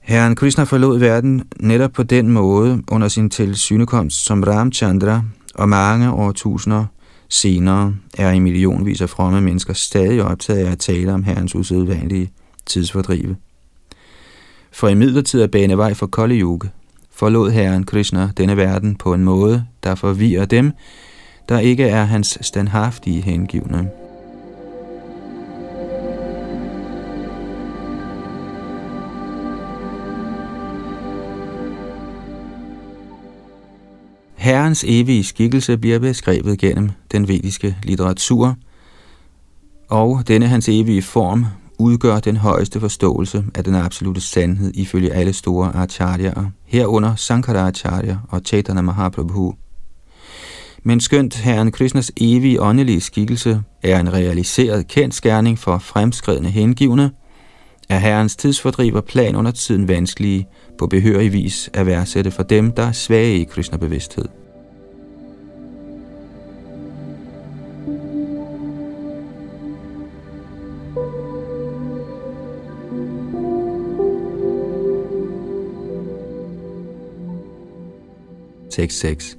Herren 0.00 0.34
Krishna 0.34 0.64
forlod 0.64 0.98
verden 0.98 1.42
netop 1.60 1.92
på 1.92 2.02
den 2.02 2.28
måde 2.28 2.82
under 2.90 3.08
sin 3.08 3.30
tilsynekomst 3.30 4.24
som 4.24 4.42
Ramchandra, 4.42 5.22
og 5.54 5.68
mange 5.68 6.12
årtusinder 6.12 6.84
senere 7.28 7.94
er 8.18 8.30
i 8.30 8.38
millionvis 8.38 9.00
af 9.00 9.10
fromme 9.10 9.40
mennesker 9.40 9.72
stadig 9.72 10.22
optaget 10.22 10.66
af 10.66 10.72
at 10.72 10.78
tale 10.78 11.12
om 11.12 11.24
herrens 11.24 11.54
usædvanlige 11.54 12.30
tidsfordrive. 12.66 13.36
For 14.72 14.88
i 14.88 14.94
midlertid 14.94 15.42
at 15.42 15.50
bane 15.50 15.76
vej 15.76 15.94
for 15.94 16.06
Kali 16.06 16.40
Yuga, 16.40 16.68
forlod 17.10 17.50
Herren 17.50 17.84
Krishna 17.84 18.30
denne 18.36 18.56
verden 18.56 18.96
på 18.96 19.14
en 19.14 19.24
måde, 19.24 19.64
der 19.84 19.94
forvirrer 19.94 20.44
dem, 20.44 20.72
der 21.48 21.58
ikke 21.58 21.84
er 21.84 22.04
hans 22.04 22.38
standhaftige 22.40 23.22
hengivne. 23.22 23.90
Herrens 34.44 34.84
evige 34.88 35.24
skikkelse 35.24 35.76
bliver 35.78 35.98
beskrevet 35.98 36.58
gennem 36.58 36.90
den 37.12 37.28
vediske 37.28 37.76
litteratur, 37.82 38.56
og 39.88 40.28
denne 40.28 40.46
hans 40.46 40.68
evige 40.68 41.02
form 41.02 41.46
udgør 41.78 42.20
den 42.20 42.36
højeste 42.36 42.80
forståelse 42.80 43.44
af 43.54 43.64
den 43.64 43.74
absolute 43.74 44.20
sandhed 44.20 44.72
ifølge 44.74 45.12
alle 45.12 45.32
store 45.32 45.76
acharyaer, 45.76 46.50
herunder 46.64 47.14
Sankaracharya 47.14 48.16
og 48.28 48.40
Chaitanya 48.46 48.82
Mahaprabhu. 48.82 49.54
Men 50.82 51.00
skønt 51.00 51.36
Herren 51.36 51.72
Krishnas 51.72 52.12
evige 52.16 52.62
åndelige 52.62 53.00
skikkelse 53.00 53.62
er 53.82 54.00
en 54.00 54.12
realiseret 54.12 54.88
kendskærning 54.88 55.58
for 55.58 55.78
fremskredne 55.78 56.50
hengivne, 56.50 57.10
er 57.88 57.98
Herrens 57.98 58.36
tidsfordriv 58.36 58.94
og 58.94 59.04
plan 59.04 59.36
under 59.36 59.50
tiden 59.50 59.88
vanskelige 59.88 60.48
på 60.78 60.86
behørig 60.86 61.32
vis 61.32 61.70
at 61.72 61.86
værdsætte 61.86 62.30
for 62.30 62.42
dem, 62.42 62.72
der 62.72 62.82
er 62.82 62.92
svage 62.92 63.40
i 63.40 63.44
Krishna-bevidsthed. 63.44 64.24
Tekst 78.70 78.98
6 78.98 79.36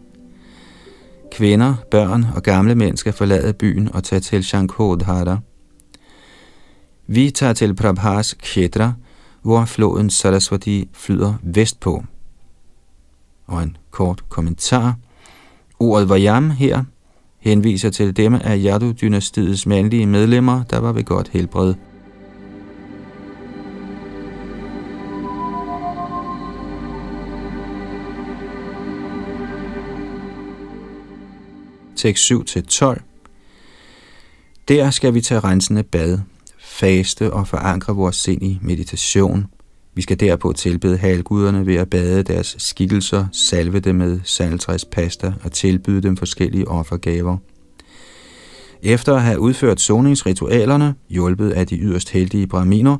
Kvinder, 1.31 1.75
børn 1.91 2.25
og 2.35 2.43
gamle 2.43 2.75
mænd 2.75 2.97
skal 2.97 3.13
forlade 3.13 3.53
byen 3.53 3.89
og 3.93 4.03
tage 4.03 4.19
til 4.19 4.43
Shankodhara. 4.43 5.39
Vi 7.07 7.31
tager 7.31 7.53
til 7.53 7.75
Prabhas 7.75 8.33
Kshetra, 8.33 8.93
hvor 9.41 9.65
floden 9.65 10.09
Saraswati 10.09 10.89
flyder 10.93 11.33
vestpå. 11.43 12.03
Og 13.47 13.63
en 13.63 13.77
kort 13.91 14.29
kommentar. 14.29 14.95
Ordet 15.79 16.09
Vajam 16.09 16.49
her 16.49 16.83
henviser 17.39 17.89
til 17.89 18.17
dem 18.17 18.33
af 18.33 18.57
Yadu-dynastiets 18.57 19.65
mandlige 19.65 20.05
medlemmer, 20.05 20.63
der 20.63 20.79
var 20.79 20.91
ved 20.91 21.03
godt 21.03 21.27
helbred. 21.27 21.73
tekst 31.95 32.31
7-12. 32.31 33.01
Der 34.67 34.89
skal 34.89 35.13
vi 35.13 35.21
tage 35.21 35.39
rensende 35.39 35.83
bad, 35.83 36.19
faste 36.79 37.33
og 37.33 37.47
forankre 37.47 37.95
vores 37.95 38.15
sind 38.15 38.43
i 38.43 38.59
meditation. 38.61 39.45
Vi 39.93 40.01
skal 40.01 40.19
derpå 40.19 40.53
tilbede 40.53 40.97
halguderne 40.97 41.65
ved 41.65 41.75
at 41.75 41.89
bade 41.89 42.23
deres 42.23 42.55
skikkelser, 42.59 43.27
salve 43.31 43.79
dem 43.79 43.95
med 43.95 44.19
saltræspasta 44.23 45.33
og 45.43 45.51
tilbyde 45.51 46.01
dem 46.01 46.17
forskellige 46.17 46.67
offergaver. 46.67 47.37
Efter 48.83 49.15
at 49.15 49.21
have 49.21 49.39
udført 49.39 49.81
soningsritualerne, 49.81 50.95
hjulpet 51.09 51.51
af 51.51 51.67
de 51.67 51.77
yderst 51.77 52.09
heldige 52.09 52.47
braminer, 52.47 52.97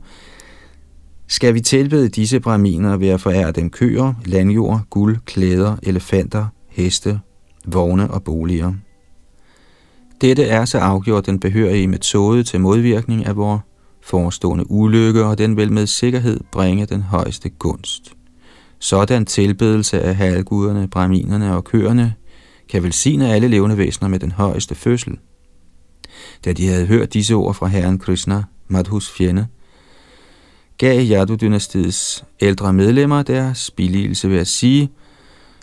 skal 1.28 1.54
vi 1.54 1.62
tilbede 1.62 2.10
disse 2.10 2.40
braminer 2.40 2.98
ved 2.98 3.08
at 3.08 3.22
forære 3.22 3.52
dem 3.52 3.70
køer, 3.70 4.14
landjord, 4.26 4.82
guld, 4.90 5.18
klæder, 5.26 5.76
elefanter, 5.84 6.46
heste, 6.70 7.20
vogne 7.66 8.12
og 8.12 8.24
boliger. 8.24 8.74
Dette 10.22 10.44
er 10.44 10.66
så 10.66 10.78
afgjort 10.78 11.26
den 11.26 11.40
behørige 11.40 11.88
metode 11.88 12.44
til 12.44 12.62
modvirkning 12.62 13.26
af 13.26 13.36
vores 13.36 13.62
forestående 14.02 14.72
ulykke, 14.72 15.26
og 15.26 15.38
den 15.38 15.58
vil 15.58 15.72
med 15.72 15.88
sikkerhed 15.88 16.40
bringe 16.52 16.86
den 16.86 17.02
højeste 17.02 17.50
gunst. 17.50 18.14
Sådan 18.80 19.26
tilbedelse 19.26 20.02
af 20.02 20.16
halvguderne, 20.16 20.88
braminerne 20.88 21.56
og 21.56 21.64
køerne 21.64 22.14
kan 22.70 22.84
velsigne 22.84 23.34
alle 23.34 23.48
levende 23.48 23.78
væsener 23.78 24.10
med 24.10 24.20
den 24.20 24.32
højeste 24.32 24.76
fødsel. 24.76 25.18
Da 26.46 26.54
de 26.54 26.68
havde 26.68 26.86
hørt 26.86 27.14
disse 27.14 27.34
ord 27.34 27.54
fra 27.54 27.68
herren 27.68 28.00
Krishna, 28.00 28.44
Madhus 28.68 29.12
fjende, 29.12 29.48
gav 30.78 31.02
Yadu-dynastiets 31.02 32.24
ældre 32.40 32.74
medlemmer 32.74 33.22
deres 33.22 33.72
billigelse 33.72 34.30
ved 34.30 34.38
at 34.38 34.48
sige, 34.48 34.90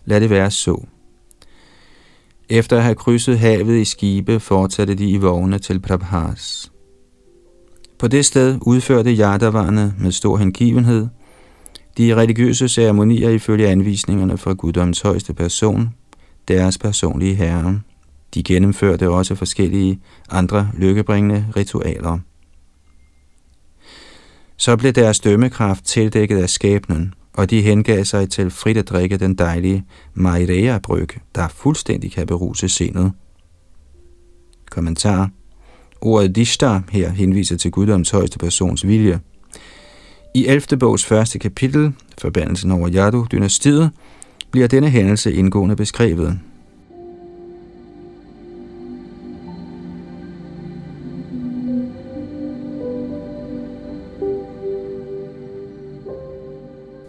lad 0.05 0.21
det 0.21 0.31
være 0.31 0.51
så. 0.51 0.87
Efter 2.53 2.77
at 2.77 2.83
have 2.83 2.95
krydset 2.95 3.39
havet 3.39 3.81
i 3.81 3.85
skibe, 3.85 4.41
fortsatte 4.41 4.95
de 4.95 5.11
i 5.11 5.17
vogne 5.17 5.59
til 5.59 5.81
Prabhas. 5.81 6.73
På 7.99 8.09
det 8.09 8.25
sted 8.25 8.59
udførte 8.63 9.17
Yadavarne 9.17 9.95
med 9.99 10.13
stor 10.13 10.37
hengivenhed 10.37 11.09
de 11.99 12.17
religiøse 12.17 12.69
ceremonier 12.69 13.31
ifølge 13.31 13.69
anvisningerne 13.69 14.39
fra 14.39 14.53
guddoms 14.53 15.01
højeste 15.01 15.35
person, 15.35 15.95
deres 16.49 16.79
personlige 16.79 17.35
herre. 17.35 17.81
De 18.35 18.43
gennemførte 18.43 19.11
også 19.11 19.35
forskellige 19.35 20.01
andre 20.31 20.71
lykkebringende 20.79 21.47
ritualer. 21.57 22.19
Så 24.57 24.77
blev 24.77 24.93
deres 24.93 25.21
dømmekraft 25.21 25.85
tildækket 25.85 26.39
af 26.39 26.51
skæbnen, 26.51 27.15
og 27.35 27.51
de 27.51 27.63
hengav 27.63 28.05
sig 28.05 28.31
til 28.31 28.51
frit 28.51 28.77
at 28.77 28.89
drikke 28.89 29.17
den 29.17 29.35
dejlige 29.35 29.85
Mairea-bryg, 30.15 31.09
der 31.35 31.49
fuldstændig 31.49 32.13
kan 32.13 32.27
beruse 32.27 32.69
sindet. 32.69 33.13
Kommentar 34.71 35.31
Ordet 36.01 36.37
Dishtar 36.37 36.83
her 36.91 37.11
henviser 37.11 37.57
til 37.57 37.71
guddoms 37.71 38.11
højeste 38.11 38.39
persons 38.39 38.87
vilje. 38.87 39.21
I 40.35 40.47
11. 40.47 40.79
bogs 40.79 41.05
første 41.05 41.39
kapitel, 41.39 41.93
forbandelsen 42.19 42.71
over 42.71 42.89
Yadu-dynastiet, 42.89 43.91
bliver 44.51 44.69
denne 44.69 44.91
hændelse 44.91 45.33
indgående 45.33 45.77
beskrevet. 45.77 46.41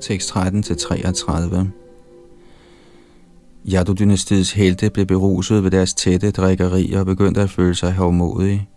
Tekst 0.03 0.31
13-33. 0.31 1.67
Yadu-dynastiets 3.65 4.51
helte 4.53 4.89
blev 4.89 5.05
beruset 5.05 5.63
ved 5.63 5.71
deres 5.71 5.93
tætte 5.93 6.31
drikkeri 6.31 6.93
og 6.93 7.05
begyndte 7.05 7.41
at 7.41 7.49
føle 7.49 7.75
sig 7.75 7.93
havmodige. 7.93 8.69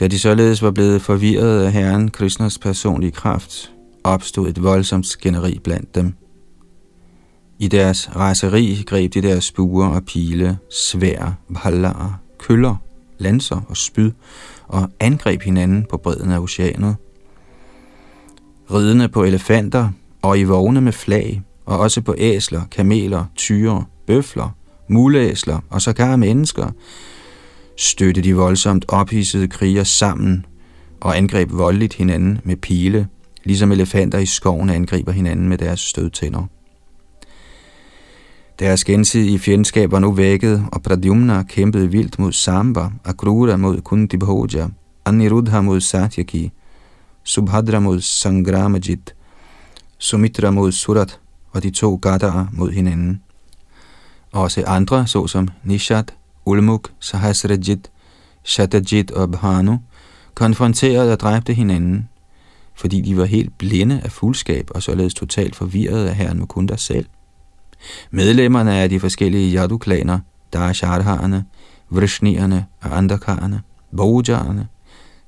Da 0.00 0.08
de 0.08 0.18
således 0.18 0.62
var 0.62 0.70
blevet 0.70 1.02
forvirret 1.02 1.64
af 1.64 1.72
herren 1.72 2.10
Krishnas 2.10 2.58
personlige 2.58 3.12
kraft, 3.12 3.72
opstod 4.04 4.48
et 4.48 4.62
voldsomt 4.62 5.06
skænderi 5.06 5.58
blandt 5.64 5.94
dem. 5.94 6.14
I 7.58 7.68
deres 7.68 8.16
raseri 8.16 8.82
greb 8.86 9.14
de 9.14 9.22
deres 9.22 9.44
spuer 9.44 9.86
og 9.86 10.04
pile, 10.04 10.58
svær, 10.70 11.38
vallarer, 11.64 12.20
køller, 12.38 12.76
lanser 13.18 13.60
og 13.68 13.76
spyd 13.76 14.10
og 14.68 14.90
angreb 15.00 15.42
hinanden 15.42 15.86
på 15.90 15.96
bredden 15.96 16.32
af 16.32 16.38
oceanet. 16.38 16.96
Ridende 18.70 19.08
på 19.08 19.24
elefanter 19.24 19.90
og 20.22 20.38
i 20.38 20.42
vogne 20.42 20.80
med 20.80 20.92
flag, 20.92 21.42
og 21.66 21.78
også 21.78 22.00
på 22.00 22.14
æsler, 22.18 22.62
kameler, 22.70 23.24
tyre, 23.36 23.84
bøfler, 24.06 24.56
muleæsler 24.88 25.58
og 25.70 25.82
sågar 25.82 26.16
mennesker, 26.16 26.66
støtte 27.76 28.20
de 28.20 28.36
voldsomt 28.36 28.84
ophidsede 28.88 29.48
kriger 29.48 29.84
sammen 29.84 30.46
og 31.00 31.16
angreb 31.16 31.52
voldeligt 31.52 31.94
hinanden 31.94 32.40
med 32.44 32.56
pile, 32.56 33.08
ligesom 33.44 33.72
elefanter 33.72 34.18
i 34.18 34.26
skoven 34.26 34.70
angriber 34.70 35.12
hinanden 35.12 35.48
med 35.48 35.58
deres 35.58 35.80
stødtænder. 35.80 36.46
Deres 38.58 38.84
gensidige 38.84 39.38
fjendskab 39.38 39.92
var 39.92 39.98
nu 39.98 40.12
vækket, 40.12 40.64
og 40.72 40.82
Pradyumna 40.82 41.42
kæmpede 41.42 41.90
vildt 41.90 42.18
mod 42.18 42.32
Samba, 42.32 42.90
Akrura 43.04 43.56
mod 43.56 43.80
Kundibhoja, 43.80 44.68
Aniruddha 45.04 45.60
mod 45.60 45.80
Satyaki, 45.80 46.50
Subhadra 47.26 47.80
mod 47.80 48.00
Sangramajit, 48.00 49.14
Sumitra 49.98 50.50
mod 50.50 50.72
Surat 50.72 51.20
og 51.52 51.62
de 51.62 51.70
to 51.70 51.96
Gadara 51.96 52.48
mod 52.52 52.70
hinanden. 52.72 53.22
Også 54.32 54.64
andre, 54.66 55.06
såsom 55.06 55.48
Nishat, 55.64 56.14
Ulmuk, 56.44 56.90
Sahasrajit, 57.00 57.90
Shatajit 58.44 59.10
og 59.10 59.30
Bhanu, 59.30 59.78
konfronterede 60.34 61.12
og 61.12 61.20
dræbte 61.20 61.54
hinanden, 61.54 62.08
fordi 62.74 63.00
de 63.00 63.16
var 63.16 63.24
helt 63.24 63.58
blinde 63.58 64.00
af 64.04 64.12
fuldskab 64.12 64.70
og 64.74 64.82
således 64.82 65.14
totalt 65.14 65.56
forvirrede 65.56 66.08
af 66.08 66.16
herren 66.16 66.38
Mukunda 66.38 66.76
selv. 66.76 67.06
Medlemmerne 68.10 68.74
af 68.74 68.88
de 68.88 69.00
forskellige 69.00 69.58
Yadu-klaner, 69.58 70.18
Darasharharerne, 70.52 71.44
Vrishnierne 71.90 72.66
og 72.82 72.98
Andakarerne, 72.98 73.62
Bojarerne, 73.96 74.68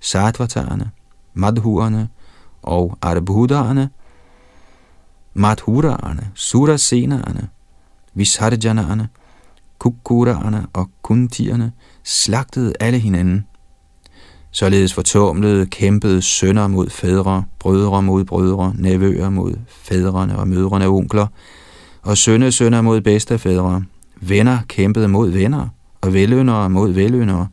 Satvatarerne, 0.00 0.90
Madhurerne 1.38 2.08
og 2.62 2.98
Arbhudarerne, 3.02 3.90
Madhurerne, 5.34 6.30
Surasenerne, 6.34 7.48
Visharjanerne, 8.14 9.08
Kukuraerne 9.78 10.66
og 10.72 10.90
Kuntierne 11.02 11.72
slagtede 12.04 12.72
alle 12.80 12.98
hinanden. 12.98 13.46
Således 14.50 14.94
fortumlede, 14.94 15.66
kæmpede 15.66 16.22
sønner 16.22 16.66
mod 16.66 16.90
fædre, 16.90 17.44
brødre 17.58 18.02
mod 18.02 18.24
brødre, 18.24 18.74
nevøer 18.78 19.30
mod 19.30 19.54
fædrene 19.68 20.38
og 20.38 20.48
mødrene 20.48 20.86
og 20.86 20.94
onkler, 20.94 21.26
og 22.02 22.16
sønne 22.16 22.52
sønner 22.52 22.80
mod 22.80 23.00
bedstefædre. 23.00 23.82
Venner 24.20 24.58
kæmpede 24.68 25.08
mod 25.08 25.30
venner, 25.30 25.68
og 26.00 26.12
veløndere 26.12 26.70
mod 26.70 26.92
veløndere. 26.92 27.48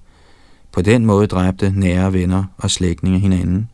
På 0.72 0.82
den 0.82 1.06
måde 1.06 1.28
dræbte 1.28 1.74
nære 1.76 2.14
venner 2.14 2.44
og 2.58 2.72
slægtninge 2.72 3.20
hinanden. 3.20 3.70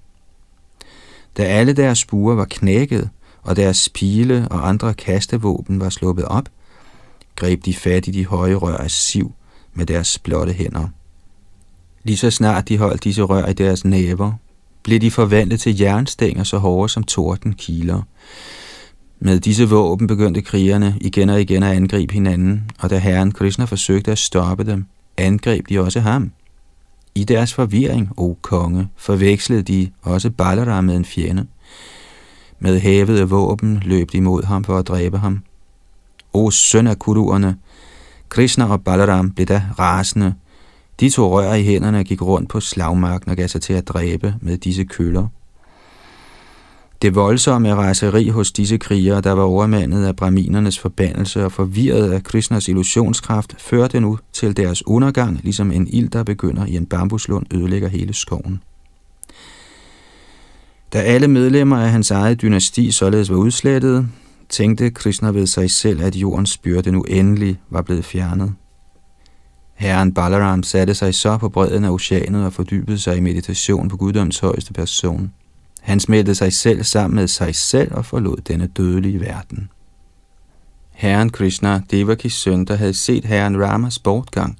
Da 1.38 1.43
alle 1.43 1.73
deres 1.73 1.99
spure 1.99 2.38
var 2.38 2.45
knækket, 2.49 3.09
og 3.43 3.55
deres 3.55 3.89
pile 3.89 4.47
og 4.51 4.69
andre 4.69 4.93
kastevåben 4.93 5.79
var 5.79 5.89
sluppet 5.89 6.25
op, 6.25 6.49
greb 7.36 7.65
de 7.65 7.73
fat 7.73 8.07
i 8.07 8.11
de 8.11 8.25
høje 8.25 8.55
rør 8.55 8.77
af 8.77 8.91
siv 8.91 9.34
med 9.73 9.86
deres 9.86 10.19
blotte 10.19 10.53
hænder. 10.53 10.88
Lige 12.03 12.17
så 12.17 12.32
snart 12.32 12.69
de 12.69 12.77
holdt 12.77 13.03
disse 13.03 13.21
rør 13.21 13.45
i 13.45 13.53
deres 13.53 13.86
næver, 13.86 14.34
blev 14.84 14.99
de 14.99 15.11
forvandlet 15.11 15.59
til 15.59 15.79
jernstænger 15.79 16.43
så 16.43 16.57
hårde 16.57 16.89
som 16.89 17.03
torden 17.03 17.53
kiler. 17.53 18.01
Med 19.19 19.39
disse 19.39 19.69
våben 19.69 20.07
begyndte 20.07 20.41
krigerne 20.41 20.97
igen 21.01 21.29
og 21.29 21.41
igen 21.41 21.63
at 21.63 21.75
angribe 21.75 22.13
hinanden, 22.13 22.71
og 22.79 22.89
da 22.89 22.97
herren 22.97 23.32
Krishna 23.32 23.65
forsøgte 23.65 24.11
at 24.11 24.17
stoppe 24.17 24.63
dem, 24.63 24.86
angreb 25.17 25.69
de 25.69 25.79
også 25.79 25.99
ham. 25.99 26.32
I 27.16 27.24
deres 27.24 27.53
forvirring, 27.53 28.09
o 28.18 28.38
konge, 28.41 28.88
forvekslede 28.95 29.62
de 29.62 29.91
også 30.01 30.30
Balaram 30.30 30.84
med 30.84 30.95
en 30.95 31.05
fjende. 31.05 31.47
Med 32.59 32.80
hævede 32.80 33.30
våben 33.30 33.82
løb 33.86 34.12
de 34.12 34.22
mod 34.22 34.43
ham 34.43 34.64
for 34.64 34.78
at 34.78 34.88
dræbe 34.88 35.18
ham. 35.18 35.43
O 36.34 36.51
søn 36.51 36.88
af 36.88 36.99
kuruerne, 36.99 37.57
Krishna 38.30 38.66
og 38.66 38.84
Balaram 38.84 39.32
blev 39.32 39.47
da 39.47 39.64
rasende. 39.80 40.34
De 40.99 41.09
to 41.09 41.39
rør 41.39 41.53
i 41.53 41.64
hænderne 41.64 41.99
og 41.99 42.05
gik 42.05 42.22
rundt 42.22 42.49
på 42.49 42.59
slagmarken 42.59 43.32
og 43.32 43.38
gav 43.38 43.47
sig 43.47 43.62
til 43.62 43.74
at 43.74 43.88
dræbe 43.88 44.36
med 44.41 44.57
disse 44.57 44.84
køller. 44.84 45.28
Det 47.02 47.16
voldsomme 47.16 47.76
raseri 47.76 48.28
hos 48.28 48.52
disse 48.52 48.78
krigere, 48.78 49.22
der 49.22 49.32
var 49.32 49.43
overmandet 49.43 50.06
af 50.06 50.16
braminernes 50.16 50.80
forbandelse 50.80 51.45
og 51.45 51.52
forvirret 51.52 52.12
af 52.12 52.24
Krishnas 52.24 52.68
illusionskraft, 52.68 53.56
førte 53.62 53.99
nu 53.99 54.20
til 54.34 54.58
deres 54.58 54.88
undergang, 54.88 55.39
ligesom 55.43 55.72
en 55.72 55.88
ild, 55.88 56.10
der 56.10 56.24
begynder 56.24 56.66
i 56.66 56.76
en 56.76 56.86
bambuslund, 56.86 57.45
ødelægger 57.54 57.88
hele 57.88 58.14
skoven. 58.14 58.64
Da 60.93 60.99
alle 60.99 61.28
medlemmer 61.28 61.78
af 61.78 61.91
hans 61.91 62.12
eget 62.12 62.41
dynasti 62.41 62.91
således 62.91 63.30
var 63.30 63.38
udslettet, 63.38 64.08
tænkte 64.49 64.89
Krishna 64.89 65.30
ved 65.30 65.47
sig 65.47 65.72
selv, 65.72 66.02
at 66.02 66.16
jordens 66.16 66.58
byrde 66.58 66.91
nu 66.91 67.02
endelig 67.02 67.60
var 67.70 67.82
blevet 67.82 68.06
fjernet. 68.06 68.54
Herren 69.76 70.14
Balaram 70.14 70.64
satte 70.64 70.93
sig 70.93 71.16
så 71.16 71.38
på 71.38 71.49
bredden 71.49 71.84
af 71.84 71.89
oceanet 71.89 72.45
og 72.45 72.54
fordybede 72.54 72.99
sig 72.99 73.18
i 73.18 73.20
meditation 73.20 73.89
på 73.89 73.97
guddoms 73.97 74.39
højeste 74.39 74.74
person. 74.74 75.32
Han 75.82 75.99
smeltede 75.99 76.36
sig 76.36 76.53
selv 76.53 76.84
sammen 76.84 77.15
med 77.15 77.27
sig 77.27 77.55
selv 77.55 77.93
og 77.95 78.05
forlod 78.05 78.38
denne 78.38 78.67
dødelige 78.67 79.21
verden. 79.21 79.69
Herren 80.91 81.29
Krishna, 81.29 81.82
Devakis 81.91 82.34
søn, 82.34 82.65
der 82.65 82.75
havde 82.75 82.93
set 82.93 83.25
herren 83.25 83.63
Ramas 83.63 83.99
bortgang, 83.99 84.59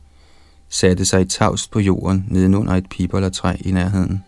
satte 0.70 1.06
sig 1.06 1.30
tavst 1.30 1.72
på 1.72 1.80
jorden 1.80 2.26
nedenunder 2.28 2.74
et 2.74 2.90
piberlatræ 2.90 3.56
i 3.60 3.72
nærheden. 3.72 4.24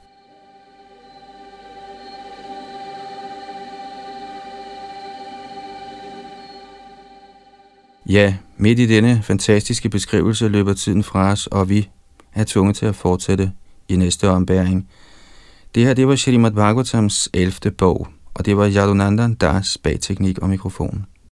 Ja, 8.09 8.35
midt 8.57 8.79
i 8.79 8.85
denne 8.85 9.21
fantastiske 9.23 9.89
beskrivelse 9.89 10.47
løber 10.47 10.73
tiden 10.73 11.03
fra 11.03 11.31
os, 11.31 11.47
og 11.47 11.69
vi 11.69 11.89
er 12.33 12.43
tvunget 12.43 12.75
til 12.75 12.85
at 12.85 12.95
fortsætte 12.95 13.51
i 13.89 13.95
næste 13.95 14.29
ombæring. 14.29 14.87
Det 15.75 15.85
her, 15.85 15.93
det 15.93 16.07
var 16.07 16.15
Shrimad 16.15 16.51
Bhagavatams 16.51 17.29
11. 17.33 17.71
bog, 17.77 18.07
og 18.33 18.45
det 18.45 18.57
var 18.57 18.69
Yadunandan 18.69 19.33
Das 19.33 19.77
bag 19.77 19.99
teknik 20.01 20.39
og 20.39 20.49
mikrofon. 20.49 21.05